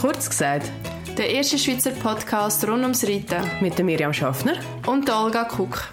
Kurz 0.00 0.28
gesagt, 0.28 0.70
Der 1.16 1.30
erste 1.30 1.58
Schweizer 1.58 1.90
Podcast 1.92 2.66
rund 2.66 2.82
ums 2.82 3.04
Reiten. 3.04 3.48
mit 3.60 3.78
der 3.78 3.84
Miriam 3.84 4.12
Schaffner. 4.12 4.54
Und 4.86 5.06
der 5.06 5.18
Olga 5.18 5.44
Kuck. 5.44 5.88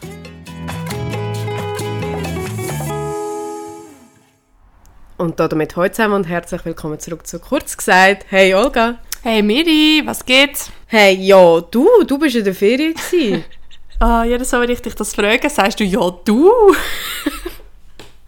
Und 5.17 5.39
damit 5.39 5.75
heute 5.75 5.95
zusammen 5.95 6.15
und 6.15 6.23
herzlich 6.27 6.65
willkommen 6.65 6.99
zurück 6.99 7.27
zu 7.27 7.39
Kurz 7.39 7.75
gesagt. 7.77 8.25
Hey 8.29 8.53
Olga. 8.55 8.99
Hey 9.21 9.41
Miri, 9.41 10.01
was 10.05 10.25
geht's? 10.25 10.71
Hey, 10.87 11.13
ja, 11.15 11.59
du, 11.61 11.87
du 12.07 12.17
bist 12.17 12.35
in 12.37 12.43
der 12.45 12.55
Ferien 12.55 12.93
gewesen. 12.93 13.43
Ah, 14.01 14.23
jedes 14.23 14.49
Mal, 14.53 14.61
wenn 14.61 14.69
ich 14.69 14.81
dich 14.81 14.95
das 14.95 15.13
frage, 15.13 15.49
sagst 15.49 15.77
du 15.81 15.83
ja 15.83 15.99
du. 16.23 16.49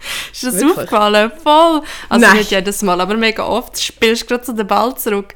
Ist 0.31 0.43
das 0.43 0.55
Wirklich? 0.55 0.77
aufgefallen? 0.77 1.31
Voll. 1.43 1.81
Also 2.09 2.25
Nein. 2.25 2.37
nicht 2.37 2.51
jedes 2.51 2.81
Mal, 2.81 2.99
aber 3.01 3.15
mega 3.15 3.45
oft. 3.45 3.75
Du 3.75 3.81
spielst 3.81 4.27
gerade 4.27 4.43
so 4.45 4.53
den 4.53 4.67
Ball 4.67 4.95
zurück. 4.97 5.33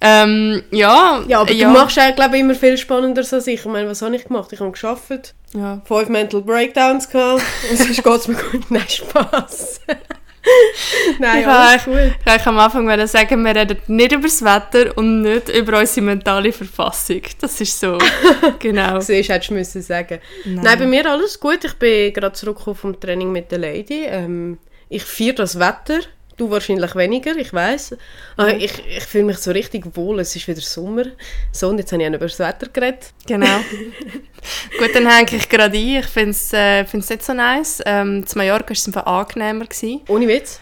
Ähm, 0.00 0.62
ja. 0.70 1.22
Ja, 1.26 1.40
aber 1.40 1.54
du 1.54 1.66
machst 1.68 1.96
ja, 1.96 2.10
glaube 2.10 2.36
ich, 2.36 2.42
immer 2.42 2.54
viel 2.54 2.76
spannender 2.76 3.22
als 3.30 3.46
ich. 3.46 3.60
Ich 3.60 3.64
meine, 3.64 3.88
was 3.88 4.02
habe 4.02 4.14
ich 4.16 4.24
gemacht? 4.24 4.52
Ich 4.52 4.60
habe 4.60 4.70
geschafft, 4.70 5.34
Ja. 5.54 5.80
fünf 5.86 6.08
Mental 6.08 6.42
Breakdowns 6.42 7.08
gehabt 7.08 7.42
und 7.70 7.78
sonst 7.78 7.96
geht 8.04 8.06
es 8.06 8.28
mir 8.28 8.34
gut. 8.36 8.70
Nein, 8.70 8.84
Spaß. 8.88 9.80
Nein, 11.18 11.40
Ich 11.40 11.46
alles 11.46 11.86
wollte 11.86 12.08
gut. 12.08 12.16
ich 12.20 12.26
wollte 12.26 12.46
am 12.46 12.58
Anfang 12.58 13.06
sagen, 13.06 13.44
wir 13.44 13.56
reden 13.56 13.78
nicht 13.86 14.12
über 14.12 14.22
das 14.22 14.44
Wetter 14.44 14.96
und 14.96 15.22
nicht 15.22 15.48
über 15.48 15.78
unsere 15.78 16.06
mentale 16.06 16.52
Verfassung. 16.52 17.22
Das 17.40 17.60
ist 17.60 17.78
so. 17.78 17.98
genau. 18.58 19.00
Siehst, 19.00 19.28
hättest 19.28 19.50
du 19.50 19.54
müssen 19.54 19.82
sagen. 19.82 20.20
Nein. 20.44 20.78
bei 20.78 20.86
mir 20.86 21.10
alles 21.10 21.38
gut. 21.40 21.64
Ich 21.64 21.74
bin 21.74 22.12
gerade 22.12 22.34
zurückgekommen 22.34 22.76
vom 22.76 23.00
Training 23.00 23.32
mit 23.32 23.50
der 23.50 23.58
Lady. 23.58 24.04
Ähm, 24.06 24.58
ich 24.88 25.04
feiere 25.04 25.34
das 25.34 25.58
Wetter. 25.58 26.00
Du 26.36 26.50
wahrscheinlich 26.50 26.94
weniger, 26.96 27.36
ich 27.36 27.52
weiß. 27.52 27.96
Aber 28.36 28.54
ich, 28.54 28.72
ich 28.86 29.04
fühle 29.04 29.24
mich 29.24 29.38
so 29.38 29.52
richtig 29.52 29.84
wohl. 29.96 30.18
Es 30.20 30.34
ist 30.34 30.48
wieder 30.48 30.60
Sommer. 30.60 31.04
So, 31.52 31.68
und 31.68 31.78
jetzt 31.78 31.92
habe 31.92 32.02
ich 32.02 32.08
auch 32.08 32.14
über 32.14 32.26
das 32.26 32.38
Wetter 32.38 32.68
geredet. 32.72 33.12
Genau. 33.26 33.46
Gut, 34.78 34.90
dann 34.94 35.06
hänge 35.08 35.36
ich 35.36 35.48
gerade 35.48 35.76
ein. 35.76 35.96
Ich 36.00 36.06
finde 36.06 36.30
es 36.30 36.52
äh, 36.52 36.84
find's 36.86 37.08
nicht 37.08 37.22
so 37.24 37.32
nice. 37.34 37.80
Ähm, 37.86 38.26
zu 38.26 38.36
Mallorca 38.36 38.70
war 38.70 38.72
es 38.72 38.86
einfach 38.86 39.06
angenehmer. 39.06 39.64
Gewesen. 39.66 40.00
Ohne 40.08 40.26
Witz. 40.28 40.58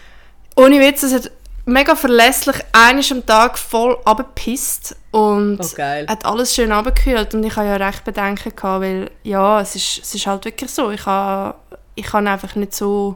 Ohne 0.55 0.79
Witz, 0.79 1.01
es 1.03 1.13
hat 1.13 1.31
mega 1.65 1.95
verlässlich 1.95 2.57
einiges 2.73 3.11
am 3.11 3.25
Tag 3.25 3.57
voll 3.57 3.97
abgepisst 4.05 4.95
und 5.11 5.59
Oh, 5.59 5.67
geil. 5.75 6.05
hat 6.07 6.25
alles 6.25 6.53
schön 6.53 6.71
abgekühlt 6.71 7.33
und 7.33 7.43
ich 7.43 7.55
habe 7.55 7.67
ja 7.67 7.77
recht 7.77 8.03
Bedenken 8.03 8.53
gehabt, 8.55 8.81
weil 8.83 9.09
ja, 9.23 9.61
es 9.61 9.75
ist, 9.75 9.99
es 10.03 10.13
ist 10.13 10.27
halt 10.27 10.45
wirklich 10.45 10.69
so. 10.69 10.91
Ich 10.91 11.05
habe, 11.05 11.55
ich 11.95 12.05
kann 12.05 12.27
einfach 12.27 12.53
nicht 12.55 12.73
so 12.75 13.15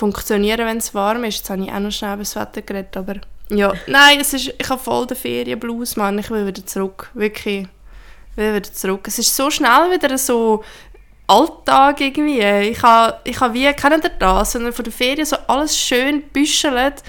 funktionieren, 0.00 0.66
wenn 0.66 0.78
es 0.78 0.94
warm 0.94 1.24
ist. 1.24 1.38
Jetzt 1.38 1.50
habe 1.50 1.62
ich 1.62 1.70
auch 1.70 1.78
noch 1.78 1.92
schnell 1.92 2.14
über 2.14 2.22
das 2.22 2.34
Wetter 2.34 2.62
geredet, 2.62 2.96
aber 2.96 3.14
ja, 3.50 3.72
nein, 3.86 4.20
es 4.20 4.32
ist, 4.32 4.54
ich 4.58 4.68
habe 4.68 4.80
voll 4.80 5.06
den 5.06 5.16
Ferienblues, 5.16 5.96
Mann. 5.96 6.18
Ich 6.18 6.30
will 6.30 6.46
wieder 6.46 6.64
zurück, 6.64 7.10
wirklich. 7.14 7.66
Ich 8.32 8.36
will 8.36 8.54
wieder 8.54 8.72
zurück. 8.72 9.06
Es 9.06 9.18
ist 9.18 9.34
so 9.34 9.50
schnell 9.50 9.90
wieder 9.90 10.16
so 10.18 10.64
Alltag 11.26 12.00
irgendwie. 12.00 12.40
Ich 12.40 12.82
habe, 12.82 13.18
ich 13.24 13.38
habe 13.40 13.54
wie, 13.54 13.72
kennt 13.72 14.04
ihr 14.04 14.10
das, 14.18 14.54
wenn 14.54 14.66
ihr 14.66 14.72
von 14.72 14.84
der 14.84 14.92
Ferien 14.92 15.26
so 15.26 15.36
alles 15.46 15.76
schön 15.76 16.22
büschelt, 16.22 17.02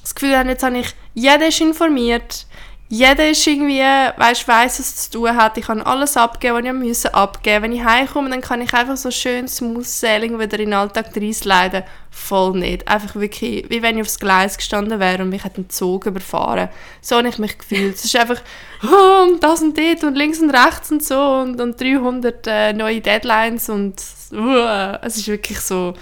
das 0.00 0.14
Gefühl 0.14 0.30
jetzt 0.30 0.62
habe 0.62 0.78
ich, 0.78 0.94
jeder 1.14 1.48
ist 1.48 1.60
informiert, 1.60 2.46
jeder 2.88 3.30
ist 3.30 3.46
irgendwie, 3.46 3.80
weißt, 3.80 4.48
weiss, 4.48 4.78
was 4.78 4.80
es 4.80 5.10
zu 5.10 5.18
tun 5.18 5.36
hat. 5.36 5.56
Ich 5.56 5.66
kann 5.66 5.80
alles 5.80 6.16
abgeben, 6.16 6.82
was 6.82 7.04
ich 7.04 7.14
abgeben. 7.14 7.62
Wenn 7.62 7.72
ich 7.72 7.84
heimkomme, 7.84 8.30
dann 8.30 8.40
kann 8.40 8.60
ich 8.62 8.74
einfach 8.74 8.96
so 8.96 9.10
schön 9.10 9.46
smooth 9.46 9.86
sailing 9.86 10.38
wieder 10.40 10.58
in 10.58 10.70
den 10.70 10.74
Alltag 10.74 11.14
leiden. 11.44 11.84
Voll 12.12 12.58
nicht. 12.58 12.88
Einfach 12.88 13.14
wirklich, 13.14 13.64
wie 13.68 13.82
wenn 13.82 13.96
ich 13.96 14.02
aufs 14.02 14.18
Gleis 14.18 14.56
gestanden 14.56 14.98
wäre 14.98 15.22
und 15.22 15.28
mich 15.28 15.44
hat 15.44 15.56
ein 15.58 15.70
Zug 15.70 16.06
überfahren. 16.06 16.68
So 17.00 17.16
habe 17.16 17.28
ich 17.28 17.38
mich 17.38 17.56
gefühlt. 17.56 17.94
Es 17.94 18.04
ist 18.04 18.16
einfach, 18.16 18.40
oh, 18.82 19.30
und 19.30 19.42
das 19.42 19.62
und 19.62 19.78
das 19.78 20.02
und 20.02 20.16
links 20.16 20.40
und 20.40 20.50
rechts 20.50 20.90
und 20.90 21.04
so 21.04 21.18
und, 21.18 21.60
und 21.60 21.80
300 21.80 22.46
äh, 22.48 22.72
neue 22.72 23.00
Deadlines 23.00 23.68
und 23.68 23.94
uh, 24.32 24.96
es 25.02 25.18
ist 25.18 25.28
wirklich 25.28 25.60
so, 25.60 25.94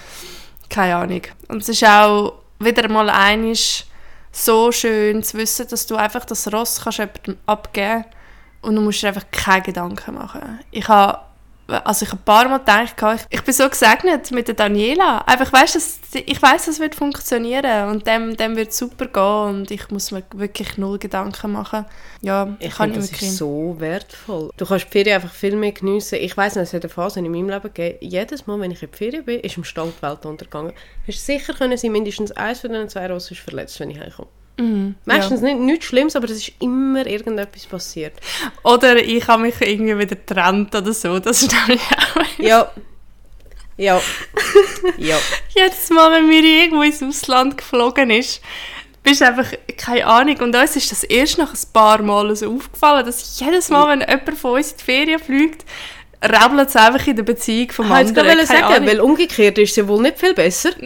keine 0.71 0.97
Ahnung. 0.97 1.23
Und 1.49 1.63
es 1.63 1.69
ist 1.69 1.85
auch 1.85 2.35
wieder 2.59 2.89
mal 2.89 3.11
einiges 3.11 3.85
so 4.33 4.73
schön 4.73 5.23
zu 5.23 5.37
wissen, 5.37 5.67
dass 5.69 5.87
du 5.87 5.97
einfach 5.97 6.25
das 6.25 6.51
Ross 6.53 6.81
kannst 6.83 6.99
jemandem 6.99 7.37
abgeben 7.45 8.05
und 8.63 8.75
du 8.77 8.81
musst 8.81 9.03
dir 9.03 9.09
einfach 9.09 9.31
keine 9.31 9.63
Gedanken 9.63 10.15
machen. 10.15 10.61
Ich 10.71 10.89
habe 10.89 11.28
also 11.69 12.05
ich 12.05 12.11
habe 12.11 12.21
ein 12.21 12.25
paar 12.25 12.49
Mal 12.49 12.59
gedacht, 12.59 13.21
ich, 13.31 13.39
ich 13.39 13.45
bin 13.45 13.55
so 13.55 13.69
gesegnet 13.69 14.31
mit 14.31 14.49
der 14.49 14.55
Daniela. 14.55 15.19
Einfach, 15.27 15.53
weißt, 15.53 15.77
dass, 15.77 16.01
ich 16.15 16.41
weiß, 16.41 16.67
das 16.67 16.81
wird 16.81 16.95
funktionieren 16.95 17.91
und 17.91 18.07
dem, 18.07 18.37
dem 18.37 18.57
wird 18.57 18.73
super 18.73 19.07
gehen 19.07 19.57
und 19.61 19.71
ich 19.71 19.91
muss 19.91 20.11
mir 20.11 20.23
wirklich 20.35 20.79
null 20.79 20.99
Gedanken 20.99 21.53
machen. 21.53 21.85
Ja, 22.23 22.57
Ich 22.59 22.75
kann 22.75 22.93
finde, 22.93 23.07
das 23.07 23.21
ist 23.21 23.37
so 23.37 23.77
wertvoll. 23.79 24.51
Du 24.57 24.65
kannst 24.65 24.87
die 24.87 24.91
Ferien 24.91 25.17
einfach 25.17 25.33
viel 25.33 25.57
mehr 25.57 25.73
geniessen. 25.73 26.19
Ich 26.21 26.37
weiss 26.37 26.57
nicht, 26.57 26.65
es 26.65 26.73
hat 26.73 26.83
eine 26.83 26.89
Phase 26.91 27.21
in 27.21 27.31
meinem 27.31 27.51
Leben 27.51 27.63
gegeben. 27.63 27.99
Jedes 28.01 28.47
Mal, 28.47 28.59
wenn 28.61 28.71
ich 28.71 28.83
in 28.83 28.91
die 28.91 28.97
Ferien 28.97 29.25
bin, 29.25 29.41
ist 29.41 29.57
im 29.57 29.65
Stall 29.65 29.93
die 29.97 30.03
Welt 30.03 30.25
untergegangen. 30.25 30.73
Hast 31.07 31.25
sicher 31.27 31.53
können 31.53 31.77
sie 31.77 31.91
mindestens 31.91 32.33
eins 32.33 32.61
von 32.61 32.71
diesen 32.71 32.89
zwei 32.89 33.11
Rossen 33.11 33.37
verletzt, 33.37 33.79
wenn 33.81 33.91
ich 33.91 34.01
heimkomme. 34.01 34.29
Mhm, 34.59 34.97
Meistens 35.05 35.41
nicht, 35.41 35.59
nichts 35.59 35.87
Schlimmes, 35.87 36.17
aber 36.17 36.25
es 36.27 36.33
ist 36.33 36.53
immer 36.59 37.07
irgendetwas 37.07 37.65
passiert. 37.67 38.15
Oder 38.65 38.97
ich 38.97 39.27
habe 39.29 39.43
mich 39.43 39.55
irgendwie 39.61 39.97
wieder 39.97 40.17
getrennt 40.17 40.75
oder 40.75 40.93
so. 40.93 41.19
Das 41.21 41.43
ist 41.43 41.53
nämlich 41.53 41.81
auch... 41.81 42.39
Ja. 42.39 42.71
Ja. 43.77 44.01
ja. 44.99 45.17
Jedes 45.57 45.91
Mal, 45.91 46.11
wenn 46.11 46.29
wir 46.29 46.43
irgendwo 46.43 46.83
ins 46.83 47.01
Ausland 47.01 47.57
geflogen 47.57 48.11
ist, 48.11 48.41
bist 49.05 49.21
du 49.21 49.27
einfach, 49.27 49.47
keine 49.77 50.05
Ahnung, 50.05 50.37
und 50.39 50.57
uns 50.57 50.75
ist 50.75 50.91
das 50.91 51.05
erst 51.05 51.39
nach 51.39 51.55
ein 51.55 51.73
paar 51.73 52.03
Mal 52.03 52.35
so 52.35 52.53
aufgefallen, 52.53 53.07
dass 53.07 53.39
jedes 53.39 53.71
Mal, 53.71 53.89
wenn 53.89 54.01
jemand 54.01 54.37
von 54.37 54.57
uns 54.57 54.73
in 54.73 54.79
die 54.79 54.85
Ferien 54.85 55.21
fliegt, 55.21 55.65
rabbelt 56.23 56.69
es 56.69 56.77
einfach 56.77 57.07
in 57.07 57.17
der 57.17 57.23
Beziehung 57.23 57.71
vom 57.71 57.87
Ich 57.87 57.93
es 57.93 58.09
anderen. 58.09 58.29
Keine 58.29 58.47
sagen, 58.47 58.65
Ahnung. 58.65 58.89
weil 58.89 59.01
umgekehrt 59.01 59.59
ist 59.59 59.71
es 59.71 59.77
ja 59.77 59.87
wohl 59.89 60.03
nicht 60.03 60.19
viel 60.19 60.35
besser. 60.35 60.71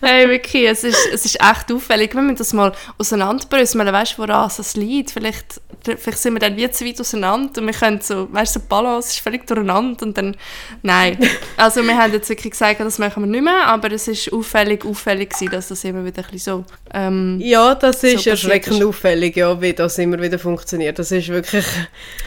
Hey, 0.00 0.28
wirklich, 0.28 0.64
es 0.68 0.84
ist, 0.84 0.98
es 1.12 1.24
ist 1.24 1.36
echt 1.40 1.70
auffällig. 1.72 2.14
Wir 2.14 2.22
müssen 2.22 2.36
das 2.36 2.52
mal 2.52 2.72
auseinanderbröseln. 2.98 3.86
Weißt 3.92 4.14
du, 4.14 4.22
woran 4.22 4.50
es 4.56 4.74
liegt? 4.76 5.12
Vielleicht, 5.12 5.60
vielleicht 5.84 6.18
sind 6.18 6.34
wir 6.34 6.40
dann 6.40 6.56
wie 6.56 6.68
zu 6.70 6.84
weit 6.84 7.00
auseinander 7.00 7.60
und 7.60 7.66
wir 7.66 7.74
können 7.74 8.00
so, 8.00 8.32
weißt 8.32 8.56
du, 8.56 8.60
so 8.60 8.66
Balance 8.68 9.10
ist 9.10 9.18
völlig 9.20 9.46
durcheinander 9.46 10.04
und 10.06 10.16
dann, 10.16 10.36
nein. 10.82 11.18
Also 11.56 11.84
wir 11.84 11.96
haben 11.96 12.12
jetzt 12.12 12.28
wirklich 12.28 12.52
gesagt, 12.52 12.80
das 12.80 12.98
machen 12.98 13.22
wir 13.24 13.28
nicht 13.28 13.44
mehr, 13.44 13.66
aber 13.66 13.92
es 13.92 14.08
ist 14.08 14.32
auffällig, 14.32 14.84
auffällig 14.84 15.30
gewesen, 15.30 15.50
dass 15.52 15.68
das 15.68 15.84
immer 15.84 16.04
wieder 16.04 16.22
ein 16.24 16.30
bisschen 16.30 16.64
so, 16.64 16.64
ähm, 16.92 17.38
Ja, 17.40 17.74
das 17.74 18.02
ist 18.02 18.24
So 18.24 18.30
erschreckend 18.30 18.78
ist. 18.78 18.84
auffällig, 18.84 19.36
ja, 19.36 19.60
wie 19.60 19.72
das 19.72 19.98
immer 19.98 20.20
wieder 20.20 20.38
funktioniert. 20.38 20.98
Das 20.98 21.12
ist 21.12 21.28
wirklich, 21.28 21.66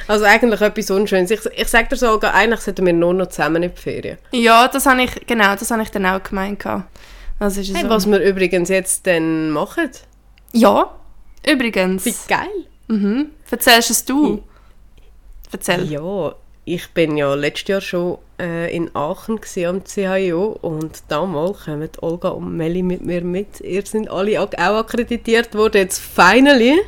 also 0.08 0.26
eigentlich 0.26 0.62
etwas 0.62 0.85
Unschönes. 0.92 1.32
Ich, 1.32 1.40
ich 1.56 1.68
sage 1.68 1.90
dir 1.90 1.96
sogar, 1.96 2.34
eigentlich 2.34 2.62
sollten 2.62 2.86
wir 2.86 2.94
nur 2.94 3.14
noch 3.14 3.28
zusammen 3.28 3.64
in 3.64 3.72
die 3.74 3.82
Ferien. 3.82 4.18
ja, 4.32 4.68
das 4.68 4.86
habe 4.86 5.04
ich, 5.04 5.26
genau, 5.28 5.56
das 5.56 5.70
habe 5.72 5.82
ich 5.84 5.90
dann 5.92 6.06
auch 6.06 6.22
gemeint. 6.24 6.64
Das 7.40 7.58
ist 7.58 7.74
Hey, 7.76 7.84
so. 7.84 7.90
was 7.90 8.06
wir 8.08 8.20
übrigens 8.22 8.70
jetzt 8.70 9.06
dann 9.08 9.52
machen. 9.52 9.90
Ja, 10.54 10.90
übrigens. 11.46 12.06
Wie 12.06 12.16
geil. 12.28 12.48
Mhm. 12.88 13.32
Erzählst 13.50 13.90
es 13.92 14.06
du? 14.06 14.42
Erzähl. 15.52 15.84
Ja, 15.92 16.34
ich 16.66 16.90
bin 16.92 17.18
ja 17.18 17.34
letztes 17.36 17.68
Jahr 17.68 17.82
schon 17.82 18.18
äh, 18.40 18.76
in 18.76 18.90
Aachen 18.96 19.40
am 19.68 19.84
CHIO 19.84 20.58
und 20.62 21.04
damals 21.10 21.66
kommen 21.66 21.90
Olga 22.02 22.30
und 22.30 22.56
Melli 22.58 22.82
mit 22.84 23.06
mir 23.06 23.22
mit. 23.22 23.62
Ihr 23.62 23.86
sind 23.86 24.10
alle 24.10 24.42
auch 24.42 24.52
akkreditiert 24.54 25.54
worden. 25.56 25.78
Jetzt 25.78 26.00
finally 26.00 26.80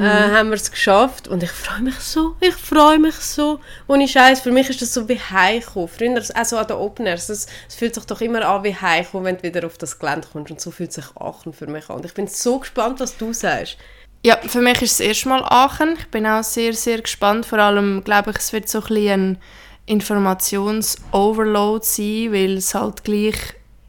äh, 0.00 0.32
haben 0.32 0.48
wir 0.50 0.56
es 0.56 0.70
geschafft 0.70 1.28
und 1.28 1.42
ich 1.42 1.50
freue 1.50 1.82
mich 1.82 1.98
so, 2.00 2.36
ich 2.40 2.54
freue 2.54 2.98
mich 2.98 3.14
so. 3.14 3.60
Ohne 3.86 4.08
Scheiß, 4.08 4.40
für 4.40 4.52
mich 4.52 4.68
ist 4.70 4.82
das 4.82 4.94
so 4.94 5.08
wie 5.08 5.18
Heimkommen. 5.18 5.88
Früher 5.88 6.18
auch 6.18 6.44
so 6.44 6.56
an 6.56 6.66
den 6.66 6.76
Open 6.76 7.06
Airs, 7.06 7.28
es, 7.28 7.46
es 7.68 7.74
fühlt 7.74 7.94
sich 7.94 8.04
doch 8.04 8.20
immer 8.20 8.44
an 8.46 8.64
wie 8.64 8.74
Heimkommen, 8.74 9.24
wenn 9.24 9.36
du 9.36 9.42
wieder 9.42 9.66
auf 9.66 9.78
das 9.78 9.98
Gelände 9.98 10.28
kommst 10.32 10.50
und 10.50 10.60
so 10.60 10.70
fühlt 10.70 10.92
sich 10.92 11.04
Aachen 11.16 11.52
für 11.52 11.66
mich 11.66 11.88
an. 11.90 11.96
Und 11.96 12.04
ich 12.04 12.14
bin 12.14 12.26
so 12.26 12.58
gespannt, 12.58 13.00
was 13.00 13.16
du 13.16 13.32
sagst. 13.32 13.76
Ja, 14.24 14.38
für 14.38 14.60
mich 14.60 14.80
ist 14.80 14.92
es 14.92 14.98
das 14.98 15.06
erste 15.06 15.28
Mal 15.28 15.42
Aachen. 15.44 15.96
Ich 15.98 16.08
bin 16.08 16.26
auch 16.26 16.42
sehr, 16.42 16.72
sehr 16.72 17.02
gespannt. 17.02 17.44
Vor 17.44 17.58
allem, 17.58 18.02
glaube 18.04 18.30
ich, 18.30 18.38
es 18.38 18.52
wird 18.54 18.68
so 18.68 18.78
ein 18.78 18.86
bisschen 18.86 19.30
ein 19.32 19.38
Informations-Overload 19.86 21.84
sein, 21.84 22.32
weil 22.32 22.56
es 22.56 22.74
halt 22.74 23.04
gleich 23.04 23.36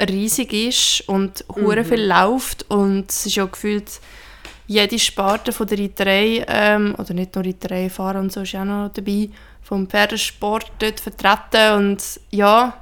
riesig 0.01 0.51
ist 0.51 1.07
und 1.07 1.45
hure 1.49 1.85
viel 1.85 2.05
läuft 2.05 2.69
und 2.69 3.09
es 3.09 3.25
ist 3.25 3.35
ja 3.35 3.45
gefühlt 3.45 4.01
jede 4.67 4.99
Sparte 4.99 5.51
von 5.51 5.67
der 5.67 5.79
Reiterei, 5.79 6.45
ähm, 6.47 6.95
oder 6.97 7.13
nicht 7.13 7.35
nur 7.35 7.45
Reiterei, 7.45 7.89
Fahren 7.89 8.17
und 8.17 8.31
so 8.31 8.41
ist 8.41 8.53
ja 8.53 8.61
auch 8.61 8.65
noch 8.65 8.89
dabei, 8.93 9.29
vom 9.61 9.87
Pferdesport 9.87 10.71
dort 10.79 10.99
vertreten 10.99 11.73
und 11.77 12.03
ja, 12.31 12.73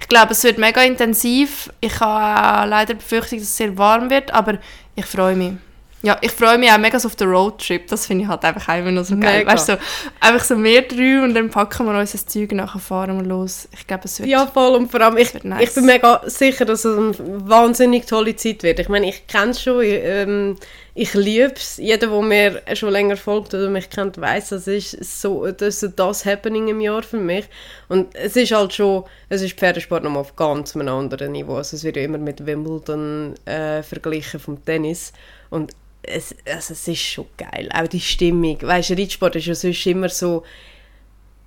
ich 0.00 0.06
glaube, 0.06 0.32
es 0.32 0.44
wird 0.44 0.58
mega 0.58 0.82
intensiv. 0.82 1.72
Ich 1.80 1.98
habe 2.00 2.68
leider 2.68 2.94
die 2.94 2.98
Befürchtung, 2.98 3.38
dass 3.38 3.48
es 3.48 3.56
sehr 3.56 3.76
warm 3.76 4.10
wird, 4.10 4.32
aber 4.32 4.58
ich 4.94 5.06
freue 5.06 5.34
mich. 5.34 5.54
Ja, 6.00 6.16
ich 6.20 6.30
freue 6.30 6.58
mich 6.58 6.70
auch 6.70 6.78
mega 6.78 6.96
auf 6.96 7.16
den 7.16 7.28
Roadtrip. 7.28 7.88
Das 7.88 8.06
finde 8.06 8.24
ich 8.24 8.30
halt 8.30 8.44
einfach 8.44 8.76
immer 8.76 8.92
noch 8.92 9.04
so 9.04 9.16
geil. 9.16 9.38
Mega. 9.38 9.52
Weißt 9.52 9.68
du, 9.68 9.72
so, 9.72 9.78
einfach 10.20 10.44
so 10.44 10.62
wir 10.62 10.82
drei 10.82 11.22
und 11.24 11.34
dann 11.34 11.50
packen 11.50 11.86
wir 11.86 11.98
unser 11.98 12.24
Zeug 12.24 12.52
nachher 12.52 12.78
fahren 12.78 13.20
wir 13.20 13.26
los. 13.26 13.68
Ich 13.72 13.84
glaube, 13.84 14.04
es 14.04 14.20
wird... 14.20 14.28
Ja, 14.28 14.46
voll. 14.46 14.76
Und 14.76 14.92
vor 14.92 15.00
allem, 15.00 15.16
ich, 15.16 15.42
nice. 15.42 15.62
ich 15.62 15.74
bin 15.74 15.86
mega 15.86 16.22
sicher, 16.26 16.64
dass 16.64 16.84
es 16.84 16.96
eine 16.96 17.14
wahnsinnig 17.48 18.06
tolle 18.06 18.36
Zeit 18.36 18.62
wird. 18.62 18.78
Ich 18.78 18.88
meine, 18.88 19.08
ich 19.08 19.26
kenne 19.26 19.50
es 19.50 19.60
schon, 19.60 19.82
ich, 19.82 19.98
ähm, 20.04 20.56
ich 20.94 21.14
liebe 21.14 21.54
es. 21.56 21.78
Jeder, 21.78 22.06
der 22.06 22.22
mir 22.22 22.62
schon 22.74 22.90
länger 22.90 23.16
folgt 23.16 23.54
oder 23.54 23.68
mich 23.68 23.90
kennt, 23.90 24.20
weiß, 24.20 24.50
das 24.50 24.68
ist 24.68 25.20
so 25.20 25.50
das, 25.50 25.82
ist 25.82 25.98
das 25.98 26.24
Happening 26.24 26.68
im 26.68 26.80
Jahr 26.80 27.02
für 27.02 27.18
mich. 27.18 27.46
Und 27.88 28.14
es 28.14 28.36
ist 28.36 28.52
halt 28.52 28.72
schon, 28.72 29.02
es 29.30 29.42
ist 29.42 29.58
Pferdesport 29.58 30.04
nochmal 30.04 30.20
auf 30.20 30.36
ganz 30.36 30.76
einem 30.76 30.88
anderen 30.88 31.32
Niveau. 31.32 31.56
Also 31.56 31.74
es 31.74 31.82
wird 31.82 31.96
ja 31.96 32.04
immer 32.04 32.18
mit 32.18 32.46
Wimbledon 32.46 33.34
äh, 33.46 33.82
verglichen 33.82 34.38
vom 34.38 34.64
Tennis. 34.64 35.12
Und 35.50 35.72
es, 36.02 36.34
also 36.46 36.72
es 36.72 36.88
ist 36.88 36.98
schon 37.00 37.26
geil. 37.36 37.68
Auch 37.74 37.86
die 37.88 38.00
Stimmung. 38.00 38.58
Weißt 38.60 38.90
du, 38.90 38.94
Reitsport 38.94 39.36
ist 39.36 39.46
ja 39.46 39.54
sonst 39.54 39.86
immer 39.86 40.08
so, 40.08 40.42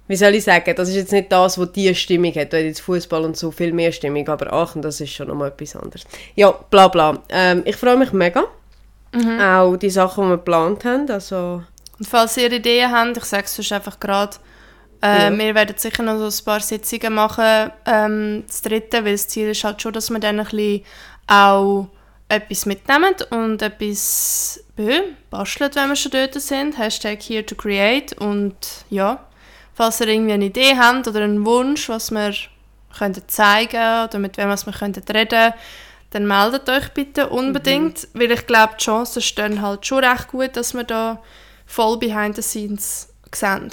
wie 0.07 0.15
soll 0.15 0.35
ich 0.35 0.43
sagen, 0.43 0.75
das 0.75 0.89
ist 0.89 0.95
jetzt 0.95 1.11
nicht 1.11 1.31
das, 1.31 1.57
was 1.57 1.71
die 1.71 1.93
Stimmung 1.95 2.33
hat, 2.35 2.51
weil 2.53 2.65
jetzt 2.65 2.81
Fußball 2.81 3.23
und 3.23 3.37
so 3.37 3.49
viel 3.51 3.71
mehr 3.71 3.91
Stimmung, 3.91 4.27
aber 4.27 4.51
Aachen, 4.51 4.81
das 4.81 4.99
ist 4.99 5.13
schon 5.13 5.27
nochmal 5.29 5.49
etwas 5.49 5.75
anderes. 5.75 6.05
Ja, 6.35 6.51
bla 6.51 6.87
bla. 6.89 7.21
Ähm, 7.29 7.61
ich 7.65 7.75
freue 7.77 7.97
mich 7.97 8.11
mega. 8.11 8.43
Auch 9.13 9.75
die 9.75 9.89
Sachen, 9.89 10.23
die 10.23 10.29
wir 10.29 10.37
geplant 10.37 10.85
haben, 10.85 11.09
also... 11.11 11.63
Und 11.99 12.07
falls 12.07 12.37
ihr 12.37 12.49
Ideen 12.51 12.89
habt, 12.91 13.17
ich 13.17 13.25
sage 13.25 13.43
es 13.43 13.53
sonst 13.55 13.73
einfach 13.73 13.99
gerade, 13.99 14.37
äh, 15.03 15.23
Ja. 15.29 15.37
wir 15.37 15.53
werden 15.53 15.75
sicher 15.77 16.01
noch 16.01 16.17
so 16.17 16.25
ein 16.41 16.45
paar 16.45 16.61
Sitzungen 16.61 17.13
machen, 17.13 17.71
ähm, 17.85 18.43
das 18.47 18.61
dritte, 18.61 19.03
weil 19.03 19.11
das 19.11 19.27
Ziel 19.27 19.49
ist 19.49 19.63
halt 19.65 19.81
schon, 19.81 19.91
dass 19.91 20.09
wir 20.09 20.19
dann 20.19 20.39
ein 20.39 20.45
bisschen 20.45 20.83
auch 21.27 21.89
etwas 22.31 22.65
mitnehmen 22.65 23.13
und 23.29 23.61
etwas 23.61 24.63
basteln, 25.29 25.71
wenn 25.75 25.89
wir 25.89 25.95
schon 25.95 26.11
dort 26.11 26.33
sind. 26.33 26.77
Hashtag 26.77 27.21
here 27.21 27.45
to 27.45 27.55
create 27.55 28.13
und 28.13 28.55
ja, 28.89 29.25
falls 29.73 30.01
ihr 30.01 30.07
irgendwie 30.07 30.33
eine 30.33 30.45
Idee 30.45 30.75
habt 30.77 31.07
oder 31.07 31.21
einen 31.21 31.45
Wunsch, 31.45 31.89
was 31.89 32.11
wir 32.11 32.33
könnten 32.97 33.23
zeigen 33.27 34.05
oder 34.05 34.19
mit 34.19 34.37
wem 34.37 34.49
was 34.49 34.65
wir 34.65 34.73
könnten 34.73 35.03
reden 35.11 35.53
dann 36.11 36.27
meldet 36.27 36.69
euch 36.69 36.89
bitte 36.89 37.29
unbedingt, 37.29 38.07
weil 38.13 38.31
ich 38.31 38.45
glaube, 38.45 38.73
die 38.77 38.83
Chancen 38.83 39.21
stehen 39.21 39.61
halt 39.61 39.85
schon 39.85 40.03
recht 40.03 40.27
gut, 40.27 40.57
dass 40.57 40.73
wir 40.73 40.83
da 40.83 41.21
voll 41.65 41.97
behind 41.97 42.35
the 42.35 42.41
scenes 42.41 43.07
sehen. 43.33 43.71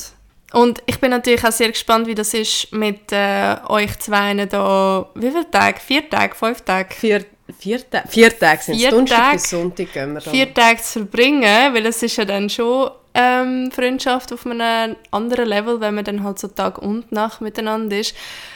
Und 0.52 0.82
ich 0.86 0.98
bin 1.00 1.10
natürlich 1.10 1.44
auch 1.44 1.52
sehr 1.52 1.68
gespannt, 1.68 2.06
wie 2.06 2.14
das 2.14 2.32
ist 2.32 2.72
mit 2.72 3.12
äh, 3.12 3.56
euch 3.66 3.98
zwei 3.98 4.34
da. 4.46 5.10
Wie 5.14 5.30
viele 5.30 5.50
Tage? 5.50 5.80
Vier 5.80 6.08
Tage? 6.08 6.34
Fünf 6.34 6.62
Tage? 6.62 6.94
Vier, 6.94 7.24
vier, 7.58 7.88
Ta 7.88 8.02
vier 8.08 8.36
Tage 8.36 8.62
sind 8.62 8.74
es. 8.74 8.80
Vier 8.80 8.90
Donnerstag 8.90 9.32
bis 9.32 9.50
Sonntag 9.50 9.92
gehen 9.92 10.12
wir 10.14 10.20
dann. 10.20 10.34
Vier 10.34 10.54
Tage 10.54 10.82
zu 10.82 11.00
verbringen, 11.00 11.74
weil 11.74 11.86
es 11.86 12.02
ist 12.02 12.16
ja 12.16 12.24
dann 12.24 12.50
schon 12.50 12.90
ähm, 13.14 13.70
Freundschaft 13.72 14.32
auf 14.32 14.46
einem 14.46 14.96
anderen 15.10 15.48
Level, 15.48 15.80
wenn 15.80 15.94
man 15.94 16.04
dann 16.04 16.22
halt 16.22 16.38
so 16.38 16.48
Tag 16.48 16.78
und 16.78 17.10
Nacht 17.12 17.40
miteinander 17.40 17.98
ist. 17.98 18.14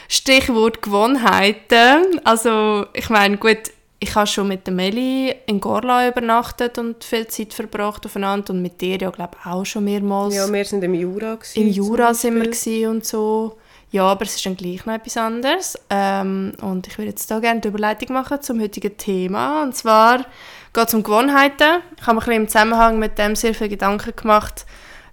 Stichwort 0.09 0.83
Gewohnheiten. 0.83 2.21
Also 2.25 2.87
ich 2.93 3.09
meine, 3.09 3.39
gut, 3.39 3.71
ich 3.99 4.15
habe 4.15 4.27
schon 4.27 4.49
mit 4.49 4.67
der 4.67 4.75
Meli 4.75 5.35
in 5.47 5.61
Gorla 5.61 6.09
übernachtet 6.09 6.77
und 6.77 7.05
viel 7.05 7.27
Zeit 7.29 7.55
verbracht 7.55 8.05
aufeinander 8.05 8.53
und 8.53 8.61
mit 8.61 8.81
dir 8.81 8.99
ja 8.99 9.11
glaube 9.11 9.37
ich 9.41 9.47
auch 9.47 9.65
schon 9.65 9.85
mehrmals. 9.85 10.35
Ja, 10.35 10.53
wir 10.53 10.65
sind 10.65 10.83
im 10.83 10.95
Jura. 10.95 11.37
Gewesen, 11.37 11.61
Im 11.61 11.69
Jura 11.69 12.13
sind 12.13 12.43
wir 12.43 12.91
und 12.91 13.07
so. 13.07 13.59
Ja, 13.93 14.05
aber 14.05 14.25
es 14.25 14.37
ist 14.37 14.47
dann 14.47 14.57
gleich 14.57 14.87
noch 14.87 14.95
etwas 14.95 15.19
anderes. 15.19 15.79
Ähm, 15.91 16.55
und 16.63 16.87
ich 16.87 16.97
würde 16.97 17.11
jetzt 17.11 17.29
hier 17.29 17.41
gerne 17.41 17.61
die 17.61 17.69
Überleitung 17.69 18.15
machen 18.15 18.41
zum 18.41 18.59
heutigen 18.61 18.97
Thema. 18.97 19.63
Und 19.63 19.77
zwar 19.77 20.25
geht 20.73 20.89
es 20.89 20.95
um 20.95 21.03
Gewohnheiten. 21.03 21.83
Ich 22.01 22.07
habe 22.07 22.15
mir 22.15 22.23
ein 22.23 22.25
bisschen 22.25 22.33
im 22.33 22.49
Zusammenhang 22.49 22.99
mit 22.99 23.19
dem 23.19 23.37
sehr 23.37 23.55
viele 23.55 23.69
Gedanken 23.69 24.17
gemacht 24.17 24.65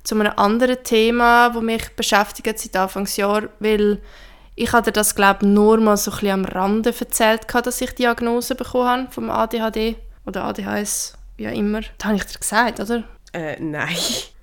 zu 0.03 0.15
einem 0.15 0.31
anderen 0.37 0.81
Thema, 0.81 1.49
das 1.49 1.61
mich 1.61 1.89
beschäftigt 1.89 2.57
seit 2.57 2.75
Anfangsjahr, 2.77 3.49
weil 3.59 4.01
ich 4.55 4.71
hatte 4.71 4.93
das, 4.93 5.13
glaube 5.13 5.39
ich, 5.41 5.47
nur 5.47 5.77
mal 5.79 5.97
so 5.97 6.11
ein 6.11 6.17
bisschen 6.17 6.31
am 6.31 6.45
Rande 6.45 6.93
erzählt, 6.97 7.41
dass 7.53 7.81
ich 7.81 7.91
die 7.91 8.03
Diagnose 8.03 8.55
bekommen 8.55 8.87
habe 8.87 9.11
vom 9.11 9.29
ADHD 9.29 9.97
oder 10.25 10.45
ADHS, 10.45 11.13
wie 11.35 11.49
auch 11.49 11.53
immer. 11.53 11.81
Das 11.97 12.05
habe 12.05 12.15
ich 12.15 12.25
dir 12.25 12.39
gesagt, 12.39 12.79
oder? 12.79 13.03
Äh, 13.33 13.59
nein. 13.59 13.95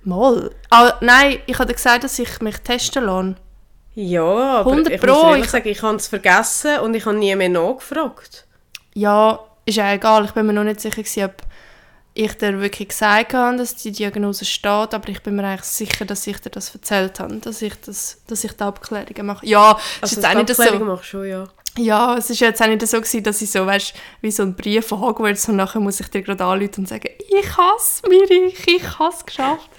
Mal. 0.03 0.51
Ah, 0.69 0.93
nein, 1.01 1.39
ich 1.47 1.57
habe 1.57 1.73
gesagt, 1.73 2.03
dass 2.03 2.19
ich 2.19 2.39
mich 2.39 2.57
testen 2.59 3.03
lasse. 3.03 3.35
Ja, 3.99 4.59
aber 4.59 4.69
100 4.69 4.93
ich 4.93 5.01
Pro, 5.01 5.07
muss 5.13 5.23
ehrlich 5.31 5.45
ich- 5.45 5.49
sagen, 5.51 5.67
ich 5.69 5.81
habe 5.81 5.95
es 5.95 6.07
vergessen 6.07 6.79
und 6.81 6.93
ich 6.93 7.03
habe 7.07 7.17
nie 7.17 7.35
mehr 7.35 7.49
nachgefragt. 7.49 8.45
Ja, 8.93 9.39
ist 9.65 9.75
ja 9.77 9.91
egal. 9.91 10.25
Ich 10.25 10.31
bin 10.31 10.45
mir 10.45 10.53
noch 10.53 10.63
nicht 10.63 10.79
sicher, 10.81 11.01
gewesen, 11.01 11.23
ob 11.25 11.33
ich 12.13 12.37
dir 12.37 12.59
wirklich 12.61 12.89
gesagt 12.89 13.33
habe, 13.33 13.57
dass 13.57 13.75
die 13.75 13.91
Diagnose 13.91 14.45
steht, 14.45 14.93
aber 14.93 15.09
ich 15.09 15.21
bin 15.23 15.35
mir 15.35 15.45
eigentlich 15.45 15.63
sicher, 15.63 16.05
dass 16.05 16.27
ich 16.27 16.39
dir 16.39 16.51
das 16.51 16.75
erzählt 16.75 17.19
habe, 17.19 17.37
dass 17.37 17.61
ich, 17.63 17.73
das, 17.81 18.21
dass 18.27 18.43
ich 18.43 18.51
die 18.53 18.63
Abklärungen 18.63 19.25
mache. 19.25 19.45
Ja, 19.47 19.71
ist 19.71 19.79
Also 20.03 20.15
jetzt 20.21 20.25
auch 20.27 20.33
nicht 20.35 20.55
so. 20.55 20.85
Machst 20.85 21.05
schon, 21.09 21.27
ja. 21.27 21.43
Ja, 21.79 22.17
es 22.17 22.29
ist 22.29 22.39
jetzt 22.39 22.61
auch 22.61 22.67
nicht 22.67 22.87
so 22.87 22.97
gewesen, 22.97 23.23
dass 23.23 23.41
ich 23.41 23.51
so, 23.51 23.65
weißt, 23.65 23.93
wie 24.21 24.31
so 24.31 24.43
ein 24.43 24.55
Brief 24.55 24.87
von 24.87 24.99
Hogwarts 25.01 25.49
und 25.49 25.55
nachher 25.55 25.79
muss 25.79 25.99
ich 25.99 26.07
dir 26.09 26.21
gerade 26.21 26.43
anrufen 26.43 26.81
und 26.81 26.87
sagen, 26.87 27.09
ich 27.17 27.57
hasse 27.57 28.07
Miri, 28.07 28.53
ich 28.65 28.99
habe 28.99 29.13
es 29.15 29.25
geschafft. 29.25 29.69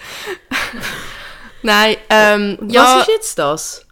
Nein, 1.61 1.97
ähm, 2.09 2.57
Und 2.59 2.71
ja, 2.71 2.83
was 2.83 3.01
ist 3.01 3.07
jetzt 3.15 3.39
das? 3.39 3.85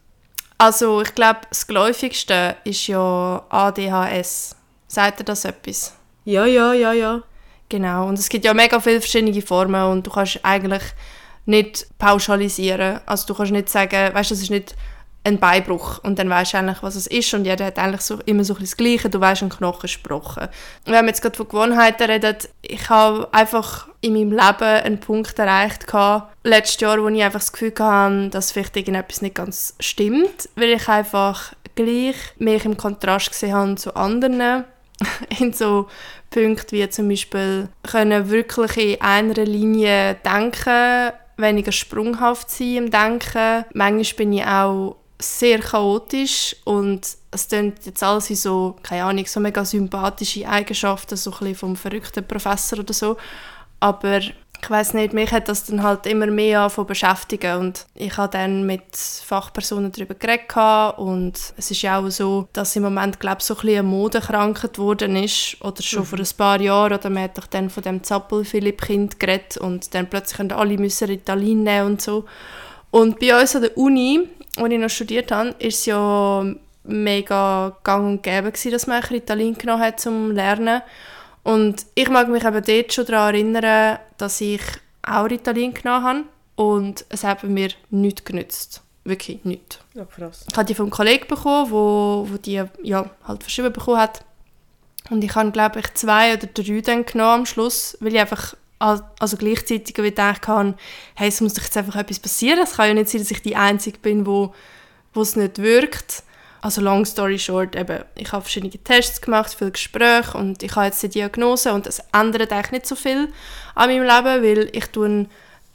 Also 0.57 1.01
ich 1.01 1.13
glaube, 1.13 1.41
das 1.49 1.67
geläufigste 1.67 2.55
ist 2.63 2.87
ja 2.87 3.43
ADHS. 3.49 4.55
Sagt 4.87 5.19
dir 5.19 5.23
das 5.23 5.45
etwas? 5.45 5.93
Ja, 6.25 6.45
ja, 6.45 6.73
ja, 6.73 6.93
ja. 6.93 7.21
Genau, 7.69 8.07
und 8.07 8.17
es 8.17 8.29
gibt 8.29 8.45
ja 8.45 8.53
mega 8.53 8.79
viele 8.79 9.01
verschiedene 9.01 9.41
Formen 9.41 9.83
und 9.91 10.07
du 10.07 10.11
kannst 10.11 10.39
eigentlich 10.43 10.83
nicht 11.45 11.87
pauschalisieren. 11.97 13.01
Also 13.05 13.27
du 13.27 13.33
kannst 13.33 13.51
nicht 13.51 13.69
sagen, 13.69 14.13
weißt 14.13 14.31
du, 14.31 14.35
das 14.35 14.43
ist 14.43 14.49
nicht 14.49 14.75
ein 15.27 15.39
Beinbruch 15.39 15.99
und 16.03 16.17
dann 16.19 16.29
weißt 16.29 16.53
du 16.53 16.57
eigentlich, 16.57 16.81
was 16.81 16.95
es 16.95 17.05
ist 17.05 17.33
und 17.33 17.45
jeder 17.45 17.65
hat 17.65 17.77
eigentlich 17.77 18.01
so, 18.01 18.19
immer 18.25 18.43
so 18.43 18.55
ein 18.55 18.61
das 18.61 18.77
Gleiche, 18.77 19.09
du 19.09 19.19
weißt, 19.19 19.43
ein 19.43 19.49
Knochen 19.49 19.85
ist 19.85 20.01
gebrochen. 20.01 20.43
Und 20.85 20.93
wenn 20.93 21.03
wir 21.03 21.09
jetzt 21.09 21.21
gerade 21.21 21.35
von 21.35 21.47
Gewohnheiten 21.47 22.09
reden, 22.09 22.37
ich 22.61 22.89
habe 22.89 23.27
einfach 23.33 23.89
in 24.01 24.13
meinem 24.13 24.31
Leben 24.31 24.63
einen 24.63 24.99
Punkt 24.99 25.37
erreicht 25.37 25.85
gehabt, 25.85 26.33
letztes 26.43 26.79
Jahr, 26.79 27.01
wo 27.01 27.09
ich 27.09 27.21
einfach 27.21 27.39
das 27.39 27.51
Gefühl 27.51 27.73
hatte, 27.77 28.29
dass 28.29 28.51
vielleicht 28.51 28.77
irgendetwas 28.77 29.21
nicht 29.21 29.35
ganz 29.35 29.75
stimmt, 29.79 30.49
weil 30.55 30.69
ich 30.69 30.87
einfach 30.87 31.53
gleich 31.75 32.15
mich 32.37 32.65
im 32.65 32.77
Kontrast 32.77 33.29
gesehen 33.29 33.53
habe 33.53 33.75
zu 33.75 33.95
anderen 33.95 34.63
in 35.39 35.53
so 35.53 35.87
Punkten 36.29 36.71
wie 36.71 36.89
zum 36.89 37.09
Beispiel 37.09 37.69
können 37.83 38.29
wirklich 38.29 38.77
in 38.77 39.01
einer 39.01 39.45
Linie 39.45 40.15
denken, 40.25 41.11
weniger 41.37 41.71
sprunghaft 41.71 42.49
sein 42.49 42.75
im 42.75 42.91
Denken. 42.91 43.65
Manchmal 43.73 44.17
bin 44.17 44.33
ich 44.33 44.45
auch 44.45 44.95
sehr 45.19 45.59
chaotisch 45.59 46.55
und 46.63 47.07
es 47.31 47.47
klingt 47.47 47.85
jetzt 47.85 48.03
alles 48.03 48.29
wie 48.29 48.35
so, 48.35 48.75
keine 48.83 49.05
Ahnung, 49.05 49.25
so 49.25 49.39
mega 49.39 49.65
sympathische 49.65 50.47
Eigenschaften, 50.47 51.17
so 51.17 51.31
ein 51.31 51.37
bisschen 51.39 51.55
vom 51.55 51.75
verrückten 51.75 52.27
Professor 52.27 52.79
oder 52.79 52.93
so. 52.93 53.17
Aber 53.79 54.19
ich 54.19 54.69
weiß 54.69 54.95
nicht, 54.95 55.13
mich 55.13 55.31
hat 55.31 55.49
das 55.49 55.65
dann 55.65 55.83
halt 55.83 56.05
immer 56.07 56.27
mehr 56.27 56.61
angefangen 56.61 56.87
beschäftigen 56.87 57.57
und 57.57 57.85
ich 57.93 58.17
habe 58.17 58.31
dann 58.31 58.65
mit 58.65 58.95
Fachpersonen 58.95 59.91
darüber 59.91 60.15
geredet 60.15 60.97
und 60.97 61.33
es 61.57 61.71
ist 61.71 61.81
ja 61.83 61.99
auch 61.99 62.09
so, 62.09 62.47
dass 62.53 62.75
im 62.75 62.83
Moment 62.83 63.19
glaube 63.19 63.37
ich 63.39 63.45
so 63.45 63.53
ein 63.53 63.61
bisschen 63.61 63.79
eine 63.79 63.87
Modekrankheit 63.87 64.73
geworden 64.73 65.15
ist 65.15 65.57
oder 65.61 65.81
schon 65.83 66.05
vor 66.05 66.19
ein 66.19 66.27
paar 66.37 66.59
Jahren 66.59 66.93
oder 66.93 67.09
man 67.09 67.23
hat 67.23 67.37
doch 67.37 67.45
dann 67.45 67.69
von 67.69 67.83
dem 67.83 68.03
Zappel 68.03 68.45
Philipp 68.45 68.81
Kind 68.81 69.19
geredet 69.19 69.57
und 69.57 69.93
dann 69.93 70.09
plötzlich 70.09 70.37
können 70.37 70.51
alle 70.51 70.77
müssen 70.77 71.07
Ritalin 71.07 71.63
nehmen 71.63 71.85
und 71.85 72.01
so 72.01 72.25
und 72.89 73.19
bei 73.19 73.39
uns 73.39 73.55
an 73.55 73.63
der 73.63 73.77
Uni, 73.77 74.27
wo 74.57 74.65
ich 74.65 74.79
noch 74.79 74.89
studiert 74.89 75.31
habe, 75.31 75.55
ist 75.59 75.79
es 75.79 75.85
ja 75.85 76.45
mega 76.83 77.77
gang 77.83 78.05
und 78.05 78.23
gäbe 78.23 78.51
gewesen, 78.51 78.71
dass 78.71 78.87
man 78.87 79.03
Ritalin 79.03 79.57
genommen 79.57 79.83
hat 79.83 79.99
zum 79.99 80.31
Lernen 80.31 80.81
und 81.43 81.85
ich 81.95 82.09
mag 82.09 82.27
mich 82.27 82.43
eben 82.43 82.61
dort 82.61 82.93
schon 82.93 83.05
daran 83.05 83.33
erinnern, 83.33 83.99
dass 84.17 84.41
ich 84.41 84.61
auch 85.01 85.29
Ritalin 85.29 85.73
genommen 85.73 86.03
habe 86.03 86.23
und 86.57 87.05
es 87.07 87.23
hat 87.23 87.43
mir 87.43 87.69
nichts 87.89 88.25
genützt. 88.25 88.81
Wirklich 89.05 89.45
nichts. 89.45 89.79
Ja, 89.93 90.03
krass. 90.03 90.45
Ich 90.49 90.57
habe 90.57 90.65
die 90.65 90.75
vom 90.75 90.89
Kollegen 90.89 91.25
bekommen, 91.27 91.71
wo, 91.71 92.27
wo 92.29 92.37
die 92.37 92.61
ja, 92.83 93.09
halt 93.25 93.43
verschrieben 93.43 93.71
bekommen 93.71 93.99
hat. 93.99 94.25
Und 95.09 95.23
ich 95.23 95.33
habe, 95.35 95.51
glaube 95.51 95.79
ich, 95.79 95.93
zwei 95.93 96.33
oder 96.33 96.47
drei 96.47 96.81
dann 96.81 97.05
genommen 97.05 97.31
am 97.31 97.45
Schluss, 97.45 97.97
weil 98.01 98.13
ich 98.13 98.19
einfach 98.19 98.55
also 98.79 99.37
gleichzeitig 99.37 99.97
wie 99.97 100.03
gedacht 100.03 100.47
habe, 100.47 100.75
hey, 101.15 101.29
es 101.29 101.41
muss 101.41 101.53
doch 101.53 101.63
jetzt 101.63 101.77
einfach 101.77 101.95
etwas 101.95 102.19
passieren. 102.19 102.59
Es 102.63 102.73
kann 102.73 102.87
ja 102.87 102.93
nicht 102.93 103.09
sein, 103.09 103.21
dass 103.21 103.31
ich 103.31 103.41
die 103.41 103.55
Einzige 103.55 103.97
bin, 103.99 104.25
wo, 104.25 104.53
wo 105.13 105.21
es 105.21 105.35
nicht 105.35 105.59
wirkt. 105.59 106.23
Also 106.61 106.81
long 106.81 107.05
story 107.05 107.37
short, 107.37 107.75
eben, 107.75 108.03
ich 108.15 108.31
habe 108.31 108.41
verschiedene 108.41 108.71
Tests 108.71 109.21
gemacht, 109.21 109.55
viele 109.57 109.71
Gespräche 109.71 110.37
und 110.37 110.63
ich 110.63 110.75
habe 110.75 110.87
jetzt 110.87 111.01
die 111.03 111.09
Diagnose 111.09 111.71
und 111.71 111.85
das 111.85 112.01
ändert 112.11 112.51
eigentlich 112.51 112.71
nicht 112.71 112.87
so 112.87 112.95
viel 112.95 113.31
an 113.75 113.89
meinem 113.89 114.03
Leben, 114.03 114.43
weil 114.43 114.69
ich 114.73 114.87
tue 114.87 115.27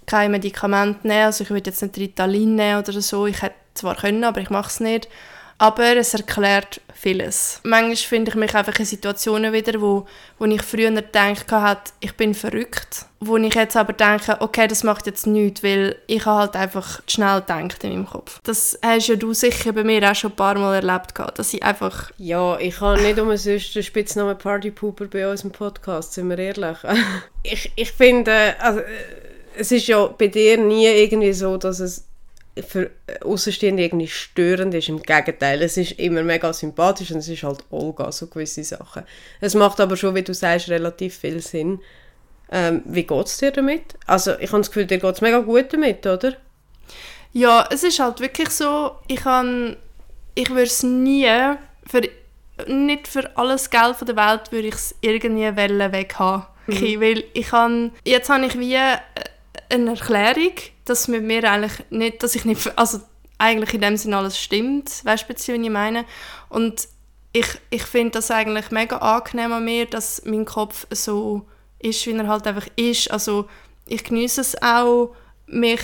kein 0.07 0.33
Medikament 0.33 1.05
nehmen, 1.05 1.27
also 1.27 1.45
ich 1.45 1.51
würde 1.51 1.71
jetzt 1.71 1.83
nicht 1.83 1.97
Ritalin 1.97 2.57
nehmen 2.57 2.81
oder 2.81 3.01
so, 3.01 3.27
ich 3.27 3.41
hätte 3.43 3.55
zwar 3.75 3.95
können, 3.95 4.25
aber 4.25 4.41
ich 4.41 4.51
mache 4.51 4.69
es 4.69 4.81
nicht. 4.81 5.09
Aber 5.63 5.97
es 5.97 6.13
erklärt 6.13 6.81
vieles. 6.93 7.61
Manchmal 7.63 7.95
finde 7.95 8.33
ich 8.33 8.35
mich 8.35 8.53
einfach 8.53 8.77
in 8.81 8.85
Situationen 8.85 9.53
wieder, 9.53 9.81
wo, 9.81 10.07
wo 10.41 10.45
ich 10.45 10.61
früher 10.61 10.91
gedacht 10.91 11.53
habe, 11.53 11.81
ich 12.01 12.17
bin 12.17 12.35
verrückt. 12.35 13.07
Wo 13.21 13.37
ich 13.37 13.55
jetzt 13.55 13.77
aber 13.77 13.93
denke, 13.93 14.39
okay, 14.41 14.67
das 14.67 14.83
macht 14.83 15.07
jetzt 15.07 15.25
nichts, 15.29 15.63
weil 15.63 15.95
ich 16.09 16.27
halt 16.27 16.57
einfach 16.57 17.01
schnell 17.07 17.43
gedacht 17.43 17.85
in 17.85 17.91
meinem 17.91 18.07
Kopf. 18.09 18.41
Das 18.43 18.77
hast 18.85 19.07
ja 19.07 19.15
du 19.15 19.33
sicher 19.35 19.73
bei 19.73 19.85
mir 19.85 20.11
auch 20.11 20.17
schon 20.17 20.33
ein 20.33 20.37
paar 20.37 20.59
Mal 20.59 20.75
erlebt, 20.75 21.13
dass 21.37 21.55
ich 21.55 21.63
einfach... 21.63 22.11
Ja, 22.19 22.59
ich 22.59 22.81
habe 22.81 23.01
nicht 23.01 23.21
umsonst 23.21 23.77
den 23.77 23.85
Spitznamen 23.85 24.37
Partypooper 24.37 25.05
bei 25.05 25.31
uns 25.31 25.45
im 25.45 25.53
Podcast, 25.53 26.15
sind 26.15 26.29
wir 26.29 26.39
ehrlich. 26.39 26.79
ich, 27.45 27.71
ich 27.77 27.93
finde, 27.93 28.57
also, 28.59 28.81
es 29.57 29.71
ist 29.71 29.87
ja 29.87 30.07
bei 30.07 30.27
dir 30.27 30.59
nie 30.59 30.89
irgendwie 30.89 31.33
so, 31.33 31.57
dass 31.57 31.79
es 31.79 32.09
für 32.61 32.91
Außenstehende 33.23 33.83
irgendwie 33.83 34.09
störend 34.09 34.75
ist. 34.75 34.89
Im 34.89 35.03
Gegenteil, 35.03 35.63
es 35.63 35.77
ist 35.77 35.93
immer 35.93 36.23
mega 36.23 36.53
sympathisch 36.53 37.11
und 37.11 37.19
es 37.19 37.29
ist 37.29 37.43
halt 37.43 37.61
Olga, 37.71 38.13
so 38.13 38.27
gewisse 38.27 38.63
Sachen. 38.65 39.05
Es 39.41 39.55
macht 39.55 39.81
aber 39.81 39.97
schon, 39.97 40.15
wie 40.15 40.23
du 40.23 40.35
sagst, 40.35 40.69
relativ 40.69 41.17
viel 41.17 41.41
Sinn. 41.41 41.81
Ähm, 42.51 42.83
wie 42.85 43.05
geht 43.05 43.27
es 43.27 43.39
dir 43.39 43.51
damit? 43.51 43.95
Also 44.07 44.33
ich 44.39 44.51
habe 44.53 44.61
das 44.61 44.71
Gefühl, 44.71 44.87
dir 44.87 44.99
geht 44.99 45.15
es 45.15 45.23
mega 45.23 45.41
gut 45.41 45.73
damit, 45.73 46.07
oder? 46.07 46.35
Ja, 47.33 47.67
es 47.71 47.83
ist 47.83 47.99
halt 47.99 48.21
wirklich 48.21 48.51
so, 48.51 48.93
ich 49.09 49.21
kann, 49.21 49.77
ich 50.35 50.51
würde 50.51 50.65
es 50.65 50.83
nie, 50.83 51.27
für, 51.87 52.03
nicht 52.67 53.09
für 53.09 53.35
alles 53.39 53.71
Geld 53.71 53.97
von 53.97 54.07
der 54.07 54.17
Welt 54.17 54.53
würde 54.53 54.69
ich 54.69 54.75
es 54.75 54.95
irgendwie 55.01 55.57
weg 55.57 56.15
haben. 56.19 56.45
Mhm. 56.67 57.01
Weil 57.01 57.25
ich 57.33 57.49
kann, 57.49 57.93
jetzt 58.05 58.29
habe 58.29 58.45
ich 58.45 58.59
wie 58.59 58.77
eine 58.77 59.91
Erklärung, 59.91 60.53
dass 60.85 61.09
mit 61.09 61.23
mir 61.23 61.51
eigentlich 61.51 61.85
nicht, 61.91 62.23
dass 62.23 62.35
ich 62.35 62.45
nicht, 62.45 62.77
also 62.79 63.01
eigentlich 63.39 63.75
in 63.75 63.81
dem 63.81 63.97
Sinne 63.97 64.19
alles 64.19 64.39
stimmt, 64.39 65.05
weißt 65.05 65.29
du, 65.29 65.35
was 65.35 65.49
ich 65.49 65.71
meine? 65.71 66.05
Und 66.49 66.89
ich, 67.33 67.47
ich 67.71 67.83
finde 67.83 68.13
das 68.13 68.31
eigentlich 68.31 68.71
mega 68.71 68.99
angenehm 68.99 69.53
an 69.53 69.65
mir, 69.65 69.87
dass 69.87 70.23
mein 70.25 70.45
Kopf 70.45 70.87
so 70.91 71.47
ist, 71.79 72.07
wie 72.07 72.13
er 72.13 72.29
halt 72.29 72.47
einfach 72.47 72.67
ist. 72.77 73.11
Also 73.11 73.49
ich 73.87 74.05
genieße 74.05 74.41
es 74.41 74.63
auch, 74.63 75.15
mich, 75.47 75.81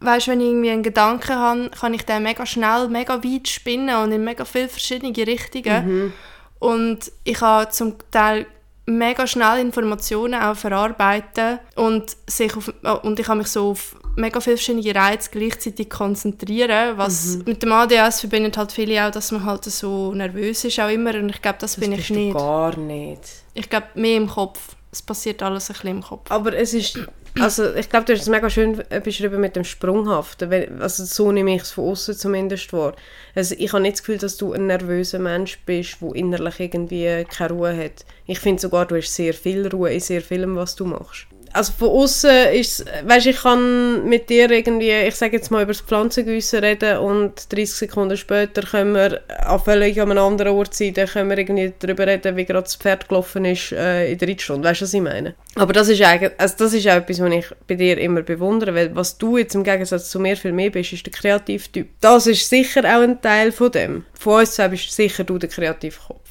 weißt, 0.00 0.28
wenn 0.28 0.40
ich 0.40 0.48
irgendwie 0.48 0.70
einen 0.70 0.82
Gedanken 0.82 1.36
habe, 1.36 1.70
kann 1.70 1.94
ich 1.94 2.04
den 2.04 2.22
mega 2.22 2.44
schnell, 2.44 2.88
mega 2.88 3.22
weit 3.22 3.48
spinnen 3.48 3.96
und 3.96 4.12
in 4.12 4.24
mega 4.24 4.44
viele 4.44 4.68
verschiedene 4.68 5.16
Richtungen. 5.16 5.86
Mhm. 5.86 6.12
Und 6.58 7.12
ich 7.24 7.40
habe 7.40 7.70
zum 7.70 7.94
Teil 8.10 8.46
mega 8.86 9.26
schnell 9.26 9.60
Informationen 9.60 10.40
auch 10.40 10.56
verarbeiten 10.56 11.60
und, 11.76 12.16
sich 12.26 12.56
auf, 12.56 12.72
und 13.02 13.18
ich 13.18 13.26
kann 13.26 13.38
mich 13.38 13.48
so 13.48 13.70
auf 13.70 13.96
mega 14.16 14.40
viele 14.40 14.56
verschiedene 14.56 14.94
Reize 14.94 15.30
gleichzeitig 15.30 15.90
konzentrieren, 15.90 16.96
was 16.96 17.36
mhm. 17.36 17.44
mit 17.46 17.62
dem 17.62 17.72
ADS 17.72 18.20
verbindet 18.20 18.56
halt 18.56 18.72
viele 18.72 19.06
auch, 19.06 19.10
dass 19.10 19.32
man 19.32 19.44
halt 19.44 19.64
so 19.64 20.12
nervös 20.12 20.64
ist 20.64 20.80
auch 20.80 20.88
immer 20.90 21.14
und 21.14 21.30
ich 21.30 21.42
glaube, 21.42 21.58
das, 21.60 21.72
das 21.72 21.80
bin 21.80 21.92
ich 21.92 22.10
nicht. 22.10 22.34
gar 22.34 22.76
nicht. 22.76 23.20
Ich 23.54 23.68
glaube, 23.68 23.86
mehr 23.94 24.16
im 24.16 24.28
Kopf. 24.28 24.76
Es 24.90 25.02
passiert 25.02 25.42
alles 25.42 25.70
ein 25.70 25.72
bisschen 25.74 25.90
im 25.90 26.02
Kopf. 26.02 26.30
Aber 26.30 26.54
es 26.54 26.72
ist 26.72 26.98
also 27.40 27.74
ich 27.74 27.88
glaube, 27.88 28.06
du 28.06 28.12
hast 28.12 28.22
es 28.22 28.28
mega 28.28 28.48
schön 28.48 28.80
beschrieben 29.02 29.40
mit 29.40 29.56
dem 29.56 29.64
Sprunghaften. 29.64 30.80
Also 30.80 31.04
so 31.04 31.32
nehme 31.32 31.56
ich 31.56 31.62
es 31.62 31.72
von 31.72 31.90
außen 31.90 32.14
zumindest 32.14 32.70
vor. 32.70 32.94
Also 33.34 33.56
ich 33.58 33.72
habe 33.72 33.82
nicht 33.82 33.94
das 33.94 34.02
Gefühl, 34.02 34.18
dass 34.18 34.36
du 34.36 34.52
ein 34.52 34.68
nervöser 34.68 35.18
Mensch 35.18 35.58
bist, 35.66 35.96
der 36.00 36.14
innerlich 36.14 36.60
irgendwie 36.60 37.24
keine 37.24 37.52
Ruhe 37.52 37.76
hat. 37.76 38.06
Ich 38.26 38.38
finde 38.38 38.62
sogar, 38.62 38.86
du 38.86 38.96
hast 38.96 39.12
sehr 39.12 39.34
viel 39.34 39.66
Ruhe 39.66 39.92
in 39.92 40.00
sehr 40.00 40.22
vielem, 40.22 40.54
was 40.54 40.76
du 40.76 40.84
machst 40.84 41.26
also 41.54 41.72
von 41.72 41.88
außen 41.88 42.52
ist 42.52 42.84
weißt, 43.04 43.26
ich 43.26 43.36
kann 43.36 44.08
mit 44.08 44.28
dir 44.28 44.50
irgendwie, 44.50 44.90
ich 44.90 45.14
sage 45.14 45.36
jetzt 45.36 45.50
mal 45.50 45.62
über 45.62 45.72
das 45.72 45.82
Pflanzengüssen 45.82 46.58
reden 46.58 46.98
und 46.98 47.52
30 47.52 47.72
Sekunden 47.72 48.16
später 48.16 48.62
können 48.62 48.94
wir 48.94 49.22
an 49.46 49.60
völlig 49.60 50.00
an 50.00 50.10
einem 50.10 50.24
anderen 50.24 50.52
Ort 50.52 50.74
sein, 50.74 50.92
dann 50.94 51.06
können 51.06 51.30
wir 51.30 51.38
irgendwie 51.38 51.72
darüber 51.78 52.06
reden, 52.06 52.36
wie 52.36 52.44
gerade 52.44 52.64
das 52.64 52.76
Pferd 52.76 53.08
gelaufen 53.08 53.44
ist 53.44 53.72
äh, 53.72 54.10
in 54.10 54.18
der 54.18 54.28
Reitstunde, 54.28 54.68
weißt 54.68 54.80
du, 54.80 54.84
was 54.84 54.94
ich 54.94 55.00
meine? 55.00 55.34
Aber 55.54 55.72
das 55.72 55.88
ist 55.88 56.02
eigentlich, 56.02 56.32
also 56.38 56.54
das 56.58 56.74
ist 56.74 56.88
auch 56.88 56.96
etwas, 56.96 57.20
was 57.20 57.32
ich 57.32 57.46
bei 57.68 57.76
dir 57.76 57.98
immer 57.98 58.22
bewundere, 58.22 58.74
weil 58.74 58.94
was 58.96 59.16
du 59.16 59.38
jetzt 59.38 59.54
im 59.54 59.62
Gegensatz 59.62 60.10
zu 60.10 60.18
mir 60.18 60.36
viel 60.36 60.52
mehr 60.52 60.70
bist, 60.70 60.92
ist 60.92 61.06
der 61.06 61.12
Kreativtyp. 61.12 61.88
Das 62.00 62.26
ist 62.26 62.48
sicher 62.48 62.80
auch 62.80 63.02
ein 63.02 63.20
Teil 63.20 63.52
von 63.52 63.70
dem. 63.70 64.04
Von 64.18 64.40
uns 64.40 64.56
zwei 64.56 64.68
bist 64.68 64.90
sicher 64.90 65.22
du 65.22 65.38
der 65.38 65.48
Kreativkopf. 65.48 66.23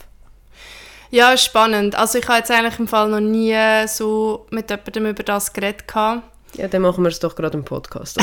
Ja, 1.13 1.37
spannend. 1.37 1.93
Also 1.93 2.17
ich 2.17 2.27
habe 2.27 2.39
jetzt 2.39 2.49
eigentlich 2.49 2.79
im 2.79 2.87
Fall 2.87 3.07
noch 3.07 3.19
nie 3.19 3.55
so 3.87 4.47
mit 4.49 4.71
jemandem 4.71 5.05
über 5.05 5.21
das 5.21 5.53
geredet. 5.53 5.87
Gehabt. 5.87 6.23
Ja, 6.55 6.67
dann 6.67 6.81
machen 6.81 7.03
wir 7.03 7.09
es 7.09 7.19
doch 7.19 7.35
gerade 7.35 7.55
im 7.55 7.63
Podcast. 7.63 8.19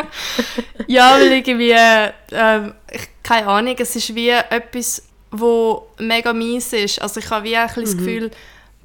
ja, 0.86 1.14
weil 1.14 1.32
irgendwie, 1.32 1.72
äh, 1.72 2.12
ich, 2.92 3.08
keine 3.24 3.48
Ahnung, 3.48 3.74
es 3.76 3.96
ist 3.96 4.14
wie 4.14 4.28
etwas, 4.28 5.02
wo 5.32 5.88
mega 5.98 6.32
mies 6.32 6.72
ist. 6.74 7.02
Also 7.02 7.18
ich 7.18 7.28
habe 7.28 7.44
wie 7.44 7.56
ein 7.56 7.68
mhm. 7.74 7.80
das 7.80 7.96
Gefühl, 7.96 8.30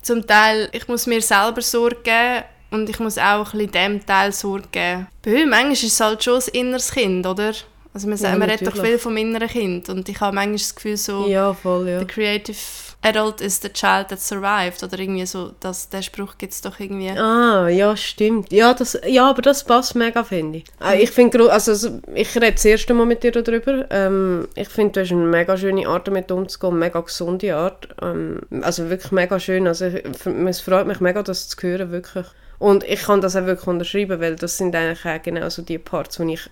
zum 0.01 0.25
Teil, 0.25 0.69
ich 0.71 0.87
muss 0.87 1.05
mir 1.05 1.21
selber 1.21 1.61
Sorge 1.61 1.97
geben 2.01 2.43
und 2.71 2.89
ich 2.89 2.97
muss 2.97 3.19
auch 3.19 3.53
ein 3.53 3.59
bisschen 3.59 3.71
dem 3.71 4.03
Teil 4.03 4.31
Sorge 4.31 4.67
geben. 4.71 5.07
Bei 5.21 5.29
mir, 5.29 5.45
manchmal 5.45 5.73
ist 5.73 5.83
es 5.83 5.99
halt 5.99 6.23
schon 6.23 6.41
ein 6.41 6.47
inneres 6.53 6.91
Kind, 6.91 7.27
oder? 7.27 7.53
Also 7.93 8.07
man, 8.07 8.17
ja, 8.17 8.35
man 8.35 8.49
redet 8.49 8.67
doch 8.67 8.81
viel 8.81 8.97
vom 8.97 9.15
inneren 9.15 9.47
Kind 9.47 9.89
und 9.89 10.09
ich 10.09 10.19
habe 10.19 10.33
manchmal 10.33 10.57
das 10.57 10.73
Gefühl 10.73 10.97
so, 10.97 11.27
ja, 11.27 11.53
voll, 11.53 11.87
ja. 11.87 11.99
the 11.99 12.05
creative 12.05 12.57
adult 13.03 13.41
is 13.41 13.59
the 13.61 13.69
child 13.69 14.09
that 14.09 14.19
survived 14.19 14.83
oder 14.83 14.99
irgendwie 14.99 15.25
so, 15.25 15.53
das, 15.59 15.89
der 15.89 16.01
Spruch 16.01 16.37
gibt 16.37 16.53
es 16.53 16.61
doch 16.61 16.79
irgendwie. 16.79 17.09
Ah, 17.09 17.67
ja, 17.67 17.97
stimmt. 17.97 18.51
Ja, 18.51 18.73
das, 18.73 18.99
ja 19.05 19.29
aber 19.29 19.41
das 19.41 19.63
passt 19.63 19.95
mega, 19.95 20.23
finde 20.23 20.59
ich. 20.59 20.65
Äh, 20.83 21.01
ich 21.01 21.11
finde, 21.11 21.51
also 21.51 22.01
ich 22.13 22.35
rede 22.35 22.53
das 22.53 22.65
erste 22.65 22.93
Mal 22.93 23.05
mit 23.05 23.23
dir 23.23 23.31
darüber. 23.31 23.85
Ähm, 23.89 24.47
ich 24.55 24.69
finde, 24.69 24.93
du 24.93 25.01
hast 25.01 25.11
eine 25.11 25.25
mega 25.25 25.57
schöne 25.57 25.87
Art 25.87 26.07
damit 26.07 26.31
umzugehen, 26.31 26.77
mega 26.77 27.01
gesunde 27.01 27.55
Art. 27.55 27.87
Ähm, 28.01 28.41
also 28.61 28.89
wirklich 28.89 29.11
mega 29.11 29.39
schön. 29.39 29.67
Also 29.67 29.85
ich, 29.85 30.03
es 30.25 30.61
freut 30.61 30.87
mich 30.87 30.99
mega, 30.99 31.23
das 31.23 31.49
zu 31.49 31.57
hören, 31.61 31.91
wirklich. 31.91 32.27
Und 32.59 32.83
ich 32.83 33.01
kann 33.01 33.21
das 33.21 33.35
auch 33.35 33.45
wirklich 33.47 33.67
unterschreiben, 33.67 34.21
weil 34.21 34.35
das 34.35 34.57
sind 34.57 34.75
eigentlich 34.75 35.23
genau 35.23 35.49
so 35.49 35.63
die 35.63 35.79
Parts, 35.79 36.17
die 36.17 36.33
ich 36.33 36.47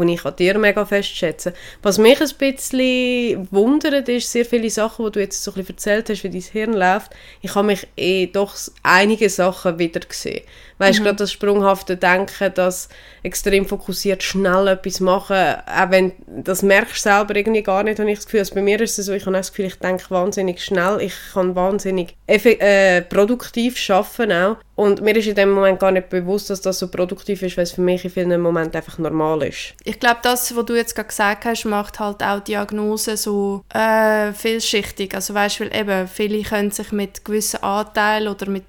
die 0.00 0.14
ich 0.14 0.24
an 0.24 0.36
dir 0.36 0.58
mega 0.58 0.84
festschätze. 0.84 1.54
Was 1.82 1.98
mich 1.98 2.20
ein 2.20 2.30
bisschen 2.38 3.48
wundert, 3.50 4.08
ist 4.08 4.30
sehr 4.30 4.44
viele 4.44 4.70
Sachen, 4.70 5.04
die 5.06 5.12
du 5.12 5.20
jetzt 5.20 5.42
so 5.42 5.50
ein 5.52 5.54
bisschen 5.54 5.74
erzählt 5.74 6.08
hast, 6.08 6.24
wie 6.24 6.30
dein 6.30 6.40
Hirn 6.40 6.72
läuft. 6.72 7.12
Ich 7.40 7.54
habe 7.54 7.66
mich 7.66 7.86
eh 7.96 8.26
doch 8.26 8.54
einige 8.82 9.28
Sachen 9.30 9.78
wieder 9.78 10.00
gesehen. 10.00 10.42
Weißt 10.78 10.98
du, 10.98 11.02
mhm. 11.02 11.04
gerade 11.06 11.18
das 11.18 11.32
sprunghafte 11.32 11.96
Denken, 11.96 12.52
das 12.54 12.88
extrem 13.22 13.64
fokussiert 13.64 14.22
schnell 14.22 14.66
etwas 14.68 15.00
machen, 15.00 15.36
auch 15.36 15.90
wenn 15.90 16.12
das 16.26 16.62
merkst 16.62 16.96
du 16.96 17.10
selber 17.10 17.36
irgendwie 17.36 17.62
gar 17.62 17.84
nicht, 17.84 17.98
habe 17.98 18.10
ich 18.10 18.18
das 18.18 18.26
Gefühl. 18.26 18.40
Also 18.40 18.54
bei 18.56 18.62
mir 18.62 18.80
ist 18.80 18.98
es 18.98 19.06
so, 19.06 19.12
ich 19.12 19.24
habe 19.24 19.36
das 19.36 19.52
Gefühl, 19.52 19.66
ich 19.66 19.78
denke 19.78 20.10
wahnsinnig 20.10 20.64
schnell, 20.64 21.00
ich 21.00 21.14
kann 21.32 21.54
wahnsinnig 21.54 22.16
äh, 22.26 23.02
produktiv 23.02 23.78
arbeiten 23.88 24.32
auch. 24.32 24.56
Und 24.76 25.02
mir 25.02 25.14
ist 25.16 25.28
in 25.28 25.36
dem 25.36 25.50
Moment 25.50 25.78
gar 25.78 25.92
nicht 25.92 26.08
bewusst, 26.08 26.50
dass 26.50 26.60
das 26.60 26.80
so 26.80 26.88
produktiv 26.88 27.42
ist, 27.42 27.56
weil 27.56 27.62
es 27.62 27.72
für 27.72 27.80
mich 27.80 28.04
in 28.04 28.10
vielen 28.10 28.40
Momenten 28.40 28.76
einfach 28.76 28.98
normal 28.98 29.44
ist. 29.44 29.74
Ich 29.84 30.00
glaube, 30.00 30.18
das, 30.22 30.54
was 30.56 30.64
du 30.64 30.74
jetzt 30.74 30.96
gerade 30.96 31.08
gesagt 31.08 31.44
hast, 31.44 31.64
macht 31.64 32.00
halt 32.00 32.22
auch 32.22 32.40
Diagnose 32.40 33.16
so 33.16 33.62
äh, 33.72 34.32
vielschichtig. 34.32 35.14
Also 35.14 35.32
weißt 35.32 35.60
du, 35.60 35.64
eben 35.70 36.08
viele 36.08 36.42
können 36.42 36.72
sich 36.72 36.90
mit 36.90 37.24
gewissen 37.24 37.62
Anteilen 37.62 38.28
oder 38.28 38.50
mit 38.50 38.64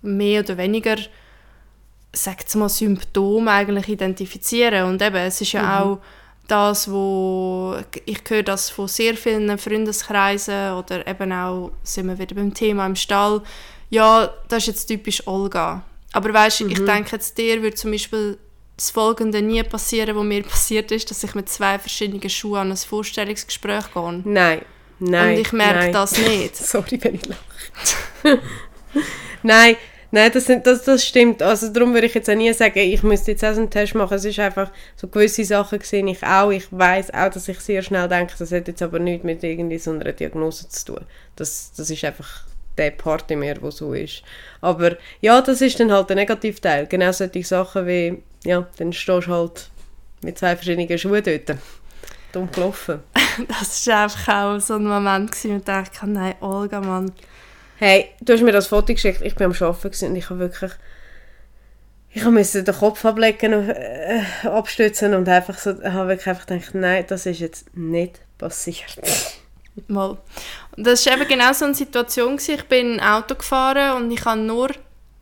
mehr 0.00 0.40
oder 0.40 0.56
weniger 0.56 0.96
sagt 2.12 2.54
mal, 2.56 2.68
Symptome 2.68 3.50
eigentlich 3.50 3.88
identifizieren. 3.88 4.84
Und 4.84 5.02
eben, 5.02 5.16
es 5.16 5.40
ist 5.40 5.52
ja 5.52 5.62
mhm. 5.62 5.68
auch 5.68 5.98
das, 6.48 6.90
wo 6.90 7.76
ich 8.06 8.22
höre 8.28 8.42
das 8.42 8.70
von 8.70 8.88
sehr 8.88 9.14
vielen 9.14 9.56
Freundeskreisen 9.56 10.72
oder 10.72 11.06
eben 11.06 11.32
auch, 11.32 11.70
sind 11.84 12.08
wir 12.08 12.18
wieder 12.18 12.34
beim 12.34 12.52
Thema 12.52 12.86
im 12.86 12.96
Stall, 12.96 13.42
ja, 13.90 14.32
das 14.48 14.62
ist 14.62 14.66
jetzt 14.68 14.86
typisch 14.86 15.26
Olga. 15.26 15.82
Aber 16.12 16.32
weißt 16.32 16.60
du, 16.60 16.64
mhm. 16.64 16.70
ich 16.70 16.84
denke 16.84 17.10
jetzt 17.12 17.36
dir 17.36 17.62
würde 17.62 17.76
zum 17.76 17.92
Beispiel 17.92 18.38
das 18.76 18.90
Folgende 18.90 19.42
nie 19.42 19.62
passieren, 19.62 20.16
was 20.16 20.24
mir 20.24 20.42
passiert 20.48 20.90
ist, 20.90 21.10
dass 21.10 21.22
ich 21.22 21.34
mit 21.34 21.48
zwei 21.48 21.78
verschiedenen 21.78 22.30
Schuhen 22.30 22.60
an 22.60 22.70
ein 22.70 22.76
Vorstellungsgespräch 22.76 23.92
gehe. 23.92 24.22
Nein, 24.24 24.62
nein. 24.98 25.34
Und 25.34 25.40
ich 25.40 25.52
merke 25.52 25.78
nein. 25.78 25.92
das 25.92 26.16
nicht. 26.16 26.56
Sorry, 26.56 26.98
wenn 27.02 27.16
ich 27.16 27.26
lache. 27.26 28.40
nein, 29.42 29.76
Nein, 30.12 30.32
das, 30.32 30.46
das, 30.64 30.82
das 30.82 31.06
stimmt. 31.06 31.40
Also 31.40 31.72
darum 31.72 31.94
würde 31.94 32.08
ich 32.08 32.14
jetzt 32.14 32.28
auch 32.28 32.34
nie 32.34 32.52
sagen, 32.52 32.80
ich 32.80 33.02
müsste 33.04 33.30
jetzt 33.30 33.44
auch 33.44 33.56
einen 33.56 33.70
Test 33.70 33.94
machen. 33.94 34.14
Es 34.14 34.24
ist 34.24 34.40
einfach, 34.40 34.72
so 34.96 35.06
gewisse 35.06 35.44
Sachen 35.44 35.80
sehe 35.82 36.04
ich 36.04 36.24
auch. 36.24 36.50
Ich 36.50 36.66
weiß 36.72 37.14
auch, 37.14 37.30
dass 37.30 37.46
ich 37.46 37.60
sehr 37.60 37.82
schnell 37.82 38.08
denke, 38.08 38.34
das 38.36 38.50
hat 38.50 38.66
jetzt 38.66 38.82
aber 38.82 38.98
nichts 38.98 39.24
mit 39.24 39.44
irgendwie 39.44 39.78
so 39.78 39.92
einer 39.92 40.12
Diagnose 40.12 40.68
zu 40.68 40.86
tun. 40.86 41.06
Das, 41.36 41.72
das 41.76 41.90
ist 41.90 42.04
einfach 42.04 42.44
der 42.80 42.90
Part 42.90 43.30
in 43.30 43.38
mir, 43.40 43.54
der 43.54 43.70
so 43.70 43.92
ist. 43.92 44.22
Aber 44.60 44.96
ja, 45.20 45.40
das 45.40 45.60
ist 45.60 45.78
dann 45.78 45.92
halt 45.92 46.08
der 46.08 46.16
Negativteil. 46.16 46.86
Genau 46.86 47.12
solche 47.12 47.44
Sachen 47.44 47.86
wie, 47.86 48.22
ja, 48.44 48.66
dann 48.78 48.92
stehst 48.92 49.26
du 49.26 49.32
halt 49.32 49.70
mit 50.22 50.38
zwei 50.38 50.56
verschiedenen 50.56 50.98
Schuhen 50.98 51.22
dort. 51.22 51.58
Dumm 52.32 52.50
gelaufen. 52.50 53.00
das 53.48 53.86
war 53.86 54.04
einfach 54.04 54.28
auch 54.28 54.60
so 54.60 54.74
ein 54.74 54.86
Moment, 54.86 55.32
wo 55.44 55.56
ich 55.56 55.64
dachte, 55.64 56.08
nein, 56.08 56.34
Olga, 56.40 56.80
Mann 56.80 57.12
Hey, 57.76 58.10
du 58.20 58.34
hast 58.34 58.42
mir 58.42 58.52
das 58.52 58.66
Foto 58.66 58.92
geschickt, 58.92 59.22
ich 59.22 59.38
war 59.40 59.46
am 59.46 59.54
Arbeiten 59.58 60.06
und 60.06 60.16
ich 60.16 60.28
habe 60.28 60.40
wirklich 60.40 60.72
ich 62.12 62.24
musste 62.24 62.64
den 62.64 62.74
Kopf 62.74 63.04
ablegen, 63.04 63.52
äh, 63.70 64.22
abstützen 64.42 65.14
und 65.14 65.28
einfach 65.28 65.56
so, 65.56 65.80
habe 65.82 66.08
wirklich 66.08 66.26
einfach 66.26 66.46
gedacht, 66.46 66.74
nein, 66.74 67.04
das 67.06 67.26
ist 67.26 67.38
jetzt 67.38 67.76
nicht 67.76 68.20
passiert. 68.36 68.98
Mal. 69.88 70.16
Und 70.76 70.86
das 70.86 71.04
war 71.06 71.14
eben 71.14 71.28
genau 71.28 71.52
so 71.52 71.64
eine 71.64 71.74
Situation. 71.74 72.36
Gewesen. 72.36 72.54
Ich 72.56 72.64
bin 72.64 73.00
Auto 73.00 73.34
gefahren 73.34 73.96
und 74.02 74.10
ich 74.10 74.24
habe 74.24 74.40
nur, 74.40 74.70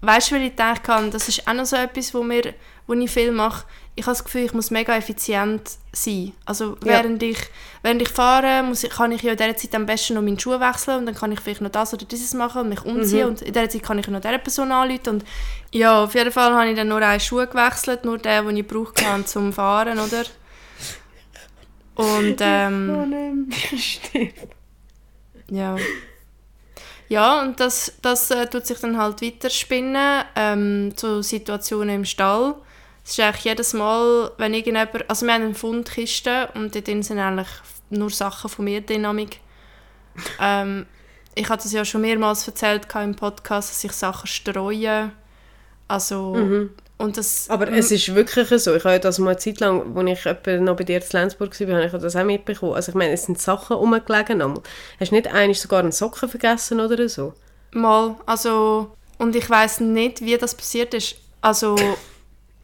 weißt 0.00 0.30
du, 0.30 0.34
weil 0.36 0.42
ich 0.44 0.50
gedacht 0.50 0.86
habe, 0.88 1.08
das 1.10 1.28
ist 1.28 1.46
auch 1.48 1.54
noch 1.54 1.66
so 1.66 1.76
etwas, 1.76 2.12
wo, 2.14 2.22
mir, 2.22 2.54
wo 2.86 2.92
ich 2.94 3.10
viel 3.10 3.32
mache. 3.32 3.64
Ich 3.94 4.04
habe 4.06 4.12
das 4.14 4.22
Gefühl, 4.22 4.42
ich 4.44 4.52
muss 4.52 4.70
mega 4.70 4.94
effizient 4.96 5.70
sein. 5.92 6.32
Also 6.46 6.76
Ja. 6.84 7.02
während, 7.02 7.20
ich, 7.20 7.38
während 7.82 8.00
ich 8.00 8.08
fahre, 8.10 8.62
muss 8.62 8.84
ich, 8.84 8.90
kann 8.90 9.10
ich 9.10 9.22
ja 9.22 9.32
in 9.32 9.36
dieser 9.36 9.56
Zeit 9.56 9.74
am 9.74 9.86
besten 9.86 10.14
noch 10.14 10.22
meine 10.22 10.38
Schuhe 10.38 10.60
wechseln 10.60 10.98
und 10.98 11.06
dann 11.06 11.16
kann 11.16 11.32
ich 11.32 11.40
vielleicht 11.40 11.62
noch 11.62 11.70
das 11.72 11.92
oder 11.94 12.04
dieses 12.04 12.32
machen 12.34 12.60
und 12.60 12.68
mich 12.68 12.84
umziehen 12.84 13.22
Mhm. 13.24 13.28
und 13.30 13.42
in 13.42 13.52
dieser 13.52 13.68
Zeit 13.68 13.82
kann 13.82 13.98
ich 13.98 14.06
noch 14.06 14.20
dieser 14.20 14.38
Person 14.38 14.70
anrufen 14.70 15.08
und 15.08 15.24
ja, 15.72 16.04
auf 16.04 16.14
jeden 16.14 16.30
Fall 16.30 16.54
habe 16.54 16.68
ich 16.70 16.76
dann 16.76 16.86
nur 16.86 16.98
einen 17.02 17.18
Schuh 17.18 17.44
gewechselt, 17.44 18.04
nur 18.04 18.18
den, 18.18 18.46
den 18.46 18.56
ich 18.58 18.66
brauche 18.68 18.92
um 19.16 19.26
zum 19.26 19.52
Fahren, 19.52 19.98
oder? 19.98 20.22
Und 21.98 22.36
ähm, 22.40 22.86
nein, 23.10 23.52
stimmt. 23.76 24.32
ja. 25.50 25.76
Ja, 27.08 27.42
und 27.42 27.58
das, 27.58 27.94
das 28.02 28.30
äh, 28.30 28.46
tut 28.46 28.66
sich 28.66 28.78
dann 28.78 28.98
halt 28.98 29.20
weiterspinnen 29.20 30.24
ähm, 30.36 30.92
zu 30.94 31.22
Situationen 31.22 31.96
im 31.96 32.04
Stall. 32.04 32.54
Es 33.02 33.12
ist 33.12 33.20
eigentlich 33.20 33.44
jedes 33.44 33.72
Mal, 33.72 34.30
wenn 34.36 34.54
irgendjemand... 34.54 35.08
Also 35.10 35.26
wir 35.26 35.32
haben 35.34 35.42
eine 35.42 35.54
Fundkiste 35.54 36.50
und 36.54 36.74
dort 36.74 36.86
drin 36.86 37.02
sind 37.02 37.18
eigentlich 37.18 37.48
nur 37.90 38.10
Sachen 38.10 38.50
von 38.50 38.66
mir 38.66 38.82
Dynamik. 38.82 39.40
ähm, 40.38 40.86
ich 41.34 41.48
hatte 41.48 41.64
das 41.64 41.72
ja 41.72 41.84
schon 41.84 42.02
mehrmals 42.02 42.46
erzählt 42.46 42.86
im 42.94 43.16
Podcast, 43.16 43.70
dass 43.70 43.82
ich 43.82 43.92
Sachen 43.92 44.28
streue. 44.28 45.10
Also... 45.88 46.32
Und 46.32 46.70
das... 46.98 47.48
Aber 47.48 47.70
es 47.70 47.90
ist 47.92 48.14
wirklich 48.14 48.48
so. 48.62 48.74
Ich 48.74 48.84
habe 48.84 48.94
ja 48.94 48.98
das 48.98 49.18
mal 49.18 49.30
eine 49.30 49.38
Zeit 49.38 49.60
lang, 49.60 49.96
als 49.96 50.18
ich 50.18 50.26
etwa 50.26 50.56
noch 50.56 50.76
bei 50.76 50.84
dir 50.84 50.96
in 51.00 51.06
Lenzburg 51.12 51.60
war, 51.60 51.76
habe 51.76 51.86
ich 51.86 51.92
das 52.02 52.16
auch 52.16 52.24
mitbekommen. 52.24 52.74
Also 52.74 52.90
ich 52.90 52.96
meine, 52.96 53.12
es 53.12 53.24
sind 53.24 53.40
Sachen 53.40 53.76
rumgelegen. 53.76 54.42
Hast 54.98 55.10
du 55.10 55.14
nicht 55.14 55.28
einmal 55.28 55.54
sogar 55.54 55.80
einen 55.80 55.92
Socken 55.92 56.28
vergessen 56.28 56.80
oder 56.80 57.08
so? 57.08 57.34
Mal, 57.72 58.16
also... 58.26 58.92
Und 59.18 59.34
ich 59.34 59.48
weiß 59.48 59.80
nicht, 59.80 60.20
wie 60.20 60.36
das 60.36 60.54
passiert 60.54 60.94
ist. 60.94 61.16
Also... 61.40 61.76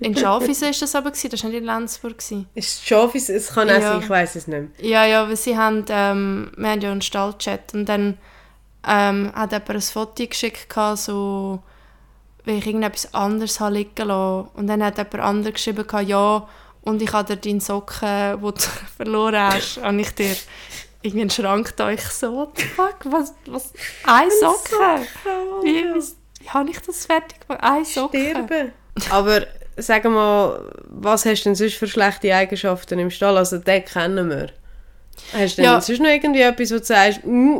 In 0.00 0.16
Schafhausen 0.16 0.62
war 0.62 0.74
das 0.78 0.94
aber, 0.96 1.12
gewesen, 1.12 1.30
das 1.30 1.44
war 1.44 1.50
nicht 1.50 1.60
in 1.60 1.64
Lenzburg. 1.64 2.18
Gewesen. 2.18 2.48
Ist 2.54 2.68
es 2.68 2.84
scharf? 2.84 3.14
Es 3.14 3.54
kann 3.54 3.70
auch 3.70 3.74
Ja. 3.74 3.92
sein, 3.92 4.00
ich 4.00 4.10
weiß 4.10 4.34
es 4.34 4.46
nicht 4.48 4.58
mehr. 4.80 4.90
Ja, 4.90 5.06
ja, 5.06 5.28
weil 5.28 5.36
sie 5.36 5.56
haben, 5.56 5.84
ähm, 5.88 6.50
wir 6.56 6.70
haben 6.70 6.80
ja 6.80 6.90
einen 6.90 7.00
Stallchat 7.00 7.72
und 7.72 7.88
dann 7.88 8.18
ähm, 8.86 9.32
hat 9.34 9.52
jemand 9.52 9.70
ein 9.70 9.80
Foto 9.80 10.26
geschickt, 10.26 10.66
so, 10.96 11.62
wie 12.44 12.52
ich 12.58 12.66
irgendetwas 12.66 13.14
anderes 13.14 13.60
habe 13.60 13.74
liegen 13.76 14.08
lassen. 14.08 14.48
Und 14.54 14.66
dann 14.66 14.82
hat 14.82 14.98
jemand 14.98 15.20
anderes 15.20 15.54
geschrieben, 15.54 15.86
ja, 16.06 16.46
und 16.82 17.00
ich 17.00 17.12
habe 17.12 17.34
dir 17.34 17.40
deinen 17.40 17.60
Socken, 17.60 18.40
den 18.40 18.40
du 18.40 18.52
verloren 18.96 19.36
hast, 19.38 19.82
habe 19.82 20.00
ich 20.00 20.10
dir 20.10 20.36
irgendwie 21.02 21.22
einen 21.22 21.30
Schrank 21.30 21.74
da. 21.76 21.90
Ich 21.90 22.02
so, 22.02 22.34
what 22.34 22.50
the 22.58 22.64
fuck, 22.64 22.96
was, 23.04 23.34
was, 23.46 23.72
ein 24.06 24.30
Socken? 24.30 25.06
Wie, 25.62 25.84
wie, 25.84 26.02
wie 26.40 26.50
habe 26.50 26.70
ich 26.70 26.80
das 26.80 27.06
fertig 27.06 27.40
gemacht? 27.46 27.62
Ein 27.62 27.84
Socken? 27.84 28.20
Sterben. 28.30 28.72
Aber 29.10 29.46
sag 29.76 30.04
mal, 30.04 30.70
was 30.88 31.24
hast 31.24 31.42
du 31.42 31.44
denn 31.50 31.54
sonst 31.54 31.74
für 31.74 31.86
schlechte 31.86 32.34
Eigenschaften 32.34 32.98
im 32.98 33.10
Stall? 33.10 33.36
Also 33.36 33.58
den 33.58 33.84
kennen 33.84 34.28
wir. 34.28 34.50
Hast 35.32 35.58
du 35.58 35.62
denn 35.62 35.64
Ja. 35.64 35.80
sonst 35.80 36.00
noch 36.00 36.08
irgendwie 36.08 36.42
etwas, 36.42 36.70
wo 36.70 36.78
du 36.78 36.84
sagst, 36.84 37.24
mm, 37.24 37.58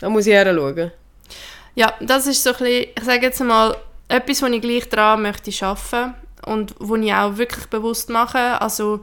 da 0.00 0.08
muss 0.08 0.26
ich 0.26 0.34
schauen? 0.34 0.92
Ja, 1.76 1.92
das 2.00 2.26
ist 2.26 2.42
so 2.42 2.50
ein 2.50 2.56
bisschen, 2.56 2.86
ich 2.96 3.04
sage 3.04 3.26
jetzt 3.26 3.40
mal, 3.40 3.76
etwas, 4.08 4.42
wo 4.42 4.46
ich 4.46 4.60
gleich 4.60 4.88
dran 4.88 5.22
möchte 5.22 5.50
arbeiten 5.66 6.14
und 6.46 6.74
wo 6.78 6.94
ich 6.96 7.12
auch 7.12 7.36
wirklich 7.36 7.66
bewusst 7.66 8.10
mache. 8.10 8.60
Also 8.60 9.00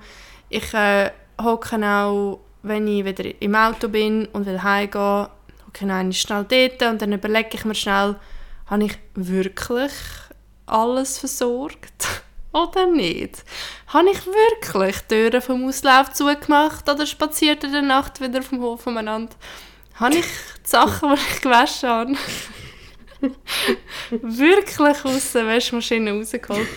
ich 0.49 0.73
äh, 0.73 1.11
hocke 1.41 1.75
auch, 1.85 2.39
wenn 2.63 2.87
ich 2.87 3.03
wieder 3.03 3.41
im 3.41 3.55
Auto 3.55 3.89
bin 3.89 4.27
und 4.27 4.45
will 4.45 4.61
heimgehen, 4.63 5.27
hocke 5.67 6.07
ich 6.09 6.21
schnell 6.21 6.45
dort 6.47 6.81
und 6.91 7.01
dann 7.01 7.13
überlege 7.13 7.49
ich 7.53 7.65
mir 7.65 7.75
schnell, 7.75 8.15
habe 8.67 8.85
ich 8.85 8.97
wirklich 9.15 9.91
alles 10.65 11.19
versorgt 11.19 12.07
oder 12.53 12.87
nicht? 12.87 13.43
Habe 13.87 14.09
ich 14.11 14.25
wirklich 14.25 15.01
die 15.01 15.29
Türen 15.29 15.41
vom 15.41 15.67
Auslauf 15.67 16.13
zugemacht 16.13 16.89
oder 16.89 17.05
spaziert 17.05 17.63
in 17.65 17.73
der 17.73 17.81
Nacht 17.81 18.21
wieder 18.21 18.41
vom 18.41 18.61
Hof 18.61 18.87
umeinander? 18.87 19.35
Habe 19.95 20.15
ich 20.15 20.25
die 20.65 20.69
Sachen, 20.69 21.09
die 21.09 21.19
ich 21.19 21.41
gewaschen 21.41 21.89
habe, 21.89 22.13
wirklich 24.11 25.05
aus 25.05 25.31
der 25.33 25.45
Waschmaschine 25.45 26.11
rausgeholt? 26.11 26.67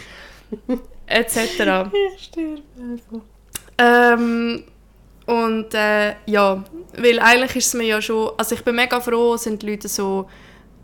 Etc. 1.06 1.36
Ich 1.36 2.24
sterbe 2.24 2.62
einfach. 2.78 3.20
Ähm, 3.78 4.64
und 5.26 5.74
äh, 5.74 6.14
ja, 6.26 6.62
weil 6.96 7.18
eigentlich 7.18 7.56
ist 7.56 7.68
es 7.68 7.74
mir 7.74 7.84
ja 7.84 8.02
schon, 8.02 8.30
also 8.36 8.54
ich 8.54 8.62
bin 8.62 8.76
mega 8.76 9.00
froh, 9.00 9.36
sind 9.36 9.62
die 9.62 9.70
Leute 9.70 9.88
so, 9.88 10.28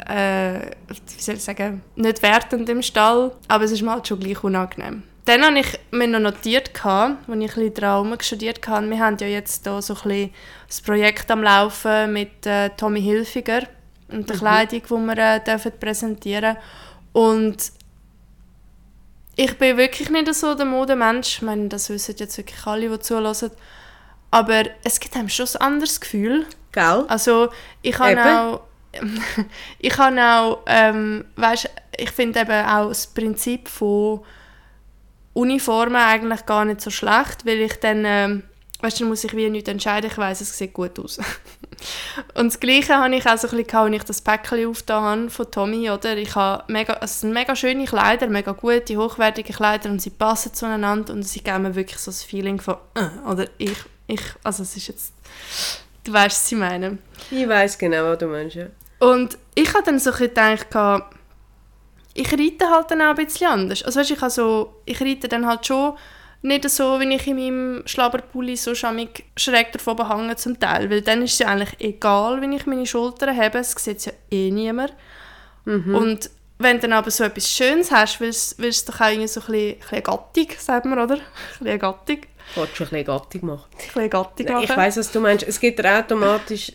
äh, 0.09 0.61
wie 0.88 1.23
soll 1.23 1.37
ich 1.37 1.44
sagen, 1.44 1.83
nicht 1.96 2.23
wertend 2.23 2.68
im 2.68 2.83
Stall, 2.83 3.33
aber 3.49 3.64
es 3.64 3.73
ist 3.73 3.83
mir 3.83 3.92
halt 3.92 4.09
schon 4.09 4.18
gleich 4.18 4.42
unangenehm. 4.42 5.03
Dann 5.27 5.44
habe 5.44 5.59
ich 5.61 5.79
mir 5.90 6.09
noch 6.09 6.20
notiert, 6.20 6.70
als 6.85 7.16
ich 7.29 7.29
ein 7.29 7.40
bisschen 7.40 7.75
dran 7.75 8.16
studiert 8.20 8.66
habe, 8.66 8.88
wir 8.88 8.99
haben 8.99 9.16
ja 9.20 9.27
jetzt 9.27 9.64
hier 9.64 9.83
so 9.83 9.94
ein 9.94 10.01
bisschen 10.03 10.31
das 10.66 10.81
Projekt 10.81 11.31
am 11.31 11.42
Laufen 11.42 12.12
mit 12.12 12.46
äh, 12.46 12.70
Tommy 12.70 13.03
Hilfiger 13.03 13.62
und 14.12 14.29
der 14.29 14.37
Kleidung, 14.37 14.83
die 14.83 14.90
wir 14.90 15.18
äh, 15.18 15.40
dürfen 15.40 15.73
präsentieren 15.79 16.57
Und 17.12 17.73
ich 19.37 19.57
bin 19.59 19.77
wirklich 19.77 20.11
nicht 20.11 20.35
so 20.35 20.55
der 20.55 20.66
Modemensch. 20.66 21.37
Ich 21.37 21.42
meine, 21.42 21.68
das 21.68 21.88
wissen 21.88 22.16
jetzt 22.18 22.37
wirklich 22.37 22.66
alle, 22.66 22.88
die 22.88 22.99
zulassen. 22.99 23.51
Aber 24.31 24.64
es 24.85 25.01
gibt 25.01 25.16
einem 25.16 25.29
schon 25.29 25.46
ein 25.46 25.61
anderes 25.61 26.01
Gefühl. 26.01 26.46
Gell? 26.73 27.05
Also 27.09 27.49
ich 27.83 27.99
habe 27.99 28.20
auch, 28.23 28.61
ich 29.79 29.96
habe 29.96 30.20
auch, 30.20 30.59
ähm, 30.66 31.25
weißt, 31.37 31.70
ich 31.96 32.11
finde 32.11 32.40
eben 32.40 32.66
auch 32.66 32.88
das 32.88 33.07
Prinzip 33.07 33.68
von 33.68 34.20
Uniformen 35.33 35.96
eigentlich 35.96 36.46
gar 36.46 36.64
nicht 36.64 36.81
so 36.81 36.90
schlecht, 36.90 37.46
weil 37.46 37.61
ich 37.61 37.81
dann, 37.81 38.05
ähm, 38.05 38.42
weißt, 38.83 39.01
dann 39.01 39.09
muss 39.09 39.25
ich 39.25 39.35
wie 39.35 39.49
nicht 39.51 39.69
entscheiden. 39.69 40.11
Ich 40.11 40.19
weiß, 40.19 40.40
es 40.40 40.57
sieht 40.57 40.73
gut 40.73 40.99
aus. 40.99 41.19
Und 42.35 42.47
das 42.47 42.61
Gleiche 42.61 42.97
habe 42.97 43.14
ich 43.14 43.27
auch 43.27 43.38
so 43.38 43.49
ein 43.49 43.57
bisschen 43.57 43.79
als 43.79 43.95
ich 43.95 44.03
das 44.05 44.21
Päckchen 44.21 44.66
aufgetan 44.66 45.03
habe 45.03 45.31
von 45.31 45.51
Tommy, 45.51 45.90
oder? 45.90 46.16
Ich 46.16 46.35
habe 46.35 46.64
mega, 46.71 46.99
es 47.01 47.21
sind 47.21 47.33
mega 47.33 47.57
schöne 47.57 47.85
Kleider, 47.85 48.27
mega 48.29 48.53
gute, 48.53 48.97
hochwertige 48.97 49.53
Kleider 49.53 49.90
und 49.90 50.03
sie 50.03 50.11
passen 50.11 50.53
zueinander 50.53 51.12
und 51.12 51.23
sie 51.23 51.43
geben 51.43 51.62
mir 51.62 51.75
wirklich 51.75 51.99
so 51.99 52.11
das 52.11 52.23
Feeling 52.23 52.61
von, 52.61 52.77
äh, 52.95 53.29
oder 53.29 53.47
ich, 53.59 53.79
ich, 54.07 54.23
also 54.43 54.62
es 54.62 54.77
ist 54.77 54.88
jetzt, 54.88 55.14
du 56.05 56.12
weißt, 56.12 56.37
was 56.37 56.53
ich 56.53 56.59
meine. 56.59 56.99
Ich 57.31 57.49
weiß 57.49 57.79
genau, 57.79 58.05
was 58.05 58.19
du 58.19 58.27
meinst. 58.27 58.57
Ja. 58.57 58.66
Und 58.99 59.38
ich 59.55 59.73
habe 59.73 59.85
dann 59.85 59.99
so 59.99 60.11
ein 60.11 60.19
bisschen 60.19 60.59
gedacht, 60.69 61.05
ich 62.12 62.33
reite 62.33 62.69
halt 62.69 62.90
dann 62.90 63.03
auch 63.03 63.16
ein 63.16 63.25
bisschen 63.25 63.49
anders. 63.49 63.83
Also 63.83 64.01
weißt, 64.01 64.11
ich, 64.11 64.21
habe 64.21 64.31
so, 64.31 64.75
ich 64.85 65.01
reite 65.01 65.29
dann 65.29 65.47
halt 65.47 65.66
schon 65.66 65.95
nicht 66.42 66.68
so, 66.70 66.98
wie 67.00 67.14
ich 67.14 67.26
in 67.26 67.37
meinem 67.37 67.83
Schlabberpulli 67.87 68.57
so 68.57 68.74
schamig 68.74 69.24
schräg 69.37 69.72
davon 69.72 69.96
behange 69.96 70.37
zum 70.37 70.59
Teil. 70.59 70.90
Weil 70.90 71.03
dann 71.03 71.22
ist 71.22 71.35
es 71.35 71.38
ja 71.40 71.48
eigentlich 71.48 71.79
egal, 71.81 72.40
wenn 72.40 72.53
ich 72.53 72.66
meine 72.66 72.87
Schultern 72.87 73.37
habe, 73.37 73.59
es 73.59 73.72
sieht 73.72 74.07
ja 74.07 74.12
eh 74.31 74.50
niemand. 74.50 74.94
Und 75.66 76.31
wenn 76.59 76.76
du 76.76 76.83
dann 76.83 76.92
aber 76.92 77.11
so 77.11 77.24
etwas 77.24 77.48
Schönes 77.48 77.90
hast, 77.90 78.20
willst 78.20 78.59
willst 78.59 78.88
du 78.88 78.92
doch 78.92 79.00
auch 79.00 79.09
irgendwie 79.09 79.29
so 79.29 79.40
ein 79.40 79.46
bisschen, 79.46 79.72
ein 79.72 79.79
bisschen 79.79 80.03
Gattung, 80.03 80.46
sagt 80.59 80.87
man, 80.87 80.98
oder? 80.98 81.14
Ein 81.61 81.79
bisschen. 81.79 82.26
Wolltest 82.55 82.81
du 82.81 82.85
ein 82.85 82.90
bisschen 82.90 83.05
Gattung 83.05 83.46
machen? 83.46 83.64
Ein 83.72 83.87
bisschen 83.87 84.11
Gattung 84.11 84.46
machen. 84.46 84.64
Ich 84.64 84.76
weiß, 84.76 84.96
was 84.96 85.12
du 85.12 85.20
meinst. 85.20 85.46
Es 85.46 85.61
gibt 85.61 85.79
ja 85.79 86.00
automatisch. 86.00 86.72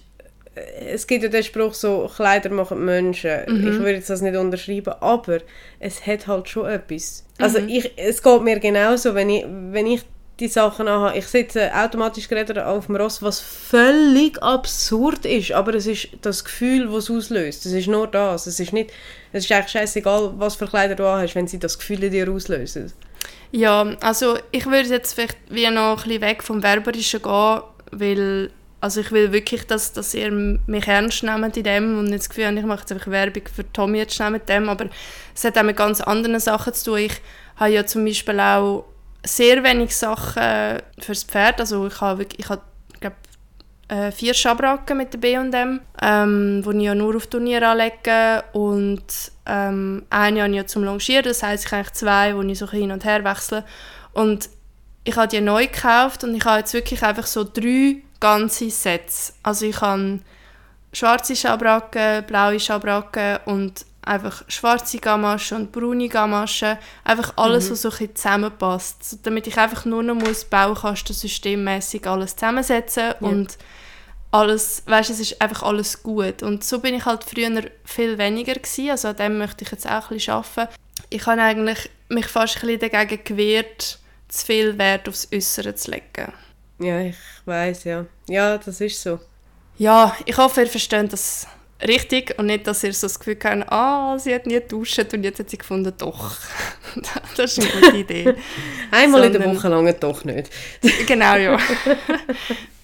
Es 0.89 1.06
gibt 1.06 1.24
ja 1.24 1.30
den 1.30 1.44
Spruch 1.44 1.74
so, 1.74 2.10
Kleider 2.15 2.50
machen 2.50 2.84
Menschen. 2.86 3.32
Mhm. 3.48 3.68
Ich 3.68 3.78
würde 3.80 3.94
jetzt 3.96 4.10
das 4.10 4.22
nicht 4.22 4.36
unterschreiben, 4.38 4.94
aber 5.02 5.39
es 5.80 6.06
hat 6.08 6.28
halt 6.28 6.48
schon 6.50 6.68
etwas. 6.70 7.26
Also 7.38 7.60
Mhm. 7.60 7.70
ich, 7.70 7.91
es 7.98 8.24
geht 8.24 8.41
mir 8.41 8.60
genauso, 8.60 9.13
wenn 9.15 9.30
ich, 9.30 9.46
wenn 9.72 9.88
ich 9.88 10.02
die 10.39 10.48
Sachen 10.50 10.88
anhabe. 10.88 11.18
Ich 11.18 11.28
sitze 11.28 11.74
automatisch 11.74 12.28
gerade 12.28 12.65
auf 12.65 12.88
dem 12.88 12.96
Ross, 12.98 13.22
was 13.22 13.39
völlig 13.39 14.41
absurd 14.44 15.26
ist, 15.26 15.52
aber 15.54 15.74
es 15.76 15.88
ist 15.88 16.10
das 16.22 16.44
Gefühl, 16.44 16.88
das 16.88 17.06
es 17.06 17.12
auslöst. 17.12 17.65
Es 17.65 17.72
ist 17.72 17.88
nur 17.88 18.08
das. 18.08 18.46
Es 18.48 18.60
ist 18.60 18.74
nicht, 18.74 18.91
es 19.32 19.46
ist 19.46 19.52
eigentlich 19.52 19.72
scheißegal, 19.72 20.34
was 20.38 20.56
für 20.56 20.68
Kleider 20.68 20.96
du 20.96 21.06
hast, 21.06 21.36
wenn 21.36 21.48
sie 21.48 21.60
das 21.60 21.78
Gefühl 21.78 22.04
in 22.04 22.12
dir 22.12 22.30
auslösen. 22.30 22.91
Ja, 23.52 23.96
also 24.02 24.38
ich 24.52 24.65
würde 24.65 24.89
jetzt 24.89 25.13
vielleicht 25.13 25.38
wie 25.50 25.70
noch 25.70 25.98
ein 26.04 26.04
bisschen 26.04 26.22
weg 26.22 26.44
vom 26.44 26.62
Werberischen 26.63 27.22
gehen, 27.22 27.62
weil 27.91 28.52
also 28.82 29.02
ich 29.02 29.12
will 29.12 29.32
wirklich, 29.32 29.66
dass, 29.66 29.94
dass 29.94 30.14
ihr 30.14 30.32
mich 30.32 30.88
ernst 30.88 31.24
nehmt 31.24 31.58
in 31.58 31.64
dem 31.64 32.00
und 32.00 32.06
nicht 32.06 32.20
das 32.20 32.30
Gefühl 32.30 32.48
habt, 32.48 32.58
ich 32.58 32.66
mache 32.66 32.82
jetzt 32.82 32.92
einfach 32.92 33.12
Werbung 33.12 33.44
für 33.54 33.72
Tommy 33.72 34.00
jetzt 34.00 34.16
schnell 34.16 34.32
mit 34.32 34.48
dem, 34.48 34.70
aber 34.70 34.88
es 35.34 35.44
hat 35.44 35.58
auch 35.58 35.64
mit 35.64 35.78
ganz 35.78 36.02
anderen 36.02 36.40
Sachen 36.40 36.74
zu 36.74 36.92
tun. 36.92 37.00
Ich 37.00 37.22
habe 37.56 37.72
ja 37.72 37.86
zum 37.86 38.06
Beispiel 38.06 38.40
auch 38.40 38.86
sehr 39.26 39.64
wenig 39.64 39.96
Sachen 39.96 40.82
fürs 41.00 41.24
Pferd, 41.24 41.60
also 41.60 41.88
ich 41.88 42.00
habe 42.00 42.20
wirklich, 42.20 42.42
ich 42.42 42.50
habe, 42.50 42.62
glaube 43.00 43.16
äh, 43.88 44.12
vier 44.12 44.34
Schabracken 44.34 44.98
mit 44.98 45.14
der 45.14 45.20
B&M, 45.20 45.82
ähm, 46.02 46.64
die 46.64 46.78
ich 46.78 46.84
ja 46.84 46.96
nur 46.96 47.16
auf 47.16 47.28
Turnier 47.28 47.68
anlege 47.68 48.44
und 48.54 49.04
ähm, 49.46 50.06
eine 50.10 50.42
habe 50.42 50.52
ich 50.52 50.58
ja 50.58 50.66
zum 50.66 50.84
Longieren, 50.84 51.24
das 51.24 51.44
heisst, 51.44 51.66
ich 51.66 51.72
habe 51.72 51.92
zwei, 51.92 52.36
wo 52.36 52.42
ich 52.42 52.58
so 52.58 52.70
hin 52.70 52.92
und 52.92 53.06
her 53.06 53.24
wechsle. 53.24 53.64
Und 54.14 54.50
ich 55.04 55.16
habe 55.16 55.28
die 55.28 55.42
neu 55.42 55.68
gekauft 55.68 56.24
und 56.24 56.36
ich 56.36 56.44
habe 56.46 56.60
jetzt 56.60 56.74
wirklich 56.74 57.04
einfach 57.04 57.28
so 57.28 57.44
drei 57.44 57.98
ganze 58.26 58.72
Sets. 58.72 59.34
Also 59.44 59.68
ich 59.68 59.80
habe 59.82 60.20
schwarze 60.94 61.36
Schabracken, 61.36 62.26
blaue 62.26 62.60
Schabracken 62.60 63.38
und 63.46 63.86
einfach 64.02 64.44
schwarze 64.48 64.98
Gamaschen 64.98 65.58
und 65.58 65.72
braune 65.72 66.10
Gamaschen. 66.10 66.78
Einfach 67.04 67.34
alles, 67.36 67.68
mhm. 67.68 67.72
was 67.72 67.82
so 67.84 67.92
ein 67.92 68.16
zusammenpasst. 68.16 69.20
Damit 69.24 69.46
ich 69.46 69.58
einfach 69.58 69.86
nur 69.86 70.02
noch 70.02 70.16
muss 70.16 70.46
Baukastensystemmäßig 70.46 72.08
alles 72.08 72.36
zusammensetzen 72.36 73.04
ja. 73.04 73.16
und 73.20 73.58
alles, 74.32 74.82
weißt, 74.88 75.12
es 75.12 75.20
ist 75.20 75.42
einfach 75.42 75.62
alles 75.62 76.02
gut. 76.02 76.42
Und 76.42 76.64
so 76.64 76.80
bin 76.80 76.96
ich 76.96 77.06
halt 77.06 77.24
früher 77.24 77.64
viel 77.84 78.18
weniger 78.18 78.56
gewesen. 78.56 78.90
Also 78.90 79.10
an 79.10 79.18
dem 79.18 79.38
möchte 79.38 79.64
ich 79.64 79.72
jetzt 79.72 79.88
auch 79.88 80.10
ein 80.10 80.18
bisschen 80.18 80.34
arbeiten. 80.34 80.74
Ich 81.12 81.26
habe 81.28 81.42
eigentlich 81.42 81.90
mich 82.10 82.26
fast 82.26 82.58
ein 82.58 82.68
bisschen 82.68 82.92
dagegen 82.92 83.24
gewehrt, 83.24 84.00
zu 84.28 84.46
viel 84.46 84.78
Wert 84.80 85.08
aufs 85.08 85.28
Äußere 85.32 85.76
zu 85.76 85.92
legen. 85.92 86.34
Ja, 86.80 87.02
ich 87.02 87.16
weiß 87.46 87.86
ja. 87.86 88.06
Ja, 88.28 88.58
das 88.58 88.82
ist 88.82 89.02
so. 89.02 89.20
Ja, 89.78 90.16
ich 90.26 90.38
hoffe, 90.38 90.62
ihr 90.62 90.68
versteht 90.68 91.12
das 91.12 91.48
richtig 91.86 92.38
und 92.38 92.48
nicht, 92.48 92.66
dass 92.68 92.84
ihr 92.84 92.94
so 92.94 93.08
das 93.08 93.20
Gefühl 93.20 93.38
habt, 93.44 93.72
ah, 93.72 94.18
sie 94.18 94.34
hat 94.34 94.46
nie 94.46 94.56
geduscht 94.56 95.14
und 95.14 95.24
jetzt 95.24 95.40
hat 95.40 95.50
sie 95.50 95.58
gefunden, 95.58 95.94
doch. 95.98 96.36
das 97.38 97.58
ist 97.58 97.60
eine 97.60 97.82
gute 97.82 97.98
Idee. 97.98 98.36
Einmal 98.92 99.24
Sondern, 99.24 99.42
in 99.42 99.50
der 99.50 99.56
Woche 99.56 99.68
lange 99.68 99.94
doch 99.94 100.24
nicht. 100.24 100.50
genau, 101.08 101.36
ja. 101.36 101.58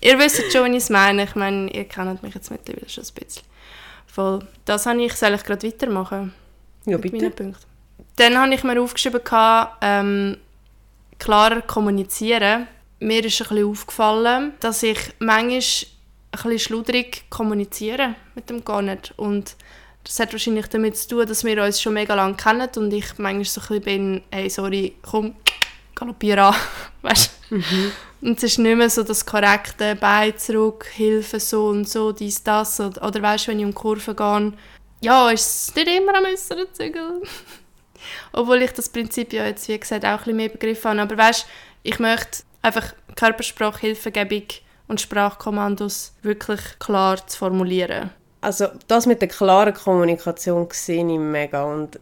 ihr 0.02 0.20
wisst 0.20 0.52
schon, 0.52 0.74
was 0.74 0.84
ich 0.84 0.90
meine. 0.90 1.24
Ich 1.24 1.36
meine, 1.36 1.72
ihr 1.72 1.86
kennt 1.86 2.22
mich 2.24 2.36
jetzt 2.36 2.52
mittlerweile 2.52 2.90
schon 2.90 3.04
ein 3.04 3.14
bisschen. 3.14 3.44
Voll. 4.08 4.46
Das 4.66 4.86
habe 4.86 5.04
ich, 5.04 5.14
soll 5.14 5.34
ich 5.34 5.44
gerade 5.44 5.66
weitermachen? 5.66 6.34
Ja, 6.86 6.98
bitte. 6.98 7.32
Dann 8.18 8.38
habe 8.38 8.54
ich 8.54 8.64
mir 8.64 8.82
aufgeschrieben, 8.82 9.22
ähm, 9.82 10.38
klarer 11.18 11.62
kommunizieren. 11.62 12.68
Mir 13.02 13.26
ist 13.26 13.42
ein 13.42 13.48
bisschen 13.48 13.66
aufgefallen, 13.66 14.54
dass 14.60 14.84
ich 14.84 15.00
manchmal 15.18 15.54
ein 15.54 15.60
bisschen 16.32 16.60
schludrig 16.60 17.24
kommunizieren 17.32 18.16
mit 18.36 18.48
dem 18.52 18.64
Garnet. 18.64 19.12
Und 19.18 19.56
das 20.04 20.20
hat 20.20 20.32
wahrscheinlich 20.34 20.68
damit 20.68 20.98
zu 20.98 21.08
tun, 21.08 21.26
dass 21.26 21.44
wir 21.44 21.64
uns 21.64 21.82
schon 21.82 21.96
mega 21.96 22.14
lange 22.14 22.36
kennen 22.36 22.70
und 22.76 22.94
ich 22.94 23.18
manchmal 23.18 23.46
so 23.46 23.60
ein 23.62 23.68
bisschen 23.68 23.84
bin, 23.84 24.24
hey, 24.30 24.52
sorry, 24.52 24.94
komm, 25.02 25.36
galoppier 25.96 26.46
an, 26.46 26.56
weißt 27.02 27.32
mhm. 27.50 27.92
Und 28.22 28.38
es 28.38 28.44
ist 28.44 28.60
nicht 28.60 28.78
mehr 28.78 28.90
so 28.92 29.02
das 29.02 29.26
korrekte 29.26 29.96
Bein 29.96 30.38
zurück, 30.38 30.86
Hilfe 30.94 31.40
so 31.40 31.70
und 31.70 31.90
so, 31.90 32.12
dies, 32.12 32.44
das. 32.44 32.80
Oder, 32.80 33.04
oder 33.04 33.20
weißt 33.20 33.48
du, 33.48 33.52
wenn 33.52 33.60
ich 33.60 33.66
um 33.66 33.74
Kurven 33.74 34.16
gehe, 34.16 34.54
ja, 35.02 35.32
ist 35.32 35.70
es 35.70 35.76
nicht 35.76 35.88
immer 35.88 36.16
am 36.16 36.26
äußeren 36.26 36.68
Zügel. 36.72 37.24
Obwohl 38.32 38.62
ich 38.62 38.74
das 38.74 38.90
Prinzip 38.90 39.34
ja 39.34 39.48
jetzt, 39.48 39.68
wie 39.68 39.80
gesagt, 39.80 40.06
auch 40.06 40.10
ein 40.10 40.18
bisschen 40.18 40.36
mehr 40.36 40.50
begriffen 40.50 40.92
habe. 40.92 41.02
Aber 41.02 41.18
weißt 41.18 41.48
ich 41.84 41.98
möchte 41.98 42.44
einfach 42.62 42.94
Körpersprache, 43.16 43.80
Hilfegebung 43.82 44.44
und 44.88 45.02
Sprachkommandos 45.02 46.14
wirklich 46.22 46.60
klar 46.80 47.26
zu 47.26 47.38
formulieren. 47.38 48.12
Also 48.42 48.68
das 48.88 49.06
mit 49.06 49.22
der 49.22 49.28
klaren 49.28 49.74
Kommunikation 49.74 50.68
sehe 50.72 51.06
ich 51.06 51.20
mega 51.20 51.64
und 51.64 52.00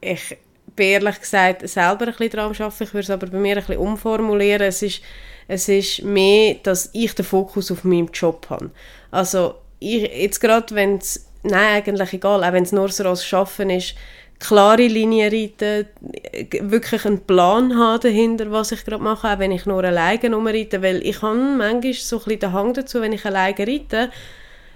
ich 0.00 0.36
bin 0.74 0.88
ehrlich 0.88 1.20
gesagt 1.20 1.66
selber 1.68 2.06
ein 2.06 2.12
bisschen 2.12 2.30
daran 2.30 2.50
arbeiten, 2.50 2.82
ich 2.82 2.92
würde 2.92 3.04
es 3.04 3.10
aber 3.10 3.26
bei 3.28 3.38
mir 3.38 3.56
ein 3.56 3.64
bisschen 3.64 3.78
umformulieren. 3.78 4.66
Es 4.66 4.82
ist, 4.82 5.00
es 5.48 5.68
ist 5.68 6.02
mehr, 6.02 6.56
dass 6.62 6.90
ich 6.92 7.14
den 7.14 7.24
Fokus 7.24 7.70
auf 7.70 7.84
meinem 7.84 8.10
Job 8.12 8.46
habe. 8.50 8.70
Also 9.10 9.54
ich, 9.78 10.02
jetzt 10.02 10.40
gerade 10.40 10.74
wenn 10.74 10.98
es, 10.98 11.26
nein 11.42 11.76
eigentlich 11.76 12.12
egal, 12.12 12.44
auch 12.44 12.52
wenn 12.52 12.64
es 12.64 12.72
nur 12.72 12.88
so 12.88 13.04
als 13.04 13.24
Schaffen 13.24 13.70
ist, 13.70 13.94
klare 14.38 14.86
Linie 14.86 15.32
reiten, 15.32 15.86
wirklich 16.60 17.04
einen 17.06 17.20
Plan 17.20 17.76
haben 17.76 18.00
dahinter, 18.00 18.50
was 18.50 18.72
ich 18.72 18.84
gerade 18.84 19.02
mache, 19.02 19.28
auch 19.28 19.38
wenn 19.38 19.52
ich 19.52 19.66
nur 19.66 19.82
alleine 19.82 20.34
rumreite, 20.34 20.82
weil 20.82 21.04
ich 21.06 21.22
habe 21.22 21.36
manchmal 21.36 21.94
so 21.94 22.16
ein 22.16 22.24
bisschen 22.24 22.40
den 22.40 22.52
Hang 22.52 22.74
dazu, 22.74 23.00
wenn 23.00 23.12
ich 23.12 23.24
alleine 23.24 23.58
reite, 23.58 24.10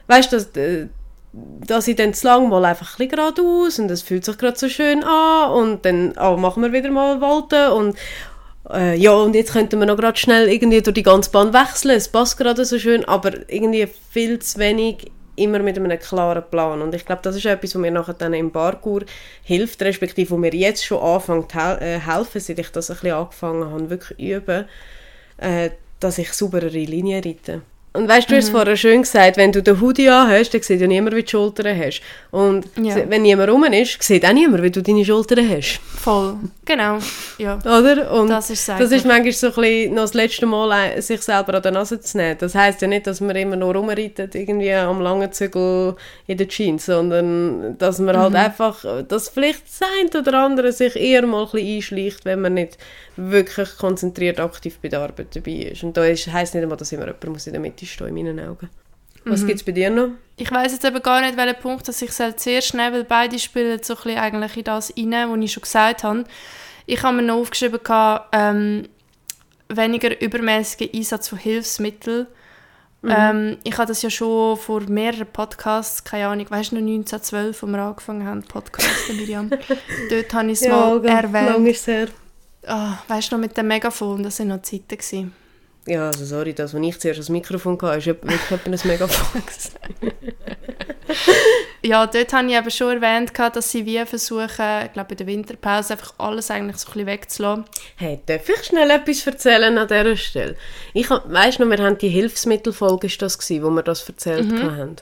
weißt 0.07 0.33
du, 0.33 0.37
dass, 0.37 0.57
äh, 0.57 0.87
dass 1.33 1.88
ich 1.88 1.96
dann 1.96 2.14
zu 2.14 2.27
lang 2.27 2.49
mal 2.49 2.64
einfach 2.64 2.94
ein 2.94 3.09
bisschen 3.09 3.16
geradeaus 3.16 3.79
und 3.79 3.90
es 3.90 4.03
fühlt 4.03 4.25
sich 4.25 4.38
gerade 4.38 4.59
so 4.59 4.68
schön 4.68 5.05
an 5.05 5.51
und 5.53 5.85
dann 5.85 6.14
oh, 6.20 6.37
machen 6.37 6.62
wir 6.62 6.73
wieder 6.73 6.90
mal 6.90 7.20
Wolte 7.20 7.73
und 7.75 7.96
äh, 8.73 8.96
ja, 8.96 9.12
und 9.12 9.35
jetzt 9.35 9.53
könnten 9.53 9.79
wir 9.79 9.87
noch 9.87 9.96
gerade 9.96 10.18
schnell 10.18 10.49
irgendwie 10.49 10.81
durch 10.81 10.94
die 10.94 11.03
ganze 11.03 11.31
Bahn 11.31 11.53
wechseln, 11.53 11.96
es 11.96 12.09
passt 12.09 12.38
gerade 12.38 12.64
so 12.64 12.79
schön, 12.79 13.05
aber 13.05 13.33
irgendwie 13.49 13.88
viel 14.11 14.38
zu 14.38 14.59
wenig 14.59 15.11
immer 15.40 15.61
mit 15.61 15.76
einem 15.76 15.98
klaren 15.98 16.44
Plan. 16.50 16.83
Und 16.83 16.94
ich 16.94 17.05
glaube, 17.05 17.22
das 17.22 17.37
ist 17.37 17.46
etwas, 17.46 17.74
was 17.74 17.81
mir 17.81 17.90
nachher 17.90 18.14
dann 18.14 18.35
im 18.35 18.50
Parkour 18.50 19.03
hilft, 19.42 19.83
respektive 19.83 20.31
wo 20.31 20.37
mir 20.37 20.55
jetzt 20.55 20.85
schon 20.85 21.03
anfängt 21.03 21.55
hel 21.55 21.79
äh, 21.81 21.98
helfen, 21.98 22.40
seit 22.40 22.59
ich 22.59 22.70
das 22.70 22.90
ein 22.90 22.96
bisschen 22.96 23.12
angefangen 23.12 23.70
habe, 23.70 23.90
wirklich 23.90 24.18
üben, 24.18 24.66
äh, 25.38 25.70
dass 25.98 26.18
ich 26.18 26.33
sauberere 26.33 26.68
Linien 26.68 27.22
reite. 27.22 27.62
Und 27.92 28.09
weißt 28.09 28.29
du, 28.29 28.35
du 28.35 28.37
hast 28.37 28.48
mhm. 28.48 28.53
vorher 28.53 28.76
schön 28.76 29.03
gesagt, 29.03 29.37
wenn 29.37 29.50
du 29.50 29.62
den 29.62 29.81
Hoodie 29.81 30.09
hast, 30.09 30.55
dann 30.55 30.62
sieht 30.62 30.81
ja 30.81 30.87
niemand, 30.87 31.16
wie 31.16 31.20
du 31.20 31.24
die 31.24 31.31
Schultern 31.31 31.76
hast. 31.76 32.00
Und 32.31 32.66
ja. 32.81 32.94
wenn 33.09 33.22
niemand 33.22 33.50
rum 33.50 33.64
ist, 33.64 34.00
sieht 34.00 34.24
auch 34.24 34.33
niemand, 34.33 34.62
wie 34.62 34.70
du 34.70 34.81
deine 34.81 35.05
Schultern 35.05 35.48
hast. 35.50 35.81
Voll, 35.98 36.37
genau, 36.64 36.98
ja. 37.38 37.59
Oder? 37.59 38.12
Und 38.12 38.29
das 38.29 38.48
ist, 38.50 38.68
das 38.68 38.92
ist 38.92 39.05
manchmal 39.05 39.33
so 39.33 39.48
ein 39.48 39.55
bisschen 39.55 39.94
noch 39.94 40.03
das 40.03 40.14
letzte 40.14 40.46
Mal, 40.46 41.03
sich 41.03 41.20
selber 41.20 41.55
an 41.55 41.62
der 41.62 41.72
Nase 41.72 41.98
zu 42.00 42.16
nehmen. 42.16 42.37
Das 42.38 42.55
heisst 42.55 42.81
ja 42.81 42.87
nicht, 42.87 43.09
dass 43.09 43.20
man 43.20 43.35
immer 43.35 43.57
nur 43.57 43.74
rumreitet, 43.74 44.37
irgendwie 44.37 44.72
am 44.72 45.00
langen 45.00 45.33
Zügel 45.33 45.96
in 46.29 46.38
den 46.38 46.48
Jeans, 46.48 46.87
sondern 46.87 47.76
dass 47.76 47.98
man 47.98 48.16
halt 48.16 48.31
mhm. 48.31 48.38
halt 48.38 48.46
einfach, 48.50 48.85
dass 49.09 49.31
vielleicht 49.31 49.64
das 49.64 49.88
eine 49.98 50.22
oder 50.22 50.38
andere 50.38 50.70
sich 50.70 50.94
eher 50.94 51.26
mal 51.26 51.42
ein 51.42 51.50
bisschen 51.50 51.76
einschleicht, 51.76 52.24
wenn 52.24 52.40
man 52.40 52.55
nicht 52.55 52.79
wirklich 53.16 53.76
konzentriert 53.76 54.40
aktiv 54.40 54.79
bei 54.81 54.88
der 54.88 55.00
Arbeit 55.00 55.35
dabei 55.35 55.70
ist. 55.72 55.83
Und 55.83 55.96
da 55.96 56.03
heisst 56.03 56.55
nicht 56.55 56.62
immer, 56.62 56.76
dass 56.76 56.92
immer 56.92 57.07
jemand 57.07 57.26
muss 57.26 57.46
in 57.46 57.53
der 57.53 57.61
Mitte 57.61 57.79
stehen, 57.86 58.08
in 58.08 58.14
meinen 58.14 58.40
Augen. 58.40 58.68
Was 59.24 59.42
mhm. 59.42 59.48
gibt 59.48 59.58
es 59.60 59.64
bei 59.64 59.72
dir 59.72 59.90
noch? 59.90 60.10
Ich 60.36 60.50
weiß 60.50 60.72
jetzt 60.72 60.84
eben 60.84 61.02
gar 61.02 61.20
nicht, 61.20 61.36
welchen 61.36 61.60
Punkt 61.60 61.86
dass 61.86 62.00
ich 62.00 62.12
sehr 62.12 62.62
schnell, 62.62 62.92
weil 62.92 63.04
beide 63.04 63.38
spielen 63.38 63.82
so 63.82 63.94
ein 63.94 64.02
bisschen 64.02 64.18
eigentlich 64.18 64.56
in 64.56 64.64
das 64.64 64.92
rein, 64.96 65.30
was 65.30 65.44
ich 65.44 65.52
schon 65.52 65.62
gesagt 65.62 66.04
habe. 66.04 66.24
Ich 66.86 67.02
habe 67.02 67.16
mir 67.16 67.22
noch 67.22 67.36
aufgeschrieben, 67.36 67.80
ähm, 68.32 68.88
weniger 69.68 70.20
übermäßiger 70.20 70.92
Einsatz 70.96 71.28
von 71.28 71.38
Hilfsmitteln. 71.38 72.26
Mhm. 73.02 73.10
Ähm, 73.16 73.58
ich 73.64 73.76
habe 73.78 73.86
das 73.86 74.02
ja 74.02 74.10
schon 74.10 74.56
vor 74.56 74.82
mehreren 74.82 75.26
Podcasts, 75.26 76.04
keine 76.04 76.28
Ahnung, 76.28 76.46
weißt 76.50 76.72
du 76.72 76.76
noch 76.76 76.82
1912, 76.82 77.62
wo 77.62 77.66
wir 77.66 77.78
angefangen 77.78 78.26
haben, 78.26 78.42
Podcasts, 78.42 79.08
Miriam. 79.08 79.50
Dort 80.10 80.34
habe 80.34 80.46
ich 80.50 80.60
es 80.60 80.64
ja, 80.66 80.70
mal 80.70 81.04
erwähnt. 81.04 81.48
Lang 81.48 81.66
ist 81.66 81.86
her. 81.86 82.08
Oh, 82.68 82.92
weißt 83.08 83.32
du 83.32 83.36
noch 83.36 83.40
mit 83.40 83.56
dem 83.56 83.68
Megafon, 83.68 84.22
das 84.22 84.38
waren 84.38 84.48
noch 84.48 84.62
Zeiten. 84.62 84.88
Gewesen. 84.88 85.39
Ja, 85.86 86.08
also 86.08 86.24
sorry, 86.24 86.52
das, 86.52 86.74
was 86.74 86.82
ich 86.82 87.00
zuerst 87.00 87.18
als 87.20 87.28
Mikrofon 87.30 87.78
hatte, 87.80 87.98
ist 87.98 88.06
wirklich 88.06 88.84
ein 88.84 88.88
Megafon. 88.88 89.42
ja, 91.82 92.06
dort 92.06 92.32
habe 92.32 92.48
ich 92.48 92.54
eben 92.54 92.70
schon 92.70 93.02
erwähnt, 93.02 93.32
dass 93.38 93.70
sie 93.70 93.86
wie 93.86 94.04
versuchen, 94.04 94.84
ich 94.84 94.92
glaube 94.92 95.12
in 95.12 95.16
der 95.16 95.26
Winterpause 95.26 95.94
einfach 95.94 96.14
alles 96.18 96.50
eigentlich 96.50 96.76
so 96.76 96.88
ein 96.88 96.92
bisschen 96.92 97.06
wegzulassen. 97.06 97.64
Hey, 97.96 98.20
darf 98.26 98.48
ich 98.48 98.64
schnell 98.64 98.90
etwas 98.90 99.26
erzählen 99.26 99.78
an 99.78 99.88
dieser 99.88 100.16
Stelle? 100.16 100.56
Ich 100.92 101.08
weißt 101.08 101.60
noch, 101.60 101.70
wir 101.70 101.78
haben 101.78 101.98
die 101.98 102.08
Hilfsmittelfolge, 102.08 103.06
ist 103.06 103.22
das 103.22 103.38
gewesen, 103.38 103.64
wo 103.64 103.70
wir 103.70 103.82
das 103.82 104.06
erzählt 104.06 104.50
mhm. 104.50 104.76
haben. 104.76 104.96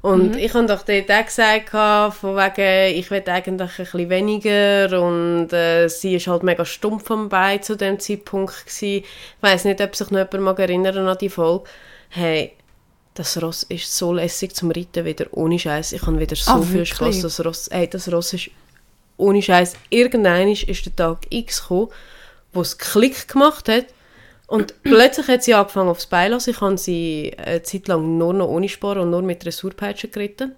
Und 0.00 0.32
mhm. 0.32 0.38
ich 0.38 0.54
habe 0.54 0.66
doch 0.66 0.82
dort 0.82 1.10
auch 1.10 1.24
gesagt, 1.24 1.70
von 1.70 2.36
wegen, 2.36 2.96
ich 2.96 3.10
will 3.10 3.22
eigentlich 3.26 3.70
ein 3.78 3.84
bisschen 3.84 4.10
weniger 4.10 5.02
und 5.02 5.52
äh, 5.52 5.88
sie 5.88 6.14
ist 6.14 6.28
halt 6.28 6.44
mega 6.44 6.64
stumpf 6.64 7.10
am 7.10 7.28
Bein 7.28 7.62
zu 7.62 7.76
dem 7.76 7.98
Zeitpunkt 7.98 8.66
gewesen. 8.66 9.04
Ich 9.04 9.04
weiss 9.40 9.64
nicht, 9.64 9.80
ob 9.80 9.96
sich 9.96 10.10
noch 10.10 10.18
jemand 10.18 10.40
mag 10.40 10.58
erinnern 10.60 11.08
an 11.08 11.18
die 11.20 11.28
Folge. 11.28 11.68
Hey, 12.10 12.52
das 13.14 13.42
Ross 13.42 13.64
ist 13.64 13.96
so 13.96 14.12
lässig 14.12 14.54
zum 14.54 14.70
Reiten 14.70 15.04
wieder, 15.04 15.26
ohne 15.32 15.58
Scheiß. 15.58 15.92
Ich 15.92 16.02
habe 16.02 16.20
wieder 16.20 16.36
so 16.36 16.52
ah, 16.52 16.62
viel 16.62 16.86
Spaß. 16.86 17.22
Das 17.22 17.44
Ross, 17.44 17.68
hey, 17.72 17.88
das 17.88 18.10
Ross 18.12 18.32
ist 18.32 18.50
ohne 19.16 19.42
Scheiß. 19.42 19.74
Irgendwann 19.90 20.48
ist 20.48 20.86
der 20.86 20.94
Tag 20.94 21.26
X 21.28 21.62
gekommen, 21.62 21.88
wo 22.52 22.60
es 22.60 22.78
Klick 22.78 23.26
gemacht 23.26 23.68
hat 23.68 23.86
und 24.48 24.74
plötzlich 24.82 25.28
hat 25.28 25.44
sie 25.44 25.54
angefangen 25.54 25.90
aufs 25.90 26.06
Bein 26.06 26.32
lassen. 26.32 26.50
Ich 26.50 26.60
habe 26.60 26.76
sie 26.76 27.32
eine 27.36 27.62
Zeit 27.62 27.86
lang 27.86 28.18
nur 28.18 28.34
noch 28.34 28.48
ohne 28.48 28.68
Sparen 28.68 29.02
und 29.02 29.10
nur 29.10 29.22
mit 29.22 29.44
Dressurpeitschen 29.44 30.10
geritten. 30.10 30.56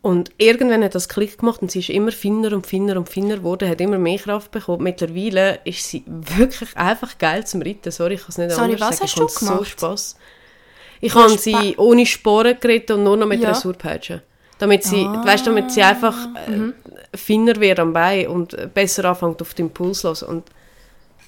Und 0.00 0.32
irgendwann 0.38 0.82
hat 0.82 0.96
das 0.96 1.08
Klick 1.08 1.38
gemacht 1.38 1.62
und 1.62 1.70
sie 1.70 1.78
ist 1.78 1.90
immer 1.90 2.10
feiner 2.10 2.52
und 2.52 2.66
feiner 2.66 2.96
und 2.96 3.08
feiner 3.08 3.36
geworden, 3.36 3.68
hat 3.68 3.80
immer 3.80 3.98
mehr 3.98 4.18
Kraft 4.18 4.50
bekommen. 4.50 4.82
Mittlerweile 4.82 5.60
ist 5.64 5.88
sie 5.88 6.02
wirklich 6.06 6.76
einfach 6.76 7.18
geil 7.18 7.46
zum 7.46 7.62
Reiten. 7.62 7.92
Sorry, 7.92 8.14
ich 8.14 8.20
kann 8.22 8.30
es 8.30 8.38
nicht 8.38 8.50
Sorry, 8.50 8.72
anders 8.72 8.80
was 8.80 8.96
sagen. 8.96 9.10
Hast 9.28 9.40
du 9.40 9.46
gemacht? 9.46 9.58
so 9.58 9.64
Spass. 9.64 10.16
Ich 11.00 11.14
habe 11.14 11.38
sie 11.38 11.76
ohne 11.76 12.06
Sporen 12.06 12.56
geritten 12.58 12.94
und 12.94 13.04
nur 13.04 13.16
noch 13.16 13.26
mit 13.26 13.42
ja. 13.42 13.50
Dressurpeitschen. 13.50 14.22
Damit 14.58 14.84
sie, 14.84 15.04
ah. 15.04 15.24
weißt, 15.24 15.46
damit 15.46 15.70
sie 15.70 15.82
einfach 15.82 16.16
äh, 16.48 16.50
mhm. 16.50 16.74
feiner 17.14 17.56
wird 17.60 17.78
am 17.78 17.92
Bein 17.92 18.26
und 18.28 18.74
besser 18.74 19.04
anfängt 19.04 19.40
auf 19.42 19.54
den 19.54 19.66
Impuls 19.66 20.00
zu 20.00 20.26
Und 20.26 20.44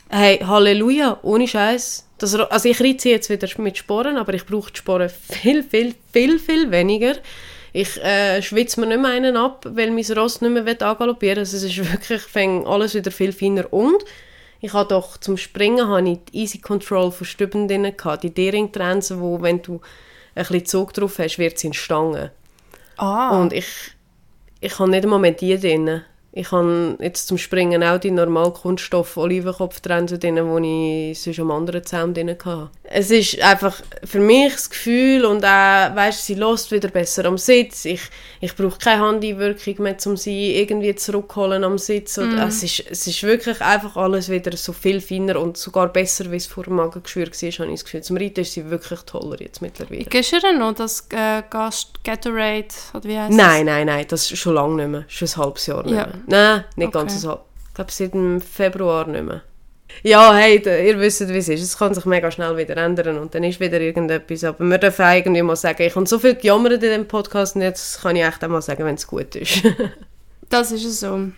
Hey, 0.08 0.38
Halleluja, 0.38 1.18
ohne 1.22 1.48
Scheiß. 1.48 2.08
Also 2.20 2.68
ich 2.68 2.80
reite 2.80 3.08
jetzt 3.08 3.28
wieder 3.28 3.48
mit 3.58 3.76
Sporen, 3.76 4.16
aber 4.16 4.32
ich 4.34 4.46
brauche 4.46 4.70
die 4.72 4.78
Sporen 4.78 5.10
viel, 5.10 5.62
viel, 5.62 5.94
viel, 6.12 6.38
viel 6.38 6.70
weniger. 6.70 7.16
Ich 7.72 8.02
äh, 8.02 8.40
schwitze 8.40 8.80
mir 8.80 8.86
nicht 8.86 9.00
mehr 9.02 9.10
einen 9.10 9.36
ab, 9.36 9.66
weil 9.68 9.90
mein 9.90 10.04
Ross 10.16 10.40
nicht 10.40 10.52
mehr 10.52 10.82
angaloppieren 10.82 11.36
will. 11.36 11.40
Also 11.40 11.56
es 11.56 11.64
ist 11.64 11.92
wirklich, 11.92 12.22
fängt 12.22 12.66
alles 12.66 12.94
wieder 12.94 13.10
viel 13.10 13.32
feiner 13.32 13.72
und 13.72 14.04
Ich 14.60 14.72
habe 14.74 14.88
doch 14.88 15.18
zum 15.18 15.36
Springen 15.36 15.88
habe 15.88 16.08
ich 16.10 16.18
die 16.32 16.38
Easy 16.38 16.58
Control 16.60 17.12
von 17.12 17.26
Stüben 17.26 17.68
drin 17.68 17.96
gehabt. 17.96 18.24
Die 18.24 18.32
D-Ring-Trense, 18.34 19.20
wo 19.20 19.42
wenn 19.42 19.62
du 19.62 19.80
ein 20.34 20.44
bisschen 20.46 20.66
Zug 20.66 20.94
drauf 20.94 21.18
hast, 21.18 21.38
wird 21.38 21.58
sie 21.58 21.68
in 21.68 21.74
Stangen. 21.74 22.30
Ah, 22.96 23.40
Und 23.40 23.52
ich, 23.52 23.66
ich 24.60 24.78
habe 24.78 24.90
nicht 24.90 25.04
einmal 25.04 25.18
mehr 25.20 25.32
die 25.32 25.58
drin. 25.58 26.02
Ich 26.36 26.50
habe 26.50 26.96
jetzt 27.00 27.28
zum 27.28 27.38
Springen 27.38 27.84
auch 27.84 27.98
die 27.98 28.10
normal 28.10 28.52
Kunststoff 28.52 29.16
Olivenkopftrense 29.16 30.18
drin, 30.18 30.34
die 30.34 31.12
ich 31.12 31.22
sonst 31.22 31.38
am 31.38 31.52
anderen 31.52 31.84
Zaum 31.84 32.12
drin 32.12 32.30
hatte. 32.30 32.70
Es 32.82 33.12
ist 33.12 33.40
einfach 33.40 33.80
für 34.02 34.18
mich 34.18 34.52
das 34.52 34.68
Gefühl 34.68 35.26
und 35.26 35.44
auch, 35.44 35.94
weißt, 35.94 36.26
sie 36.26 36.34
lässt 36.34 36.72
wieder 36.72 36.88
besser 36.88 37.24
am 37.26 37.38
Sitz. 37.38 37.84
Ich, 37.84 38.02
ich 38.40 38.56
brauche 38.56 38.78
keine 38.78 39.02
Handeinwirkung 39.02 39.84
mehr, 39.84 39.96
um 40.06 40.16
sie 40.16 40.56
irgendwie 40.56 40.96
zurückholen 40.96 41.62
am 41.62 41.78
Sitz. 41.78 42.18
Und 42.18 42.36
es, 42.36 42.64
ist, 42.64 42.84
es 42.90 43.06
ist 43.06 43.22
wirklich 43.22 43.60
einfach 43.60 43.96
alles 43.96 44.28
wieder 44.28 44.56
so 44.56 44.72
viel 44.72 45.00
feiner 45.00 45.38
und 45.40 45.56
sogar 45.56 45.86
besser, 45.88 46.32
wie 46.32 46.36
es 46.36 46.46
vor 46.46 46.64
dem 46.64 46.74
Magengeschwür 46.74 47.28
war, 47.28 47.32
habe 47.32 47.66
ich 47.66 47.74
das 47.74 47.84
Gefühl. 47.84 48.02
Zum 48.02 48.16
Reiten 48.16 48.40
ist 48.40 48.54
sie 48.54 48.68
wirklich 48.68 49.00
toller 49.02 49.40
jetzt 49.40 49.62
mittlerweile. 49.62 50.04
gibst 50.04 50.32
du 50.32 50.36
ihr 50.38 50.58
noch 50.58 50.74
das 50.74 51.06
äh, 51.10 51.42
Gatorade, 51.48 52.68
oder 52.92 53.04
wie 53.04 53.18
heisst 53.18 53.36
Nein, 53.36 53.66
nein, 53.66 53.86
nein, 53.86 54.04
das 54.08 54.32
ist 54.32 54.38
schon 54.38 54.54
lange 54.54 54.74
nicht 54.74 54.88
mehr. 54.88 55.04
Schon 55.06 55.28
ein 55.28 55.36
halbes 55.36 55.66
Jahr 55.66 55.84
nicht 55.84 55.94
Ja. 55.94 56.08
Nein, 56.26 56.64
nicht 56.76 56.88
Okay. 56.88 56.98
ganz 56.98 57.24
halbes. 57.26 57.44
Ich 57.68 57.74
glaube, 57.74 57.92
seit 57.92 58.14
dem 58.14 58.40
Februar 58.40 59.06
nicht 59.06 59.24
mehr. 59.24 59.42
Ja, 60.02 60.34
hey, 60.34 60.56
ihr 60.64 60.98
wisst, 60.98 61.28
wie 61.28 61.36
es 61.36 61.48
ist. 61.48 61.62
Es 61.62 61.78
kann 61.78 61.94
sich 61.94 62.04
mega 62.04 62.30
schnell 62.30 62.56
wieder 62.56 62.76
ändern 62.76 63.18
und 63.18 63.34
dann 63.34 63.44
ist 63.44 63.60
wieder 63.60 63.80
irgendetwas. 63.80 64.42
Aber 64.44 64.64
wir 64.64 64.78
dürfen 64.78 65.04
irgendwie 65.06 65.42
mal 65.42 65.54
sagen, 65.56 65.82
ich 65.82 65.94
habe 65.94 66.06
so 66.06 66.18
viel 66.18 66.34
gejammert 66.34 66.72
in 66.72 66.80
diesem 66.80 67.06
Podcast 67.06 67.54
und 67.54 67.62
jetzt 67.62 68.00
kann 68.02 68.16
ich 68.16 68.24
echt 68.24 68.42
auch 68.44 68.48
mal 68.48 68.62
sagen, 68.62 68.84
wenn 68.84 68.94
es 68.96 69.06
gut 69.06 69.34
ist. 69.36 69.62
Das 70.50 70.70
ist 70.72 70.84
es 70.84 71.00
so. 71.00 71.28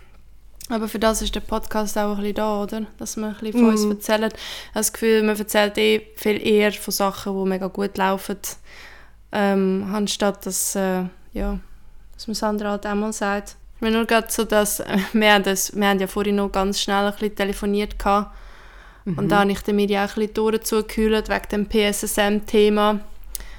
Aber 0.68 0.88
für 0.88 0.98
das 0.98 1.22
ist 1.22 1.34
der 1.34 1.40
Podcast 1.40 1.96
auch 1.96 2.10
ein 2.12 2.16
bisschen 2.16 2.34
da, 2.34 2.62
oder? 2.62 2.82
Dass 2.98 3.16
wir 3.16 3.28
ein 3.28 3.36
bisschen 3.38 3.52
von 3.60 3.68
uns 3.70 3.84
erzählen. 3.84 4.24
Ich 4.32 4.32
habe 4.32 4.74
das 4.74 4.92
Gefühl, 4.92 5.22
man 5.22 5.38
erzählt 5.38 5.78
eh 5.78 6.02
viel 6.16 6.44
eher 6.44 6.72
von 6.72 6.92
Sachen, 6.92 7.32
die 7.38 7.48
mega 7.48 7.68
gut 7.68 7.96
laufen, 7.96 8.36
ähm, 9.32 9.88
anstatt 9.94 10.44
dass, 10.44 10.74
äh, 10.74 11.04
ja, 11.32 11.58
dass 12.14 12.26
man 12.26 12.32
es 12.32 12.42
anderen 12.42 12.72
halt 12.72 12.86
auch 12.86 12.94
mal 12.94 13.12
sagt. 13.12 13.56
Ich 13.76 13.82
meine 13.82 13.96
nur 13.96 14.06
gerade 14.06 14.28
so, 14.30 14.44
dass 14.44 14.82
wir, 15.12 15.32
haben 15.32 15.44
das, 15.44 15.76
wir 15.76 15.86
haben 15.86 16.00
ja 16.00 16.06
vorhin 16.06 16.36
noch 16.36 16.50
ganz 16.50 16.80
schnell 16.80 17.04
ein 17.04 17.12
bisschen 17.12 17.36
telefoniert 17.36 17.98
gehabt. 17.98 18.34
und 19.04 19.28
da 19.28 19.40
habe 19.40 19.52
ich 19.52 19.60
dann 19.60 19.76
mir 19.76 19.86
ja 19.86 20.04
auch 20.04 20.08
ein 20.08 20.14
bisschen 20.14 20.34
die 20.34 20.40
Ohren 20.40 20.62
zugekühlt 20.62 21.28
wegen 21.28 21.48
dem 21.52 21.68
PSSM-Thema. 21.68 23.00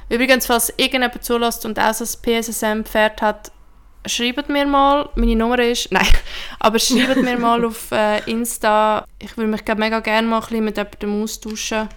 Übrigens, 0.10 0.48
falls 0.48 0.74
irgendjemand 0.78 1.24
zulässt 1.24 1.66
und 1.66 1.80
auch 1.80 1.94
so 1.94 2.04
ein 2.04 2.42
PSSM-Pferd 2.42 3.22
hat, 3.22 3.52
schreibt 4.06 4.50
mir 4.50 4.66
mal, 4.66 5.10
meine 5.16 5.36
Nummer 5.36 5.60
ist, 5.60 5.92
nein, 5.92 6.08
aber 6.60 6.80
schreibt 6.80 7.22
mir 7.22 7.38
mal 7.38 7.64
auf 7.66 7.92
äh, 7.92 8.20
Insta. 8.30 9.06
Ich 9.20 9.38
würde 9.38 9.52
mich 9.52 9.66
glaub, 9.66 9.78
mega 9.78 10.00
gerne 10.00 10.28
mal 10.28 10.38
ein 10.38 10.42
bisschen 10.42 10.66
mit 10.66 10.78
jemandem 10.78 11.24
austauschen. 11.24 11.90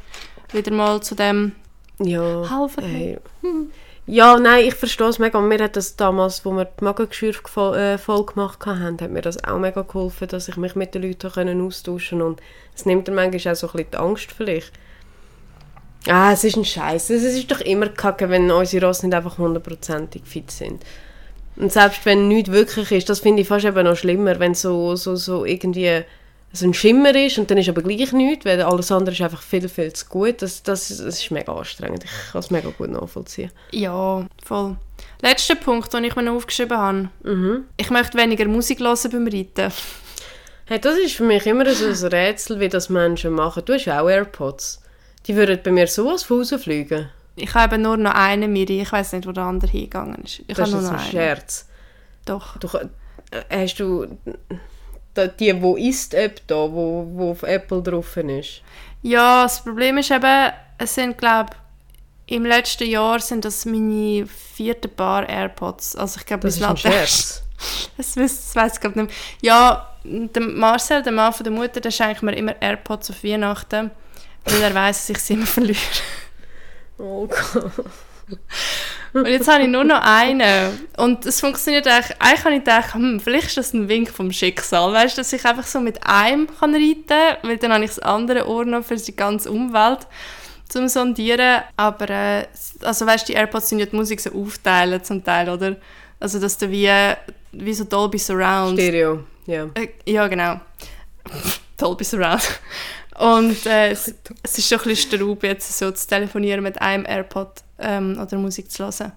Wieder 0.53 0.73
mal 0.73 1.01
zu 1.01 1.15
dem 1.15 1.53
ja. 2.01 2.49
Helfen. 2.49 2.85
Hey. 2.85 3.19
Ja, 4.13 4.41
nein, 4.41 4.65
ich 4.67 4.75
verstehe 4.75 5.07
es 5.07 5.21
mega. 5.21 5.41
Mir 5.41 5.63
hat 5.63 5.77
das 5.77 5.95
damals, 5.95 6.45
wo 6.45 6.51
wir 6.51 6.65
die 6.65 6.83
Magengeschwür 6.83 7.77
äh, 7.77 7.97
voll 7.97 8.27
gemacht 8.27 8.67
haben, 8.67 9.01
hat 9.01 9.09
mir 9.09 9.23
das 9.23 9.45
auch 9.45 9.61
mega 9.61 9.83
geholfen, 9.83 10.27
dass 10.27 10.49
ich 10.49 10.57
mich 10.57 10.75
mit 10.75 10.97
den 10.97 11.03
Leuten 11.03 11.31
können 11.31 11.65
austauschen 11.65 12.19
konnte. 12.19 12.43
Und 12.43 12.49
es 12.75 12.87
nimmt 12.87 13.07
mir 13.07 13.15
manchmal 13.15 13.55
auch 13.55 13.57
so 13.57 13.69
ein 13.69 13.73
bisschen 13.75 13.91
die 13.93 13.97
Angst 13.99 14.33
vielleicht. 14.33 14.73
Ah, 16.09 16.33
es 16.33 16.43
ist 16.43 16.57
ein 16.57 16.65
Scheiß. 16.65 17.11
Es 17.11 17.23
ist 17.23 17.53
doch 17.53 17.61
immer 17.61 17.89
kacke, 17.89 18.29
wenn 18.31 18.51
unsere 18.51 18.85
Rosse 18.85 19.07
nicht 19.07 19.15
einfach 19.15 19.39
hundertprozentig 19.39 20.23
fit 20.25 20.51
sind. 20.51 20.85
Und 21.55 21.71
selbst 21.71 22.05
wenn 22.05 22.27
nichts 22.27 22.51
wirklich 22.51 22.91
ist, 22.91 23.09
das 23.09 23.21
finde 23.21 23.43
ich 23.43 23.49
fast 23.49 23.65
eben 23.65 23.85
noch 23.85 23.97
schlimmer, 23.97 24.41
wenn 24.41 24.55
so, 24.55 24.97
so, 24.97 25.15
so 25.15 25.45
irgendwie 25.45 26.03
so 26.53 26.67
ein 26.67 26.75
Schimmer 26.75 27.15
ist 27.15 27.39
und 27.39 27.51
dann 27.51 27.59
ist 27.59 27.69
aber 27.69 27.83
gleich 27.83 28.13
nichts, 28.13 28.45
weil 28.45 28.61
alles 28.61 28.91
andere 28.91 29.15
ist 29.15 29.21
einfach 29.21 29.43
viel, 29.43 29.69
viel 29.69 29.93
zu 29.93 30.07
gut. 30.07 30.43
Das, 30.43 30.63
das, 30.63 30.89
das 30.89 31.01
ist 31.01 31.31
mega 31.31 31.53
anstrengend. 31.55 32.05
Ich 32.05 32.33
kann 32.33 32.41
es 32.41 32.51
mega 32.51 32.71
gut 32.71 32.91
nachvollziehen. 32.91 33.53
Ja, 33.71 34.27
voll. 34.45 34.77
Letzter 35.23 35.55
Punkt, 35.55 35.93
den 35.93 36.05
ich 36.05 36.17
mir 36.17 36.23
noch 36.25 36.35
aufgeschrieben 36.35 36.77
habe. 36.77 37.09
Mhm. 37.23 37.65
Ich 37.77 37.91
möchte 37.91 38.19
weniger 38.19 38.47
Musik 38.47 38.81
hören 38.81 39.11
beim 39.13 39.27
Reiten. 39.29 39.73
Hey, 40.67 40.81
das 40.81 40.97
ist 40.99 41.15
für 41.15 41.25
mich 41.25 41.47
immer 41.47 41.69
so 41.73 41.87
ein 41.87 42.13
Rätsel, 42.13 42.59
wie 42.61 42.69
das 42.69 42.89
Menschen 42.89 43.33
machen. 43.33 43.63
Du 43.65 43.75
hast 43.75 43.89
auch 43.89 44.09
AirPods. 44.09 44.83
Die 45.27 45.37
würden 45.37 45.59
bei 45.63 45.71
mir 45.71 45.87
sowas 45.87 46.23
von 46.23 46.39
rausfliegen. 46.39 47.11
Ich 47.37 47.55
habe 47.55 47.79
nur 47.79 47.97
noch 47.97 48.15
einen 48.15 48.53
Miri. 48.53 48.81
Ich 48.81 48.91
weiß 48.93 49.13
nicht, 49.13 49.27
wo 49.27 49.33
der 49.33 49.45
andere 49.45 49.71
hingegangen 49.71 50.23
ist. 50.25 50.41
Ich 50.41 50.57
Das 50.57 50.59
habe 50.59 50.69
ist 50.69 50.75
nur 50.75 50.83
noch 50.83 50.91
ein 50.91 50.99
einen. 50.99 51.11
Scherz. 51.11 51.69
Doch. 52.25 52.57
Du, 52.59 52.69
äh, 53.31 53.65
hast 53.65 53.79
du 53.81 54.07
die, 55.29 55.61
wo 55.61 55.77
ist 55.77 56.15
App 56.15 56.41
da, 56.47 56.57
wo, 56.57 57.07
wo 57.13 57.31
auf 57.33 57.43
Apple 57.43 57.83
drauf 57.83 58.17
ist? 58.17 58.63
Ja, 59.03 59.45
das 59.45 59.63
Problem 59.63 59.99
ist 59.99 60.11
eben, 60.11 60.53
es 60.79 60.95
sind, 60.95 61.19
glaube 61.19 61.51
im 62.27 62.45
letzten 62.45 62.89
Jahr 62.89 63.19
sind 63.19 63.45
das 63.45 63.65
meine 63.67 64.25
vierte 64.27 64.87
Paar 64.87 65.29
AirPods. 65.29 65.97
Also 65.97 66.21
ich 66.21 66.27
glaube, 66.27 66.43
Das 66.43 66.57
ist 66.57 66.63
ein 66.63 66.77
Scherz. 66.77 67.43
Das, 67.99 68.17
weiß 68.17 68.75
ich 68.75 68.81
glaube 68.81 69.01
nicht 69.01 69.11
mehr. 69.11 69.17
Ja, 69.43 69.95
der 70.05 70.43
Marcel, 70.43 71.03
der 71.03 71.13
Mann 71.13 71.33
von 71.35 71.45
der 71.45 71.53
Mutter, 71.53 71.79
der 71.79 71.91
schenkt 71.91 72.23
mir 72.23 72.35
immer 72.35 72.55
AirPods 72.63 73.11
auf 73.11 73.23
Weihnachten, 73.23 73.91
weil 74.47 74.63
er 74.63 74.75
weiß, 74.75 75.09
dass 75.09 75.11
ich 75.11 75.19
sie 75.19 75.35
immer 75.35 75.47
verliere. 75.47 75.79
Oh 77.03 77.27
Gott. 77.27 77.73
Und 79.13 79.27
jetzt 79.27 79.49
habe 79.49 79.63
ich 79.63 79.69
nur 79.69 79.85
noch 79.85 80.01
einen. 80.03 80.89
Und 80.97 81.27
es 81.27 81.41
funktioniert 81.41 81.87
eigentlich. 81.87 82.17
Eigentlich 82.21 82.45
habe 82.45 82.55
ich 82.55 82.61
gedacht, 82.61 82.95
hm, 82.95 83.21
vielleicht 83.21 83.49
ist 83.49 83.57
das 83.57 83.73
ein 83.73 83.89
Wink 83.89 84.11
vom 84.11 84.31
Schicksal. 84.31 84.93
Weißt 84.93 85.17
du, 85.17 85.21
dass 85.21 85.33
ich 85.33 85.45
einfach 85.45 85.67
so 85.67 85.81
mit 85.81 86.07
einem 86.07 86.47
kann 86.59 86.75
reiten 86.75 87.05
kann, 87.09 87.37
weil 87.43 87.57
dann 87.57 87.73
habe 87.73 87.85
ich 87.85 87.91
das 87.91 87.99
andere 87.99 88.49
Ohr 88.49 88.65
noch 88.65 88.85
für 88.85 88.97
die 88.97 89.17
ganze 89.17 89.51
Umwelt 89.51 90.07
zum 90.69 90.89
Sondieren. 90.89 91.63
Aber, 91.77 92.09
äh, 92.09 92.47
also 92.83 93.07
weißt 93.07 93.29
du, 93.29 93.33
die 93.33 93.39
AirPods 93.39 93.69
sind 93.69 93.81
ja 93.81 93.87
die 93.87 93.97
Musik 93.97 94.21
so 94.21 94.31
aufteilen 94.31 95.03
zum 95.03 95.25
Teil, 95.25 95.49
oder? 95.49 95.77
Also, 96.21 96.39
dass 96.39 96.57
du 96.59 96.71
wie, 96.71 96.91
wie 97.53 97.75
so 97.75 97.85
Dolby 97.85 98.19
Surround. 98.19 98.79
Stereo, 98.79 99.25
ja. 99.47 99.69
Äh, 99.75 99.89
ja, 100.07 100.29
genau. 100.29 100.61
Dolby 101.77 102.05
Surround. 102.05 102.61
Und 103.21 103.67
äh, 103.67 103.91
es, 103.91 104.15
es 104.43 104.59
ist 104.59 104.69
schon 104.69 104.79
ein 104.79 104.85
bisschen 104.85 105.21
straub, 105.21 105.43
jetzt 105.45 105.79
so 105.79 105.91
zu 105.91 106.09
telefonieren 106.09 106.63
mit 106.63 106.81
einem 106.81 107.05
AirPod 107.05 107.51
ähm, 107.79 108.19
oder 108.21 108.39
Musik 108.39 108.71
zu 108.71 108.85
hören. 108.85 109.13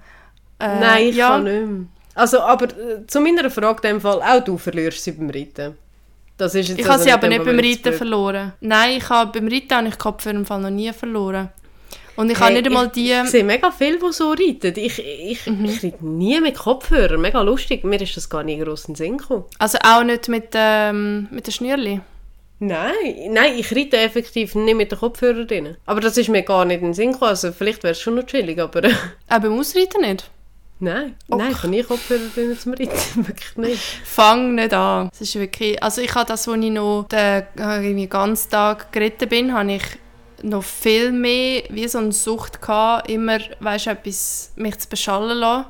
Äh, 0.59 0.79
Nein, 0.79 1.07
ich 1.07 1.15
ja, 1.15 1.29
kann 1.29 1.43
nicht 1.45 1.65
mehr. 1.65 1.85
Also, 2.15 2.41
aber 2.41 2.65
äh, 2.65 3.07
zu 3.07 3.21
meiner 3.21 3.49
Frage 3.49 3.87
in 3.87 3.95
dem 3.95 4.01
Fall, 4.01 4.21
auch 4.21 4.43
du 4.43 4.57
verlierst 4.57 5.03
sie 5.03 5.13
beim 5.13 5.29
Reiten. 5.29 5.77
Das 6.37 6.53
ist 6.53 6.67
jetzt 6.69 6.79
Ich 6.79 6.85
habe 6.85 6.93
also 6.93 7.05
sie 7.05 7.11
aber 7.11 7.27
nicht 7.27 7.45
beim 7.45 7.57
Reiten 7.57 7.93
verloren. 7.93 8.53
Nein, 8.59 8.97
ich 8.97 9.09
habe, 9.09 9.39
beim 9.39 9.47
Reiten 9.47 9.73
habe 9.73 9.87
ich 9.87 9.97
Kopfhörer 9.97 10.35
im 10.35 10.45
Fall 10.45 10.59
noch 10.59 10.69
nie 10.69 10.91
verloren. 10.91 11.49
Und 12.15 12.29
ich 12.29 12.39
habe 12.39 12.51
Hey, 12.53 12.61
nicht 12.61 12.67
einmal 12.67 12.89
die... 12.89 13.11
Ich 13.11 13.29
sehe 13.29 13.43
mega 13.43 13.71
viele, 13.71 13.97
die 13.97 14.11
so 14.11 14.31
reiten. 14.31 14.73
Ich, 14.75 14.99
ich, 14.99 15.47
Mhm. 15.47 15.65
ich 15.65 15.83
reite 15.83 16.05
nie 16.05 16.39
mit 16.41 16.55
Kopfhörern. 16.57 17.19
Mega 17.21 17.41
lustig. 17.41 17.83
Mir 17.83 17.99
ist 18.01 18.15
das 18.17 18.29
gar 18.29 18.43
nicht 18.43 18.61
gross 18.61 18.85
in 18.85 18.93
den 18.93 18.95
Sinn 18.97 19.17
gekommen. 19.17 19.45
Also 19.57 19.79
auch 19.83 20.03
nicht 20.03 20.27
mit, 20.27 20.49
ähm, 20.53 21.27
mit 21.31 21.47
den 21.47 21.53
Schnürli. 21.53 22.01
Nein, 22.67 23.31
nein, 23.31 23.53
ich 23.57 23.75
reite 23.75 23.97
effektiv 23.97 24.55
nicht 24.55 24.75
mit 24.77 24.91
den 24.91 24.99
Kopfhörern 24.99 25.47
drin. 25.47 25.77
Aber 25.85 25.99
das 25.99 26.17
ist 26.17 26.29
mir 26.29 26.43
gar 26.43 26.63
nicht 26.65 26.79
in 26.81 26.87
den 26.89 26.93
Sinn 26.93 27.11
gekommen. 27.11 27.29
Also 27.29 27.51
vielleicht 27.51 27.83
wäre 27.83 27.91
es 27.91 27.99
schon 27.99 28.15
noch 28.15 28.25
chillig, 28.25 28.59
aber 28.59 28.83
Auch 29.29 29.39
beim 29.39 29.59
Ausreiten 29.59 30.01
nicht. 30.01 30.29
nein. 30.79 31.15
Och. 31.29 31.37
Nein, 31.37 31.51
ich 31.51 31.57
habe 31.57 31.67
nie 31.69 31.83
Kopfhörer 31.83 32.21
drin 32.33 32.57
zum 32.57 32.73
Reiten. 32.73 32.91
Wirklich 33.27 33.57
nicht. 33.57 33.81
Fang 34.05 34.55
nicht 34.55 34.73
an. 34.73 35.09
Es 35.11 35.21
ist 35.21 35.35
wirklich... 35.35 35.81
Also 35.83 36.01
ich 36.01 36.13
habe 36.15 36.25
das, 36.25 36.47
als 36.47 36.57
ich 36.63 36.71
noch 36.71 37.05
den, 37.11 37.19
äh, 37.19 37.43
irgendwie 37.57 38.07
den 38.07 38.09
ganzen 38.09 38.49
Tag 38.51 38.91
geritten 38.91 39.27
bin, 39.29 39.53
habe 39.53 39.73
ich 39.73 39.83
noch 40.41 40.63
viel 40.63 41.11
mehr 41.11 41.63
wie 41.69 41.87
so 41.87 41.97
eine 41.99 42.11
Sucht 42.11 42.61
gehabt, 42.61 43.09
immer, 43.09 43.39
weißt, 43.59 43.87
etwas 43.87 44.51
mich 44.55 44.77
zu 44.77 44.89
beschallen 44.89 45.37
lassen. 45.37 45.65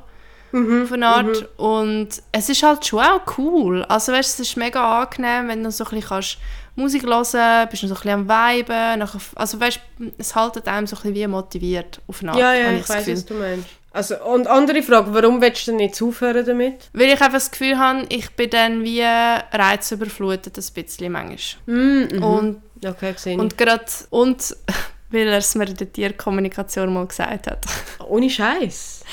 auf 0.84 0.92
eine 0.92 1.08
Art. 1.08 1.50
Und 1.58 2.10
es 2.32 2.50
ist 2.50 2.62
halt 2.64 2.86
schon 2.86 3.00
auch 3.00 3.22
cool. 3.38 3.84
Also 3.84 4.12
weißt, 4.12 4.40
es 4.40 4.48
ist 4.50 4.58
mega 4.58 5.02
angenehm, 5.02 5.48
wenn 5.48 5.64
du 5.64 5.72
so 5.72 5.84
ein 5.86 5.90
bisschen 5.92 6.10
kannst 6.10 6.38
Musik 6.76 7.04
hören 7.04 7.68
bist 7.70 7.84
du 7.84 7.88
so 7.88 7.94
ein 7.94 8.02
bisschen 8.02 8.28
am. 8.30 8.98
Nachher, 8.98 9.20
also 9.36 9.60
weißt, 9.60 9.80
es 10.18 10.36
haltet 10.36 10.68
einem 10.68 10.88
so 10.88 10.96
ein 10.96 11.02
bisschen 11.02 11.16
wie 11.16 11.28
motiviert 11.28 12.02
auf 12.08 12.22
eine 12.22 12.32
Art. 12.32 12.40
Ja, 12.40 12.54
ja, 12.54 12.72
ich 12.72 12.86
das 12.86 12.90
weiß, 12.90 13.08
was 13.12 13.26
du 13.26 13.34
meinst. 13.36 13.68
Also, 13.92 14.16
und 14.24 14.48
andere 14.48 14.82
Frage, 14.82 15.14
warum 15.14 15.40
willst 15.40 15.68
du 15.68 15.72
denn 15.72 15.78
nicht 15.78 16.02
aufhören 16.02 16.44
damit? 16.44 16.90
Weil 16.94 17.06
ich 17.08 17.12
einfach 17.14 17.34
das 17.34 17.52
Gefühl 17.52 17.78
habe, 17.78 18.06
ich 18.10 18.32
bin 18.32 18.50
dann 18.50 18.84
wie 18.84 19.04
reizüberflutet 19.04 20.58
ein 20.58 20.74
bisschen 20.74 21.12
manchmal. 21.12 21.62
Mhm. 21.68 22.24
Und, 22.24 22.62
Okay, 22.84 23.14
gesehen. 23.14 23.40
und 23.40 23.56
gerade, 23.58 23.86
und 24.10 24.56
weil 25.12 25.28
er 25.28 25.38
es 25.38 25.54
mir 25.54 25.68
in 25.68 25.76
der 25.78 25.94
Tierkommunikation 25.94 26.92
mal 26.92 27.06
gesagt 27.06 27.46
hat. 27.48 27.66
Ohne 28.08 28.30
Scheiß. 28.32 29.04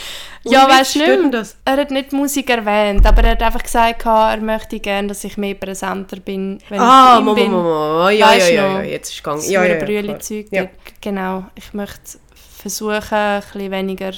Ja, 0.45 0.69
weißt 0.69 0.97
du 0.97 1.31
das? 1.31 1.57
Er 1.65 1.77
hat 1.77 1.91
nicht 1.91 2.13
Musik 2.13 2.49
erwähnt, 2.49 3.05
aber 3.07 3.23
er 3.25 3.33
hat 3.33 3.43
einfach 3.43 3.63
gesagt, 3.63 4.07
er 4.07 4.39
möchte 4.39 4.81
gerne, 4.81 5.09
dass 5.09 5.23
ich 5.25 5.37
mehr 5.37 5.55
präsenter 5.55 6.19
bin, 6.19 6.59
wenn 6.71 6.81
Ah, 6.81 7.19
ich 7.19 7.25
bei 7.25 7.31
ihm 7.31 7.35
bin. 7.35 7.53
Mama, 7.53 8.11
ja, 8.11 8.33
ja, 8.35 8.47
ja, 8.49 8.49
ja, 8.79 8.83
jetzt 8.83 9.09
ist 9.11 9.17
es 9.17 9.23
gegangen. 9.23 9.43
Ja, 9.51 9.65
ja, 9.65 9.85
ja. 9.85 10.19
Zeug. 10.19 10.47
Ja. 10.51 10.67
Genau. 11.01 11.45
Ich 11.55 11.75
möchte 11.75 12.19
versuchen, 12.59 13.15
ein 13.15 13.41
bisschen 13.43 13.71
weniger. 13.71 14.13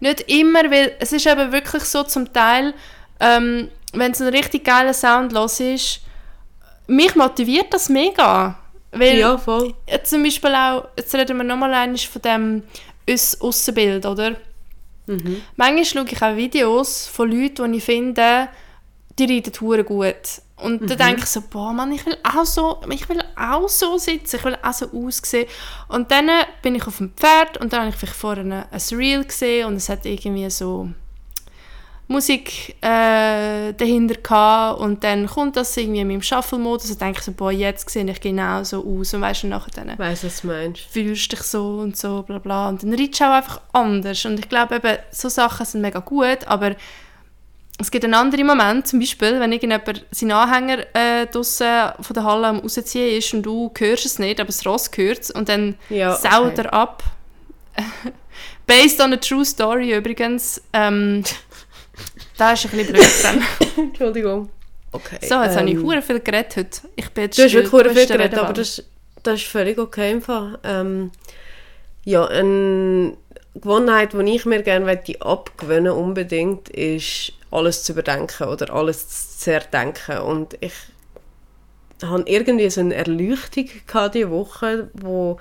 Nicht 0.00 0.20
immer, 0.30 0.70
weil 0.70 0.94
es 0.98 1.12
ist 1.12 1.26
eben 1.26 1.52
wirklich 1.52 1.84
so 1.84 2.02
zum 2.02 2.30
Teil, 2.32 2.74
ähm, 3.20 3.70
wenn 3.94 4.12
es 4.12 4.20
ein 4.20 4.28
richtig 4.28 4.64
geiler 4.64 4.92
Sound 4.94 5.32
los 5.32 5.58
ist, 5.60 6.00
mich 6.86 7.14
motiviert 7.14 7.72
das 7.72 7.88
mega. 7.88 8.58
Weil, 8.90 9.16
Ja, 9.18 9.38
voll. 9.38 9.72
zum 10.04 10.22
Beispiel 10.22 10.54
auch, 10.54 10.88
jetzt 10.98 11.14
reden 11.14 11.38
wir 11.38 11.44
nochmal 11.44 11.96
von 11.96 12.20
dem 12.22 12.62
Us- 13.08 13.40
Aussenbild, 13.40 14.04
oder? 14.04 14.36
Mhm. 15.06 15.42
Manchmal 15.56 15.84
schaue 15.84 16.04
ich 16.12 16.22
auch 16.22 16.36
Videos 16.36 17.06
von 17.06 17.30
Leuten, 17.30 17.72
die 17.72 17.78
ich 17.78 17.84
finde, 17.84 18.48
die 19.18 19.24
reiten 19.24 19.52
hure 19.60 19.84
gut. 19.84 20.14
Und 20.56 20.80
Mhm. 20.82 20.86
dann 20.86 20.98
denke 20.98 21.22
ich 21.22 21.26
so, 21.26 21.42
boah 21.50 21.72
Mann, 21.72 21.90
ich 21.92 22.06
will 22.06 22.16
auch 22.22 22.44
so, 22.44 22.80
ich 22.90 23.08
will 23.08 23.20
auch 23.36 23.68
so 23.68 23.98
sitzen, 23.98 24.36
ich 24.36 24.44
will 24.44 24.56
auch 24.62 24.72
so 24.72 24.86
aussehen. 24.92 25.48
Und 25.88 26.10
dann 26.12 26.30
bin 26.62 26.76
ich 26.76 26.86
auf 26.86 26.98
dem 26.98 27.12
Pferd 27.16 27.58
und 27.58 27.72
dann 27.72 27.80
habe 27.80 27.90
ich 27.90 27.96
vielleicht 27.96 28.24
ein 28.38 28.52
ein 28.52 28.80
Reel 28.92 29.24
gesehen 29.24 29.66
und 29.66 29.74
es 29.74 29.88
hat 29.88 30.06
irgendwie 30.06 30.48
so 30.50 30.88
Musik 32.12 32.76
äh, 32.80 33.72
dahinter 33.72 34.14
gehabt 34.22 34.80
und 34.80 35.02
dann 35.02 35.26
kommt 35.26 35.56
das 35.56 35.76
irgendwie 35.76 36.00
in 36.00 36.08
meinem 36.08 36.22
Shuffle-Modus 36.22 36.90
und 36.90 37.00
denke 37.00 37.18
ich 37.18 37.24
so, 37.24 37.32
boah, 37.32 37.50
jetzt 37.50 37.88
sehe 37.90 38.08
ich 38.08 38.20
genau 38.20 38.62
so 38.64 38.84
aus 38.86 39.12
und 39.14 39.22
weißt 39.22 39.42
du, 39.42 39.46
nachher 39.48 39.70
dann 39.74 39.98
weiss, 39.98 40.22
was 40.24 40.42
du 40.42 40.46
meinst. 40.48 40.82
fühlst 40.90 41.32
dich 41.32 41.42
so 41.42 41.78
und 41.78 41.96
so, 41.96 42.22
bla 42.22 42.38
bla. 42.38 42.68
Und 42.68 42.82
dann 42.82 42.92
reitest 42.94 43.20
du 43.20 43.24
auch 43.24 43.30
einfach 43.32 43.60
anders. 43.72 44.24
Und 44.24 44.38
ich 44.38 44.48
glaube 44.48 44.76
eben, 44.76 44.98
so 45.10 45.28
Sachen 45.28 45.66
sind 45.66 45.80
mega 45.80 45.98
gut, 46.00 46.46
aber 46.46 46.76
es 47.80 47.90
gibt 47.90 48.04
einen 48.04 48.14
anderen 48.14 48.46
Moment, 48.46 48.86
zum 48.86 49.00
Beispiel, 49.00 49.40
wenn 49.40 49.50
irgendjemand 49.50 50.04
seinen 50.12 50.32
Anhänger 50.32 50.84
äh, 50.94 51.26
draussen 51.26 51.90
von 52.00 52.14
der 52.14 52.22
Halle 52.22 52.46
am 52.46 52.58
rausziehen 52.60 53.18
ist 53.18 53.34
und 53.34 53.42
du 53.42 53.72
hörst 53.76 54.06
es 54.06 54.18
nicht, 54.20 54.38
aber 54.38 54.48
das 54.48 54.64
Ross 54.64 54.90
hört 54.94 55.20
es 55.20 55.30
und 55.30 55.48
dann 55.48 55.74
Ja, 55.88 56.14
saut 56.14 56.52
okay. 56.52 56.62
er 56.62 56.74
ab. 56.74 57.02
Based 58.66 59.00
on 59.00 59.12
a 59.12 59.16
true 59.16 59.44
story 59.44 59.94
übrigens. 59.96 60.62
Ähm, 60.72 61.24
da 62.36 62.52
ist 62.52 62.64
ein 62.64 62.70
bisschen 62.70 62.92
blöd 62.92 63.04
dran. 63.22 63.42
Entschuldigung. 63.76 64.50
Okay. 64.92 65.18
So, 65.22 65.42
jetzt 65.42 65.56
habe 65.56 65.68
ich 65.68 65.76
ähm, 65.76 65.82
hure 65.84 66.02
viel 66.02 66.20
geredet 66.20 66.56
heute. 66.56 66.80
Ich 66.96 67.10
bin 67.10 67.24
jetzt 67.24 67.38
Du 67.38 67.42
hast 67.44 67.52
wirklich 67.54 67.72
hure 67.72 67.90
viel 67.90 68.06
geredet, 68.06 68.38
aber 68.38 68.52
das, 68.52 68.82
das 69.22 69.40
ist 69.40 69.46
völlig 69.48 69.78
okay 69.78 70.12
im 70.12 70.22
Fall. 70.22 70.58
Ähm, 70.64 71.10
ja, 72.04 72.26
eine 72.26 73.16
Gewohnheit, 73.54 74.12
die 74.12 74.34
ich 74.34 74.44
mir 74.44 74.62
gerne 74.62 74.84
möchte 74.84 75.20
abgewöhnen 75.22 75.92
unbedingt, 75.92 76.68
ist 76.68 77.32
alles 77.50 77.84
zu 77.84 77.92
überdenken 77.92 78.48
oder 78.48 78.72
alles 78.72 79.08
zu 79.08 79.38
zerdenken. 79.38 80.18
Und 80.18 80.56
ich 80.60 80.72
hatte 82.02 82.24
irgendwie 82.26 82.68
so 82.70 82.80
eine 82.80 82.94
Erleuchtung 82.94 83.68
gehabt 83.86 84.14
diese 84.14 84.30
Woche, 84.30 84.90
wo 84.94 85.38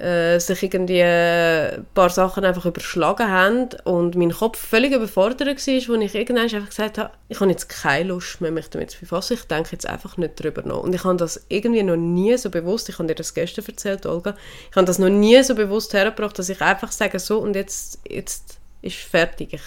äh, 0.00 0.38
sich 0.38 0.62
irgendwie 0.62 1.02
ein 1.02 1.86
paar 1.94 2.08
Sachen 2.08 2.44
einfach 2.44 2.64
überschlagen 2.64 3.30
haben 3.30 3.68
und 3.84 4.16
mein 4.16 4.32
Kopf 4.32 4.58
völlig 4.58 4.92
überfordert 4.92 5.40
war, 5.40 5.46
wo 5.56 6.00
ich 6.00 6.14
irgendwann 6.14 6.44
einfach 6.44 6.68
gesagt 6.68 6.98
habe, 6.98 7.10
ich 7.28 7.38
habe 7.40 7.50
jetzt 7.50 7.68
keine 7.68 8.08
Lust 8.08 8.40
mehr, 8.40 8.50
mich 8.50 8.70
damit 8.70 8.90
zu 8.90 9.00
befassen, 9.00 9.34
ich 9.34 9.44
denke 9.44 9.70
jetzt 9.72 9.86
einfach 9.86 10.16
nicht 10.16 10.42
drüber 10.42 10.62
nach. 10.62 10.78
Und 10.78 10.94
ich 10.94 11.04
habe 11.04 11.16
das 11.16 11.44
irgendwie 11.48 11.82
noch 11.82 11.96
nie 11.96 12.36
so 12.36 12.50
bewusst, 12.50 12.88
ich 12.88 12.98
habe 12.98 13.08
dir 13.08 13.14
das 13.14 13.34
gestern 13.34 13.64
erzählt, 13.66 14.06
Olga, 14.06 14.34
ich 14.70 14.76
habe 14.76 14.86
das 14.86 14.98
noch 14.98 15.10
nie 15.10 15.42
so 15.42 15.54
bewusst 15.54 15.92
hergebracht, 15.92 16.38
dass 16.38 16.48
ich 16.48 16.60
einfach 16.62 16.92
sage, 16.92 17.18
so 17.18 17.38
und 17.38 17.54
jetzt, 17.54 18.00
jetzt 18.08 18.58
ist 18.82 18.96
fertig. 18.96 19.52
Ich, 19.52 19.62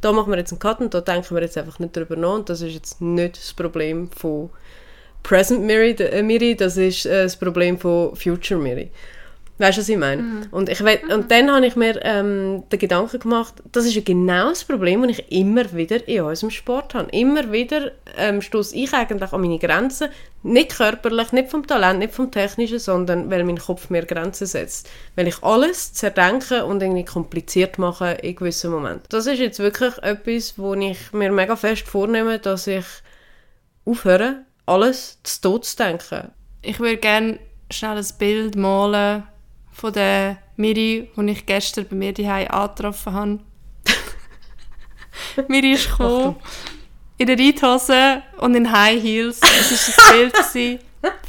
da 0.00 0.12
machen 0.12 0.30
wir 0.30 0.38
jetzt 0.38 0.52
einen 0.52 0.60
Cut 0.60 0.80
und 0.80 0.94
da 0.94 1.00
denken 1.00 1.34
wir 1.34 1.42
jetzt 1.42 1.58
einfach 1.58 1.80
nicht 1.80 1.96
drüber 1.96 2.14
nach 2.14 2.34
und 2.34 2.48
das 2.48 2.60
ist 2.60 2.74
jetzt 2.74 3.00
nicht 3.00 3.36
das 3.36 3.52
Problem 3.52 4.08
von 4.12 4.50
Present 5.24 5.62
Miri, 5.62 5.90
äh, 5.90 6.54
das 6.54 6.76
ist 6.76 7.06
äh, 7.06 7.24
das 7.24 7.36
Problem 7.36 7.78
von 7.78 8.14
Future 8.14 8.60
Miri. 8.60 8.90
Weißt 9.58 9.76
du, 9.76 9.80
was 9.80 9.88
ich 9.88 9.96
meine? 9.96 10.46
Und, 10.52 10.68
ich 10.68 10.80
und 10.80 11.30
dann 11.32 11.50
habe 11.50 11.66
ich 11.66 11.74
mir 11.74 11.98
ähm, 12.04 12.62
den 12.70 12.78
Gedanken 12.78 13.18
gemacht, 13.18 13.54
das 13.72 13.86
ist 13.86 13.94
ja 13.94 14.02
genau 14.04 14.50
das 14.50 14.64
Problem, 14.64 15.02
das 15.02 15.18
ich 15.18 15.32
immer 15.32 15.72
wieder 15.72 16.06
in 16.06 16.22
unserem 16.22 16.50
Sport 16.50 16.94
habe. 16.94 17.10
Immer 17.10 17.50
wieder 17.50 17.90
ähm, 18.16 18.40
stoße 18.40 18.76
ich 18.76 18.92
eigentlich 18.92 19.32
an 19.32 19.40
meine 19.40 19.58
Grenzen, 19.58 20.10
nicht 20.44 20.76
körperlich, 20.76 21.32
nicht 21.32 21.50
vom 21.50 21.66
Talent, 21.66 21.98
nicht 21.98 22.14
vom 22.14 22.30
Technischen, 22.30 22.78
sondern 22.78 23.30
weil 23.30 23.42
mein 23.42 23.58
Kopf 23.58 23.90
mir 23.90 24.06
Grenzen 24.06 24.46
setzt. 24.46 24.88
Weil 25.16 25.26
ich 25.26 25.42
alles 25.42 25.92
zerdenke 25.92 26.64
und 26.64 26.80
irgendwie 26.80 27.04
kompliziert 27.04 27.78
mache 27.78 28.12
in 28.22 28.36
gewissen 28.36 28.70
Momenten. 28.70 29.06
Das 29.08 29.26
ist 29.26 29.40
jetzt 29.40 29.58
wirklich 29.58 29.98
etwas, 29.98 30.56
wo 30.56 30.74
ich 30.74 31.12
mir 31.12 31.32
mega 31.32 31.56
fest 31.56 31.88
vornehme, 31.88 32.38
dass 32.38 32.68
ich 32.68 32.84
aufhöre, 33.84 34.44
alles 34.66 35.18
zu 35.24 35.40
Tod 35.40 35.64
zu 35.64 35.76
denken. 35.76 36.30
Ich 36.62 36.78
würde 36.78 36.98
gerne 36.98 37.40
schnell 37.70 37.96
ein 37.96 38.06
Bild 38.18 38.54
malen 38.54 39.24
von 39.78 39.92
der 39.92 40.38
Miri, 40.56 41.08
die 41.16 41.30
ich 41.30 41.46
gestern 41.46 41.86
bei 41.88 41.94
mir 41.94 42.12
daheim 42.12 42.48
angetroffen 42.48 43.12
habe. 43.12 43.38
Miri 45.48 45.72
ist 45.72 45.88
gekommen, 45.88 46.36
in 47.16 47.26
der 47.28 47.38
Reithose 47.38 48.22
und 48.38 48.56
in 48.56 48.70
High 48.70 49.00
Heels. 49.00 49.38
Das 49.40 49.96
war 49.96 50.14
ein 50.14 50.30
Bild 50.30 50.80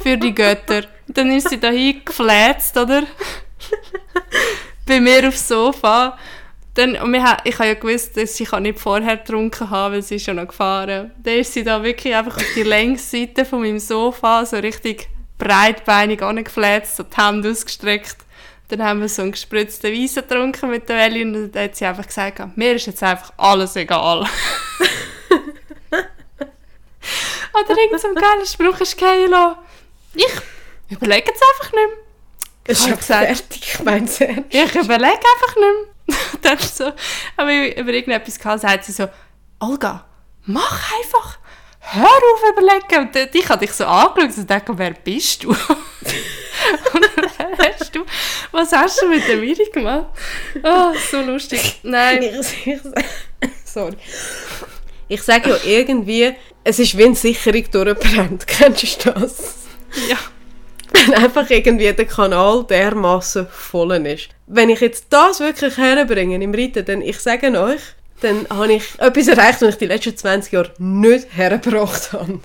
für 0.02 0.16
die 0.16 0.34
Götter. 0.34 0.82
Und 1.06 1.16
dann 1.16 1.30
ist 1.30 1.48
sie 1.48 1.60
dahin 1.60 2.04
gefläzt, 2.04 2.76
oder? 2.76 3.04
bei 4.86 5.00
mir 5.00 5.28
aufs 5.28 5.46
Sofa. 5.46 6.18
Dann, 6.74 6.96
und 6.96 7.12
wir, 7.12 7.36
ich 7.44 7.54
habe 7.54 7.68
ja 7.68 7.74
gewusst, 7.74 8.16
dass 8.16 8.36
sie 8.36 8.48
nicht 8.60 8.80
vorher 8.80 9.16
getrunken 9.16 9.70
haben, 9.70 9.94
weil 9.94 10.02
sie 10.02 10.16
ist 10.16 10.24
schon 10.24 10.36
noch 10.36 10.48
gefahren. 10.48 11.12
Dann 11.22 11.34
ist 11.34 11.52
sie 11.52 11.62
da 11.62 11.82
wirklich 11.82 12.14
einfach 12.14 12.36
auf 12.36 12.46
die 12.56 12.62
Längsseite 12.62 13.44
von 13.44 13.60
meinem 13.60 13.78
Sofa 13.78 14.44
so 14.44 14.56
richtig 14.56 15.08
breitbeinig 15.38 16.22
angefläzt, 16.22 16.96
so 16.96 17.04
die 17.04 17.16
Hände 17.16 17.50
ausgestreckt. 17.50 18.16
Dann 18.70 18.82
haben 18.84 19.00
wir 19.00 19.08
so 19.08 19.22
einen 19.22 19.32
gespritzten 19.32 19.92
Wein 19.92 20.08
getrunken 20.14 20.70
mit 20.70 20.88
der 20.88 21.04
Ellie 21.06 21.24
und 21.24 21.52
dann 21.52 21.64
hat 21.64 21.74
sie 21.76 21.84
einfach 21.86 22.06
gesagt, 22.06 22.56
mir 22.56 22.74
ist 22.74 22.86
jetzt 22.86 23.02
einfach 23.02 23.32
alles 23.36 23.74
egal. 23.76 24.20
Oder 27.52 27.82
irgend 27.82 28.00
so 28.00 28.08
ein 28.08 28.14
geiler 28.14 28.46
Spruch 28.46 28.80
ist 28.80 28.96
geil. 28.96 29.28
Ich 30.14 30.32
überlege 30.88 31.30
jetzt 31.30 31.42
einfach 31.42 31.72
nicht 31.72 31.74
mehr. 31.74 31.88
Es 32.64 32.80
Ich 32.80 32.86
habe 32.86 32.96
gesagt, 32.98 33.26
fertig, 33.26 33.74
ich 33.74 33.80
meine 33.82 34.04
es 34.04 34.20
ernst. 34.20 34.44
ich 34.48 34.74
überlege 34.76 35.18
einfach 35.18 35.56
nicht 35.56 35.56
mehr. 35.56 35.90
dann 36.42 36.58
so, 36.58 36.92
aber 37.36 37.76
über 37.76 37.92
irgendetwas 37.92 38.38
gehabt, 38.38 38.60
sagt 38.62 38.84
sie 38.84 38.92
so, 38.92 39.08
Olga, 39.58 40.06
mach 40.44 40.92
einfach, 40.98 41.38
hör 41.80 42.04
auf 42.04 42.42
überlegen. 42.52 43.08
Und 43.08 43.34
ich 43.34 43.48
habe 43.48 43.64
dich 43.66 43.72
so 43.74 43.84
angeschaut 43.86 44.38
und 44.38 44.50
dachte, 44.50 44.78
wer 44.78 44.92
bist 44.92 45.44
du? 45.44 45.50
und 46.92 47.08
dann 47.16 47.29
was 48.52 48.72
hast 48.72 49.02
du 49.02 49.08
mit 49.08 49.26
der 49.28 49.36
Miri 49.36 49.68
gemacht? 49.72 50.06
Oh, 50.62 50.92
so 51.10 51.20
lustig. 51.22 51.80
Nein, 51.82 52.22
Ich, 52.40 52.66
ich, 52.66 52.80
sorry. 53.64 53.96
Ich 55.08 55.22
sage 55.22 55.50
ja 55.50 55.56
irgendwie, 55.64 56.34
es 56.64 56.78
ist 56.78 56.96
wie 56.96 57.04
eine 57.04 57.14
Sicherung 57.14 57.64
durchbrennt. 57.70 58.46
Kennst 58.46 59.04
du 59.04 59.12
das? 59.12 59.54
ja. 60.08 60.16
Wenn 60.92 61.14
einfach 61.14 61.48
irgendwie 61.48 61.92
der 61.92 62.04
Kanal 62.04 62.64
dermaßen 62.64 63.46
voll 63.48 63.92
ist. 64.06 64.28
Wenn 64.48 64.70
ich 64.70 64.80
jetzt 64.80 65.06
das 65.10 65.38
wirklich 65.38 65.76
herbringe 65.76 66.42
im 66.42 66.52
Reiten, 66.52 66.84
dann, 66.84 67.00
ich 67.00 67.20
sage 67.20 67.48
euch, 67.60 67.80
dann 68.20 68.46
habe 68.50 68.72
ich 68.72 68.98
etwas 68.98 69.28
erreicht, 69.28 69.62
was 69.62 69.70
ich 69.70 69.78
die 69.78 69.86
letzten 69.86 70.16
20 70.16 70.52
Jahre 70.52 70.72
nicht 70.78 71.28
hergebracht 71.30 72.12
habe. 72.12 72.40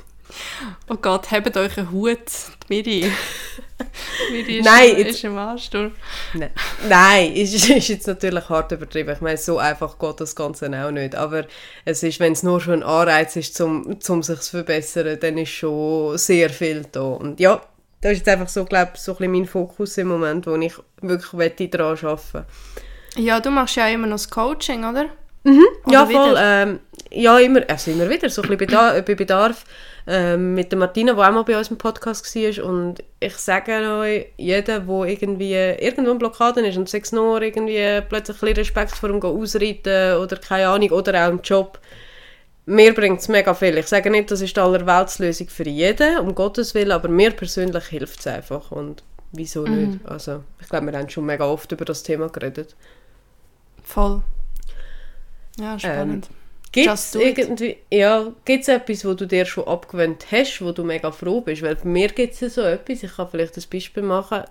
Oh 0.89 0.95
Gott, 0.95 1.31
habt 1.31 1.57
euch 1.57 1.77
einen 1.77 1.91
Hut, 1.91 2.19
die 2.69 2.83
Miri. 2.83 3.11
Miri 4.31 4.57
ist, 4.59 4.65
Nein, 4.65 4.97
jetzt- 4.97 5.09
ist 5.11 5.23
im 5.25 5.37
Ansturm. 5.37 5.91
Nein, 6.33 6.49
Nein 6.87 7.33
ist, 7.33 7.53
ist 7.69 7.87
jetzt 7.89 8.07
natürlich 8.07 8.47
hart 8.49 8.71
übertrieben. 8.71 9.13
Ich 9.13 9.21
meine, 9.21 9.37
so 9.37 9.57
einfach 9.57 9.99
geht 9.99 10.21
das 10.21 10.35
Ganze 10.35 10.67
auch 10.85 10.91
nicht. 10.91 11.15
Aber 11.15 11.45
es 11.83 12.01
ist, 12.03 12.19
wenn 12.19 12.33
es 12.33 12.43
nur 12.43 12.61
schon 12.61 12.75
ein 12.75 12.83
Anreiz 12.83 13.35
ist, 13.35 13.59
um 13.61 13.99
zum 13.99 14.23
sich 14.23 14.39
zu 14.39 14.51
verbessern, 14.51 15.17
dann 15.19 15.37
ist 15.37 15.49
schon 15.49 16.17
sehr 16.17 16.49
viel 16.49 16.85
da. 16.91 17.01
Und 17.01 17.39
ja, 17.39 17.61
das 18.01 18.13
ist 18.13 18.17
jetzt 18.19 18.29
einfach 18.29 18.49
so, 18.49 18.63
glaube 18.65 18.91
ich, 18.95 19.01
so 19.01 19.11
ein 19.13 19.17
bisschen 19.17 19.31
mein 19.33 19.45
Fokus 19.45 19.97
im 19.97 20.07
Moment, 20.07 20.47
wo 20.47 20.55
ich 20.55 20.73
wirklich 21.01 21.69
daran 21.71 21.97
arbeiten 22.01 22.45
Ja, 23.17 23.39
du 23.39 23.49
machst 23.51 23.75
ja 23.75 23.87
immer 23.87 24.07
noch 24.07 24.15
das 24.15 24.29
Coaching, 24.29 24.85
oder? 24.85 25.07
Ja, 25.43 26.03
Oder 26.03 26.05
voll. 26.07 26.31
wieder? 26.31 26.63
Ähm, 26.63 26.79
ja, 27.11 27.37
immer, 27.39 27.61
also 27.67 27.91
immer 27.91 28.09
wieder, 28.09 28.29
so 28.29 28.41
ein 28.41 28.47
bisschen 28.47 28.57
Bedarf, 28.57 29.05
bei 29.05 29.13
Bedarf. 29.15 29.63
Ähm, 30.07 30.53
mit 30.53 30.71
der 30.71 30.77
Martina, 30.77 31.13
die 31.13 31.19
auch 31.19 31.31
mal 31.31 31.43
bei 31.43 31.57
uns 31.57 31.69
im 31.69 31.77
Podcast 31.77 32.35
war. 32.35 32.65
Und 32.65 33.03
ich 33.19 33.35
sage 33.37 33.71
euch, 33.73 34.27
jeder, 34.37 34.79
der 34.81 35.03
irgendwie 35.05 35.53
irgendwo 35.53 36.11
in 36.11 36.19
Blockaden 36.19 36.63
ist 36.63 36.77
und 36.77 36.87
sechs 36.87 37.11
nur 37.11 37.41
irgendwie 37.41 38.01
plötzlich 38.07 38.37
ein 38.37 38.39
bisschen 38.41 38.57
Respekt 38.57 38.91
vor 38.91 39.09
ihm 39.09 39.21
ausreiten 39.21 40.17
oder 40.17 40.37
keine 40.37 40.67
Ahnung, 40.67 40.91
oder 40.91 41.25
auch 41.25 41.31
im 41.31 41.41
Job, 41.41 41.79
mir 42.67 42.93
bringt 42.93 43.19
es 43.19 43.27
mega 43.29 43.53
viel. 43.55 43.77
Ich 43.77 43.87
sage 43.87 44.11
nicht, 44.11 44.29
das 44.29 44.41
ist 44.41 44.55
die 44.55 44.59
Allerweltslösung 44.59 45.47
für 45.47 45.67
jeden, 45.67 46.19
um 46.19 46.35
Gottes 46.35 46.75
Willen, 46.75 46.91
aber 46.91 47.07
mir 47.07 47.31
persönlich 47.31 47.85
hilft 47.85 48.19
es 48.19 48.27
einfach. 48.27 48.71
Und 48.71 49.03
wieso 49.31 49.63
nicht? 49.63 50.05
Also, 50.05 50.43
ich 50.61 50.69
glaube, 50.69 50.91
wir 50.91 50.97
haben 50.97 51.09
schon 51.09 51.25
mega 51.25 51.45
oft 51.45 51.71
über 51.71 51.85
das 51.85 52.03
Thema 52.03 52.29
geredet. 52.29 52.75
Voll. 53.83 54.21
Ja, 55.57 55.79
spannend. 55.79 56.29
Gibt 56.75 56.93
es 56.93 57.15
irgendwie, 57.15 57.77
ja, 57.89 58.27
gibt's 58.43 58.67
etwas, 58.67 59.05
wo 59.05 59.13
du 59.13 59.25
dir 59.25 59.45
schon 59.45 59.65
abgewöhnt 59.65 60.25
hast, 60.29 60.61
wo 60.61 60.73
du 60.73 60.83
mega 60.83 61.09
froh 61.11 61.39
bist? 61.39 61.61
Weil 61.61 61.75
bei 61.75 61.87
mir 61.87 62.09
gibt 62.09 62.41
es 62.41 62.55
so 62.55 62.61
etwas, 62.61 63.01
ich 63.01 63.15
kann 63.15 63.29
vielleicht 63.29 63.57
ein 63.57 63.63
Beispiel 63.71 64.03
machen, 64.03 64.43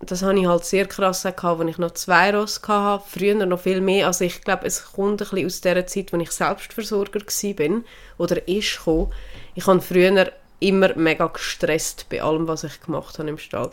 das 0.00 0.22
habe 0.22 0.38
ich 0.38 0.46
halt 0.46 0.64
sehr 0.64 0.86
krass 0.86 1.24
gehabt, 1.24 1.60
als 1.60 1.70
ich 1.70 1.78
noch 1.78 1.90
zwei 1.90 2.34
Ross 2.34 2.62
hatte, 2.66 3.04
früher 3.06 3.34
noch 3.34 3.60
viel 3.60 3.80
mehr, 3.80 4.06
also 4.06 4.24
ich 4.24 4.40
glaube, 4.42 4.66
es 4.66 4.92
kommt 4.92 5.20
ein 5.20 5.28
bisschen 5.28 5.46
aus 5.46 5.60
der 5.60 5.86
Zeit, 5.86 6.14
als 6.14 6.22
ich 6.22 6.30
Selbstversorger 6.30 7.20
war, 7.20 7.82
oder 8.16 8.48
ist 8.48 8.78
gekommen. 8.78 9.12
Ich 9.54 9.66
habe 9.66 9.80
früher 9.80 10.32
immer 10.60 10.96
mega 10.96 11.26
gestresst 11.26 12.06
bei 12.08 12.22
allem, 12.22 12.48
was 12.48 12.64
ich 12.64 12.80
gemacht 12.80 13.18
habe 13.18 13.28
im 13.28 13.38
Stall. 13.38 13.70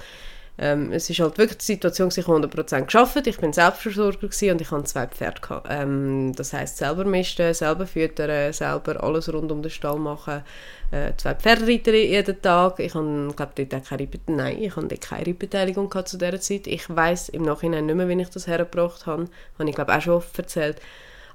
Ähm, 0.57 0.93
es 0.93 1.09
ist 1.09 1.19
halt 1.19 1.37
wirklich 1.37 1.57
die 1.57 1.65
Situation, 1.65 2.09
ich 2.15 2.27
habe 2.27 2.47
100% 2.47 2.85
gearbeitet, 2.85 3.27
ich 3.27 3.37
bin 3.37 3.51
Selbstversorger 3.51 4.19
und 4.23 4.61
ich 4.61 4.71
hatte 4.71 4.83
zwei 4.85 5.07
Pferde. 5.07 5.41
Gehabt. 5.41 5.67
Ähm, 5.69 6.31
das 6.33 6.53
heisst, 6.53 6.77
selber 6.77 7.03
misten, 7.03 7.53
selber 7.53 7.85
füttern, 7.85 8.53
selber 8.53 9.03
alles 9.03 9.31
rund 9.31 9.51
um 9.51 9.61
den 9.61 9.69
Stall 9.69 9.99
machen. 9.99 10.43
Äh, 10.91 11.11
zwei 11.17 11.35
Pferdereiter 11.35 11.93
jeden 11.93 12.41
Tag. 12.41 12.79
Ich 12.79 12.95
habe, 12.95 13.33
glaube 13.35 13.65
dort 13.65 13.85
keine, 13.85 14.07
Nein, 14.27 14.61
ich 14.61 14.75
habe 14.75 14.87
keine 14.97 15.33
Beteiligung 15.33 15.91
zu 16.05 16.17
dieser 16.17 16.39
Zeit. 16.39 16.67
Ich 16.67 16.89
weiß 16.89 17.29
im 17.29 17.43
Nachhinein 17.43 17.85
nicht 17.85 17.95
mehr, 17.95 18.07
wie 18.07 18.21
ich 18.21 18.29
das 18.29 18.47
hergebracht 18.47 19.05
habe. 19.05 19.27
Habe 19.59 19.69
ich, 19.69 19.75
glaube 19.75 19.93
auch 19.93 20.01
schon 20.01 20.13
oft 20.13 20.37
erzählt. 20.37 20.79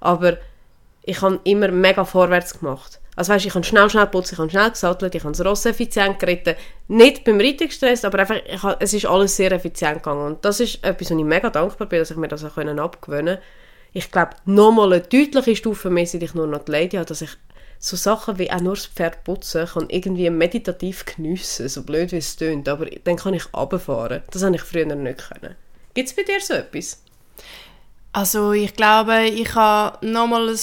Aber 0.00 0.38
ich 1.02 1.22
habe 1.22 1.40
immer 1.44 1.68
mega 1.68 2.04
vorwärts 2.04 2.58
gemacht. 2.58 3.00
Also 3.16 3.32
weißt, 3.32 3.44
ich 3.44 3.54
habe 3.54 3.64
schnell, 3.64 3.90
schnell 3.90 4.06
putzt, 4.06 4.32
ich 4.32 4.38
habe 4.38 4.48
schnell 4.48 4.70
gesattelt, 4.70 5.14
ich 5.14 5.24
habe 5.24 5.36
das 5.36 5.44
Ross 5.44 5.66
effizient 5.66 6.18
geritten. 6.18 6.54
Nicht 6.88 7.24
beim 7.24 7.40
Reiten 7.40 7.68
gestresst, 7.68 8.04
aber 8.04 8.20
einfach, 8.20 8.40
habe, 8.62 8.76
es 8.80 8.94
ist 8.94 9.06
alles 9.06 9.36
sehr 9.36 9.52
effizient 9.52 9.96
gegangen. 9.96 10.24
Und 10.24 10.44
das 10.44 10.60
ist 10.60 10.82
etwas, 10.84 11.10
wo 11.10 11.18
ich 11.18 11.24
mega 11.24 11.50
dankbar 11.50 11.88
bin, 11.88 11.98
dass 11.98 12.10
ich 12.10 12.16
mir 12.16 12.28
das 12.28 12.44
auch 12.44 12.56
abgewöhnen 12.56 13.36
konnte. 13.36 13.42
Ich 13.92 14.10
glaube, 14.10 14.30
nochmal 14.44 14.92
eine 14.92 15.02
deutliche 15.02 15.56
Stufe 15.56 15.90
mehr, 15.90 16.06
seit 16.06 16.22
ich 16.22 16.34
nur 16.34 16.46
noch 16.46 16.64
die 16.64 16.72
Lady 16.72 16.96
habe, 16.96 17.06
dass 17.06 17.22
ich 17.22 17.30
so 17.78 17.96
Sachen 17.96 18.38
wie 18.38 18.50
auch 18.50 18.60
nur 18.60 18.74
das 18.74 18.86
Pferd 18.86 19.24
putzen 19.24 19.66
kann 19.66 19.88
irgendwie 19.88 20.28
meditativ 20.30 21.04
geniessen, 21.06 21.68
so 21.68 21.82
blöd 21.82 22.12
wie 22.12 22.18
es 22.18 22.36
klingt, 22.36 22.68
aber 22.68 22.86
dann 22.86 23.16
kann 23.16 23.34
ich 23.34 23.52
runterfahren. 23.54 24.22
Das 24.30 24.42
habe 24.44 24.54
ich 24.54 24.62
früher 24.62 24.84
nicht 24.84 25.28
können. 25.28 25.56
Gibt 25.94 26.08
es 26.08 26.14
bei 26.14 26.22
dir 26.22 26.40
so 26.40 26.54
etwas? 26.54 27.02
Also 28.12 28.52
ich 28.52 28.74
glaube, 28.74 29.24
ich 29.24 29.54
habe 29.54 30.04
nochmal 30.06 30.48
ein 30.48 30.58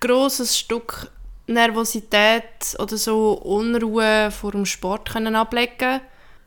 grosses 0.00 0.58
Stück 0.58 1.10
Nervosität 1.46 2.76
oder 2.78 2.96
so 2.96 3.32
Unruhe 3.32 4.30
vor 4.30 4.52
dem 4.52 4.66
Sport 4.66 5.10
können 5.10 5.34
ablegen 5.34 6.00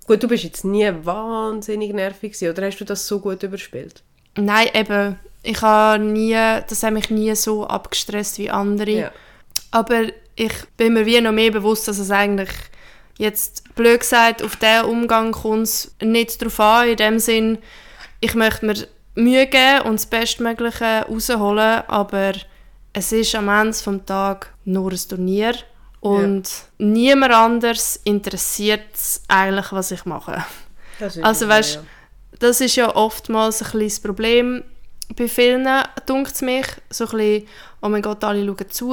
Gut, 0.08 0.24
du 0.24 0.28
bist 0.28 0.44
jetzt 0.44 0.66
nie 0.66 0.92
wahnsinnig 1.04 1.94
nervig 1.94 2.34
gewesen, 2.34 2.52
oder 2.52 2.66
hast 2.66 2.80
du 2.80 2.86
das 2.86 3.08
so 3.08 3.20
gut 3.20 3.44
überspielt? 3.44 4.04
Nein, 4.36 4.68
eben. 4.74 5.20
Ich 5.44 5.62
habe 5.62 6.04
nie, 6.04 6.34
das 6.34 6.84
hat 6.84 6.94
mich 6.94 7.10
nie 7.10 7.34
so 7.36 7.66
abgestresst 7.66 8.38
wie 8.38 8.50
andere. 8.50 8.92
Ja. 8.92 9.12
Aber 9.72 10.08
ich 10.36 10.54
bin 10.76 10.94
mir 10.94 11.06
wie 11.06 11.22
noch 11.22 11.32
mehr 11.32 11.52
bewusst, 11.52 11.88
dass 11.88 12.00
es 12.00 12.12
eigentlich 12.12 12.50
jetzt, 13.18 13.74
blöd 13.76 14.02
gesagt, 14.02 14.44
auf 14.44 14.56
diesen 14.56 14.86
Umgang 14.86 15.32
kommt 15.32 15.64
es 15.64 15.96
nicht 16.02 16.42
darauf 16.42 16.60
an, 16.60 16.90
in 16.90 16.98
dem 16.98 17.20
Sinn, 17.20 17.60
ich 18.20 18.36
möchte 18.36 18.66
mir 18.66 18.76
Mühe 19.16 19.48
geben 19.48 19.82
und 19.86 19.96
das 19.96 20.06
Bestmögliche 20.06 21.06
rausholen, 21.08 21.84
aber 21.88 22.34
es 22.94 23.12
ist 23.12 23.36
am 23.36 23.50
Ende 23.50 23.72
des 23.72 24.06
Tages 24.06 24.50
nur 24.66 24.92
ein 24.92 25.00
Turnier 25.10 25.56
und 26.00 26.44
ja. 26.48 26.86
niemand 26.86 27.34
anders 27.34 28.00
interessiert 28.04 28.90
eigentlich, 29.28 29.72
was 29.72 29.92
ich 29.92 30.06
mache. 30.06 30.44
also 31.22 31.48
weißt, 31.48 31.76
ja. 31.76 31.84
das 32.40 32.62
ist 32.62 32.76
ja 32.76 32.96
oftmals 32.96 33.62
ein 33.74 33.80
das 33.80 34.00
Problem 34.00 34.64
bei 35.16 35.28
vielen, 35.28 35.68
dunkt 36.06 36.34
es 36.34 36.42
mich, 36.42 36.66
so 36.90 37.06
ein 37.06 37.12
bisschen, 37.12 37.48
oh 37.82 37.90
mein 37.90 38.02
Gott, 38.02 38.24
alle 38.24 38.46
schauen 38.46 38.70
zu 38.70 38.90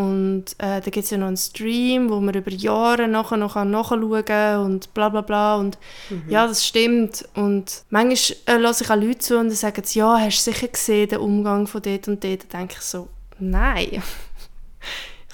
und 0.00 0.44
äh, 0.58 0.80
da 0.80 0.90
gibt 0.90 1.04
es 1.04 1.10
ja 1.10 1.18
noch 1.18 1.28
einen 1.28 1.36
Stream, 1.36 2.10
wo 2.10 2.20
man 2.20 2.34
über 2.34 2.50
Jahre 2.50 3.08
nachher 3.08 3.36
noch 3.36 3.54
nachschauen 3.54 4.24
kann 4.24 4.60
und 4.60 4.92
bla 4.94 5.08
bla 5.08 5.20
bla 5.20 5.56
und 5.56 5.78
mhm. 6.10 6.24
ja, 6.28 6.46
das 6.46 6.66
stimmt 6.66 7.28
und 7.34 7.84
manchmal 7.90 8.56
äh, 8.56 8.58
lasse 8.58 8.84
ich 8.84 8.90
auch 8.90 8.96
Leute 8.96 9.18
zu 9.18 9.38
und 9.38 9.48
dann 9.48 9.56
sagen 9.56 9.82
sie, 9.84 9.98
ja, 10.00 10.18
hast 10.18 10.46
du 10.46 10.52
sicher 10.52 10.68
gesehen, 10.68 11.08
den 11.08 11.18
Umgang 11.18 11.66
von 11.66 11.82
dort 11.82 12.08
und 12.08 12.22
dort, 12.24 12.42
dann 12.52 12.60
denke 12.60 12.76
ich 12.78 12.84
so, 12.84 13.08
nein. 13.38 13.88
ich 13.90 14.02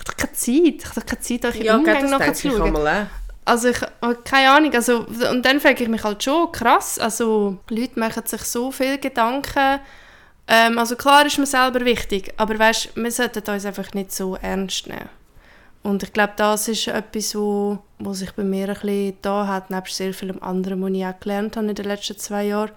habe 0.01 0.17
keine 0.17 0.33
Zeit. 0.33 0.83
Ich 0.83 0.97
habe 0.97 1.07
keine 1.07 1.21
Zeit, 1.21 1.45
euch 1.45 1.57
ja, 1.63 1.77
Umgang 1.77 2.11
nachzuschauen. 2.11 3.09
Also 3.45 3.69
ich 3.69 3.81
habe 3.81 4.17
keine 4.25 4.51
Ahnung. 4.51 4.75
Also, 4.75 5.07
und 5.31 5.45
dann 5.45 5.61
frage 5.61 5.83
ich 5.83 5.89
mich 5.89 6.05
halt 6.05 6.23
schon, 6.23 6.53
krass, 6.53 6.99
also 6.99 7.59
Leute 7.69 7.99
machen 7.99 8.25
sich 8.27 8.43
so 8.43 8.71
viele 8.71 8.99
Gedanken. 8.99 9.81
Ähm, 10.51 10.79
also 10.79 10.97
klar 10.97 11.25
ist 11.25 11.39
mir 11.39 11.47
selber 11.47 11.85
wichtig, 11.85 12.35
aber 12.37 12.59
weißt, 12.59 12.97
wir 12.97 13.11
sollten 13.13 13.49
uns 13.49 13.65
einfach 13.65 13.95
nicht 13.95 14.13
so 14.13 14.35
ernst 14.35 14.89
nehmen. 14.89 15.09
Und 15.83 16.03
ich 16.03 16.13
glaube, 16.13 16.33
das 16.37 16.67
ist 16.69 16.89
etwas, 16.89 17.35
wo, 17.35 17.79
wo 17.99 18.13
sich 18.13 18.33
bei 18.33 18.43
mir 18.43 18.69
ein 18.69 18.75
bisschen 18.75 19.17
da 19.23 19.47
hat, 19.47 19.71
nebst 19.71 19.95
sehr 19.95 20.13
vielem 20.13 20.43
anderen, 20.43 20.83
was 20.83 20.91
ich 20.91 21.07
auch 21.07 21.21
gelernt 21.21 21.57
habe 21.57 21.69
in 21.69 21.75
den 21.75 21.87
letzten 21.87 22.19
zwei 22.19 22.45
Jahren. 22.47 22.73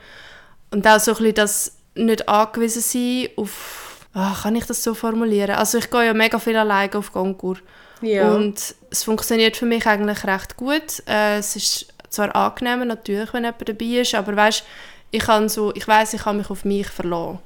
Und 0.71 0.87
auch 0.87 0.99
so 0.99 1.11
ein 1.11 1.17
bisschen 1.17 1.33
das 1.33 1.77
nicht 1.95 2.29
angewiesen 2.29 2.81
sein 2.81 3.29
auf 3.35 3.93
oh, 4.15 4.33
kann 4.41 4.55
ich 4.55 4.65
das 4.65 4.83
so 4.83 4.93
formulieren? 4.93 5.55
Also 5.55 5.79
ich 5.79 5.89
gehe 5.89 6.05
ja 6.05 6.13
mega 6.13 6.39
viel 6.39 6.55
alleine 6.55 6.95
auf 6.95 7.11
Gongur. 7.11 7.57
Ja. 8.01 8.31
Und 8.33 8.75
es 8.91 9.03
funktioniert 9.03 9.57
für 9.57 9.65
mich 9.65 9.85
eigentlich 9.87 10.23
recht 10.25 10.57
gut. 10.57 11.03
Äh, 11.07 11.37
es 11.37 11.55
ist 11.55 11.87
zwar 12.09 12.35
angenehmer 12.35 12.85
natürlich, 12.85 13.33
wenn 13.33 13.43
jemand 13.43 13.67
dabei 13.67 13.85
ist, 13.85 14.13
aber 14.13 14.35
weißt, 14.35 14.63
ich 15.11 15.23
kann 15.23 15.49
so, 15.49 15.73
ich 15.73 15.87
weiß, 15.87 16.13
ich 16.13 16.23
kann 16.23 16.37
mich 16.37 16.49
auf 16.49 16.65
mich 16.65 16.87
verlassen. 16.87 17.39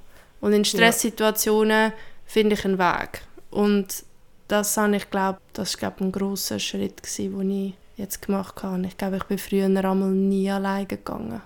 Und 0.47 0.53
in 0.53 0.63
Stresssituationen 0.63 1.91
ja. 1.91 1.93
finde 2.25 2.55
ich 2.55 2.63
einen 2.63 2.79
Weg. 2.79 3.21
Und 3.51 4.05
das 4.47 4.77
habe 4.77 4.95
ich 4.95 5.09
glaube, 5.09 5.39
das 5.51 5.71
ist 5.71 5.77
glaube 5.77 6.05
ein 6.05 6.13
großer 6.13 6.57
Schritt 6.57 7.03
gewesen, 7.03 7.37
den 7.37 7.51
ich 7.51 7.73
jetzt 7.97 8.21
gemacht 8.21 8.63
habe. 8.63 8.87
Ich 8.87 8.95
glaube, 8.95 9.17
ich 9.17 9.25
bin 9.25 9.39
früher 9.39 9.65
einmal 9.65 10.09
nie 10.09 10.49
alleine 10.49 10.85
gegangen. 10.85 11.41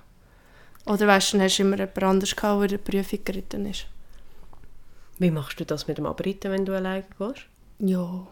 Oder 0.85 1.07
weißt 1.07 1.33
du, 1.33 1.37
dann 1.37 1.45
hast 1.47 1.57
du 1.57 1.63
immer 1.63 1.77
jemand 1.77 2.03
anderes 2.03 2.35
gehabt, 2.35 2.59
der 2.59 2.63
in 2.63 2.69
der 2.69 2.77
Prüfung 2.77 3.19
geritten 3.25 3.65
ist. 3.65 3.87
Wie 5.17 5.31
machst 5.31 5.59
du 5.59 5.65
das 5.65 5.87
mit 5.87 5.97
dem 5.97 6.05
Abriten, 6.05 6.51
wenn 6.51 6.65
du 6.65 6.75
alleine 6.75 7.03
gehst? 7.17 7.47
Ja. 7.79 8.27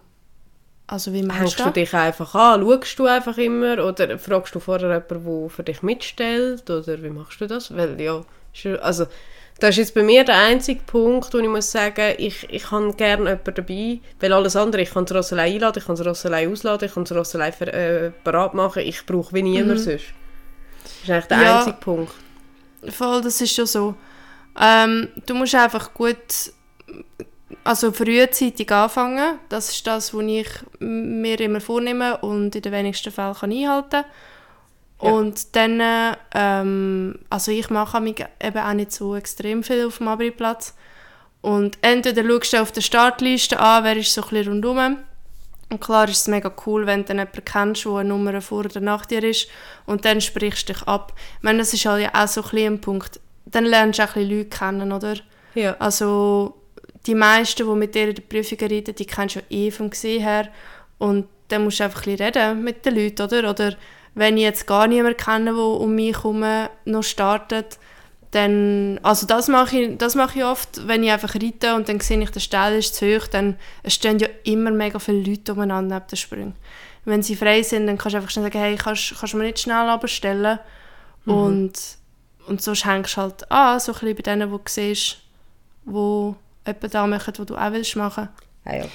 Also 0.86 1.14
wie 1.14 1.24
machst 1.24 1.40
Hängst 1.40 1.60
du, 1.62 1.64
du 1.64 1.72
dich 1.72 1.96
einfach 1.96 2.36
an? 2.36 2.62
Schaust 2.62 3.00
du 3.00 3.08
einfach 3.08 3.40
immer? 3.40 3.84
Oder 3.84 4.20
fragst 4.20 4.54
du 4.54 4.60
vorher 4.60 4.88
jemanden, 4.88 5.26
der 5.26 5.50
für 5.50 5.64
dich 5.64 5.82
mitstellt? 5.82 6.70
Oder 6.70 7.02
wie 7.02 7.10
machst 7.10 7.42
du 7.42 7.48
das? 7.48 7.76
Weil 7.76 8.00
ja, 8.00 8.24
also 8.82 9.08
das 9.60 9.72
ist 9.72 9.78
jetzt 9.78 9.94
bei 9.94 10.04
mir 10.04 10.24
der 10.24 10.38
einzige 10.38 10.82
Punkt, 10.86 11.34
wo 11.34 11.38
ich 11.38 11.48
muss 11.48 11.72
sagen, 11.72 12.16
ich, 12.18 12.48
ich 12.50 12.72
habe 12.72 12.94
gerne 12.94 13.30
jemanden 13.30 13.54
dabei, 13.54 14.00
weil 14.20 14.34
alles 14.34 14.56
andere, 14.56 14.82
ich 14.82 14.92
kann 14.92 15.06
das 15.06 15.18
Ross 15.18 15.34
allein 15.34 15.54
einladen, 15.54 15.80
ich 15.80 15.86
kann 15.86 15.96
das 15.96 16.06
Ross 16.06 16.26
allein 16.26 16.52
ausladen, 16.52 16.88
ich 16.88 16.94
kann 16.94 17.04
das 17.04 17.18
Ross 17.18 17.36
allein 17.36 17.54
äh, 17.54 18.12
parat 18.24 18.54
machen, 18.54 18.84
ich 18.84 19.06
brauche 19.06 19.34
wie 19.34 19.44
niemand 19.44 19.80
mhm. 19.80 19.84
sonst. 19.84 20.06
Das 20.84 21.04
ist 21.04 21.10
eigentlich 21.10 21.26
der 21.26 21.42
ja, 21.42 21.58
einzige 21.60 21.78
Punkt. 21.78 22.14
Voll, 22.90 23.22
das 23.22 23.42
ist 23.42 23.54
schon 23.54 23.66
so. 23.66 23.96
Ähm, 24.60 25.10
du 25.26 25.36
musst 25.36 25.56
einfach 25.56 25.94
gut 25.94 26.18
also 27.64 27.92
frühzeitig 27.92 28.72
anfangen. 28.72 29.40
Das 29.50 29.70
ist 29.70 29.86
das, 29.86 30.14
was 30.14 30.24
ich 30.24 30.50
mir 30.80 31.40
immer 31.40 31.62
vornehme 31.62 32.18
und 32.18 32.56
in 32.56 32.62
den 32.62 32.72
wenigsten 32.72 33.12
Fällen 33.12 33.36
kann 33.36 33.52
einhalten 33.52 34.06
ja. 35.02 35.10
Und 35.10 35.56
dann, 35.56 35.82
ähm, 36.34 37.20
also 37.30 37.52
ich 37.52 37.70
mache 37.70 38.02
mich 38.02 38.24
eben 38.44 38.58
auch 38.58 38.74
nicht 38.74 38.92
so 38.92 39.16
extrem 39.16 39.64
viel 39.64 39.86
auf 39.86 39.98
dem 39.98 40.08
Abri-Platz. 40.08 40.76
Und 41.42 41.78
entweder 41.82 42.24
schaust 42.24 42.54
du 42.54 42.62
auf 42.62 42.72
der 42.72 42.82
Startliste 42.82 43.60
an, 43.60 43.84
wer 43.86 43.96
ist 43.96 44.14
so 44.14 44.22
ein 44.22 44.30
bisschen 44.30 44.54
rundherum. 44.54 44.98
Und 45.72 45.80
klar 45.80 46.10
ist 46.10 46.22
es 46.22 46.28
mega 46.28 46.52
cool, 46.66 46.86
wenn 46.86 47.06
du 47.06 47.14
jemanden 47.14 47.46
kennst, 47.46 47.86
der 47.86 47.94
eine 47.94 48.10
Nummer 48.10 48.42
vor 48.42 48.66
oder 48.66 48.80
nach 48.80 49.06
dir 49.06 49.24
ist. 49.24 49.48
Und 49.86 50.04
dann 50.04 50.20
sprichst 50.20 50.68
du 50.68 50.74
dich 50.74 50.82
ab. 50.84 51.14
Ich 51.38 51.44
meine, 51.44 51.60
das 51.60 51.74
ist 51.74 51.86
halt 51.86 52.04
ja 52.04 52.10
auch 52.14 52.28
so 52.28 52.42
ein, 52.42 52.58
ein 52.58 52.82
Punkt. 52.82 53.20
Dann 53.46 53.66
lernst 53.66 54.00
du 54.00 54.04
auch 54.04 54.08
ein 54.08 54.14
bisschen 54.14 54.38
Leute 54.38 54.50
kennen, 54.50 54.92
oder? 54.92 55.16
Ja. 55.54 55.76
Also 55.80 56.56
die 57.06 57.16
meisten, 57.16 57.68
die 57.68 57.76
mit 57.76 57.96
dir 57.96 58.10
in 58.10 58.16
der 58.16 58.24
Prüfung 58.24 58.58
reden, 58.58 58.96
die 58.96 59.06
kennst 59.06 59.36
du 59.36 59.40
ja 59.40 59.46
eh 59.50 59.72
vom 59.72 59.92
Gesehen 59.92 60.24
her. 60.24 60.50
Und 60.98 61.28
dann 61.48 61.64
musst 61.64 61.80
du 61.80 61.84
einfach 61.84 62.06
ein 62.06 62.16
reden 62.16 62.64
mit 62.64 62.86
den 62.86 62.96
Leuten, 62.96 63.22
oder? 63.22 63.50
Oder 63.50 63.76
wenn 64.16 64.38
ich 64.38 64.44
jetzt 64.44 64.68
gar 64.68 64.88
niemanden 64.88 65.18
kenne, 65.18 65.54
der 65.54 65.64
um 65.64 65.96
mich 65.96 66.16
herum 66.16 66.44
noch 66.86 67.04
startet, 67.04 67.78
dann, 68.32 69.00
also 69.02 69.26
das 69.26 69.48
mache 69.48 69.78
ich, 69.78 69.98
das 69.98 70.16
mache 70.16 70.40
ich 70.40 70.46
oft, 70.46 70.88
wenn 70.88 71.04
ich 71.04 71.12
einfach 71.12 71.34
reite 71.34 71.76
und 71.76 71.90
dann 71.90 72.00
sehe 72.00 72.22
ich, 72.22 72.30
der 72.30 72.40
Stall 72.40 72.76
ist 72.76 72.96
zu 72.96 73.06
hoch, 73.06 73.28
dann 73.28 73.58
stehen 73.88 74.20
ja 74.20 74.28
immer 74.44 74.72
mega 74.72 75.00
viele 75.00 75.22
Leute 75.22 75.54
umeinander 75.54 75.96
neben 75.96 76.08
den 76.08 76.18
Sprüngen. 76.18 76.56
Wenn 77.06 77.24
sie 77.24 77.36
frei 77.36 77.64
sind, 77.64 77.88
dann 77.88 77.98
kannst 77.98 78.14
du 78.14 78.18
einfach 78.18 78.30
schnell 78.30 78.46
sagen, 78.46 78.60
hey, 78.60 78.76
kannst, 78.76 79.16
kannst 79.20 79.34
du 79.34 79.38
mir 79.38 79.46
nicht 79.46 79.60
schnell 79.60 79.90
abstellen? 79.90 80.60
Mhm. 81.26 81.34
Und, 81.34 81.74
und 82.48 82.62
so 82.62 82.74
hängst 82.74 83.18
du 83.18 83.22
halt 83.22 83.52
an, 83.52 83.80
so 83.80 83.94
ein 83.94 84.00
bisschen 84.00 84.16
bei 84.16 84.22
denen, 84.22 84.52
die 84.52 84.58
du 84.58 84.62
siehst, 84.68 85.18
wo 85.86 86.36
jemanden 86.68 86.92
da 86.92 87.08
machen, 87.08 87.34
was 87.36 87.46
du 87.48 87.56
auch 87.56 87.72
willst 87.72 87.96
machen. 87.96 88.30
Ja, 88.66 88.76
ja. 88.76 88.86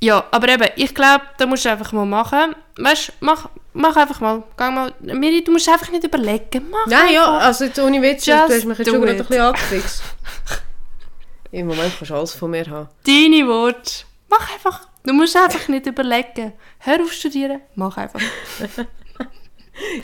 Ja 0.00 0.24
aber 0.30 0.48
eben, 0.48 0.68
ich 0.76 0.94
glaube, 0.94 1.24
da 1.38 1.46
musst 1.46 1.64
du 1.64 1.70
einfach 1.70 1.92
mal 1.92 2.06
machen. 2.06 2.54
Weißt 2.76 3.12
mach, 3.20 3.48
mach 3.72 3.96
einfach 3.96 4.20
mal. 4.20 4.42
Geh 4.56 4.70
mal. 4.70 4.92
Miri, 5.00 5.42
du 5.42 5.52
musst 5.52 5.68
einfach 5.68 5.90
nicht 5.90 6.04
überlegen. 6.04 6.68
Mach 6.70 6.86
Nein, 6.86 7.14
ja, 7.14 7.38
also 7.38 7.64
jetzt 7.64 7.78
ohne 7.78 8.00
Witz, 8.02 8.24
du 8.24 8.32
hast 8.34 8.64
mich 8.64 8.78
jetzt 8.78 8.90
schon 8.90 9.00
gerade 9.00 9.18
ein 9.18 9.26
bisschen 9.26 9.40
angefixt. 9.40 10.02
Im 11.50 11.66
Moment 11.66 11.92
kannst 11.96 12.10
du 12.10 12.14
alles 12.14 12.34
von 12.34 12.50
mir 12.50 12.66
haben. 12.66 12.88
Deine 13.06 13.46
Worte. 13.48 14.04
Mach 14.28 14.52
einfach. 14.52 14.88
Du 15.04 15.14
musst 15.14 15.36
einfach 15.36 15.68
nicht 15.68 15.86
überlegen. 15.86 16.52
Hör 16.80 17.02
auf 17.02 17.12
studieren, 17.12 17.62
mach 17.74 17.96
einfach. 17.96 18.20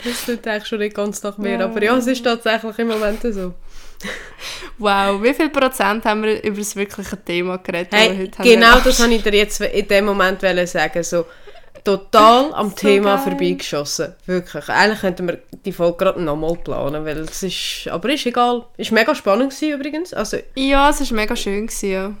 das 0.03 0.25
tut 0.25 0.47
eigentlich 0.47 0.65
schon 0.65 0.79
nicht 0.79 0.95
ganz 0.95 1.21
nach 1.21 1.37
mir, 1.37 1.59
ja. 1.59 1.65
aber 1.65 1.83
ja, 1.83 1.95
es 1.95 2.07
ist 2.07 2.23
tatsächlich 2.23 2.79
im 2.79 2.87
Moment 2.87 3.21
so. 3.21 3.53
Wow, 4.77 5.23
wie 5.23 5.33
viel 5.33 5.49
Prozent 5.49 6.03
haben 6.03 6.23
wir 6.23 6.43
über 6.43 6.57
das 6.57 6.75
wirkliche 6.75 7.17
Thema 7.23 7.57
geredet, 7.57 7.93
hey, 7.93 8.17
heute 8.17 8.43
Genau 8.43 8.79
das 8.79 8.99
wollte 8.99 9.13
ich 9.13 9.23
dir 9.23 9.33
jetzt 9.33 9.61
in 9.61 9.87
dem 9.87 10.05
Moment 10.05 10.41
sagen. 10.41 11.01
So, 11.03 11.25
total 11.83 12.53
am 12.53 12.69
So 12.71 12.75
Thema 12.75 13.15
geil. 13.15 13.23
vorbeigeschossen. 13.23 14.13
Wirklich. 14.25 14.67
Eigentlich 14.67 14.99
könnten 14.99 15.27
wir 15.29 15.39
die 15.65 15.71
Folge 15.71 15.97
gerade 15.97 16.21
nochmal 16.21 16.55
planen, 16.57 17.05
weil 17.05 17.19
es 17.19 17.41
ist, 17.43 17.87
aber 17.89 18.11
ist 18.11 18.25
egal. 18.25 18.65
Ist 18.75 18.91
mega 18.91 19.15
spannend 19.15 19.51
gewesen 19.51 19.73
übrigens. 19.79 20.13
Also 20.13 20.37
Ja, 20.55 20.89
es 20.89 20.99
war 20.99 21.15
mega 21.15 21.35
schön. 21.37 21.67
Gewesen, 21.67 21.91
ja. 21.91 22.11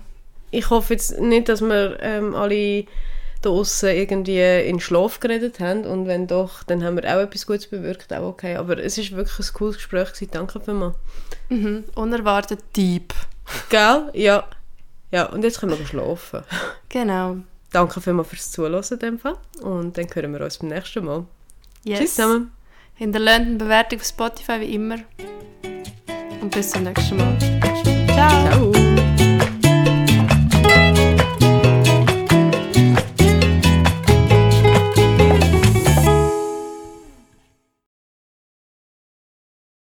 ich 0.51 0.69
hoffe 0.69 0.93
jetzt 0.93 1.19
nicht, 1.19 1.49
dass 1.49 1.59
wir 1.61 1.97
ähm, 2.01 2.35
alle 2.35 2.85
da 3.45 3.51
aussen 3.51 3.89
irgendwie 3.89 4.67
in 4.67 4.79
Schlaf 4.79 5.19
geredet 5.19 5.59
haben 5.59 5.85
und 5.85 6.07
wenn 6.07 6.27
doch, 6.27 6.63
dann 6.63 6.83
haben 6.83 6.95
wir 6.95 7.03
auch 7.05 7.21
etwas 7.21 7.45
Gutes 7.45 7.67
bewirkt, 7.67 8.11
auch 8.13 8.23
okay. 8.23 8.55
Aber 8.55 8.77
es 8.77 8.97
ist 8.97 9.15
wirklich 9.15 9.47
ein 9.47 9.53
cooles 9.53 9.75
Gespräch 9.75 10.13
gewesen. 10.13 10.29
Danke 10.31 10.59
vielmals. 10.59 10.95
Mhm. 11.49 11.85
Unerwartet 11.95 12.59
deep. 12.75 13.13
Gell? 13.69 14.09
Ja. 14.13 14.45
Ja, 15.11 15.27
und 15.27 15.43
jetzt 15.43 15.59
können 15.59 15.77
wir 15.77 15.85
schlafen. 15.85 16.43
Genau. 16.89 17.37
Danke 17.71 18.01
vielmals 18.01 18.29
fürs 18.29 18.51
Zuhören 18.51 18.83
in 18.89 18.99
dem 18.99 19.19
Fall 19.19 19.37
und 19.61 19.97
dann 19.97 20.07
hören 20.13 20.33
wir 20.33 20.41
uns 20.41 20.57
beim 20.57 20.69
nächsten 20.69 21.05
Mal. 21.05 21.25
Yes. 21.83 21.99
Tschüss 21.99 22.15
zusammen. 22.15 22.51
Hinterlasst 22.95 23.41
eine 23.41 23.55
Bewertung 23.55 23.99
auf 23.99 24.05
Spotify 24.05 24.59
wie 24.61 24.75
immer. 24.75 24.97
Und 26.41 26.51
bis 26.51 26.71
zum 26.71 26.83
nächsten 26.83 27.17
Mal. 27.17 28.84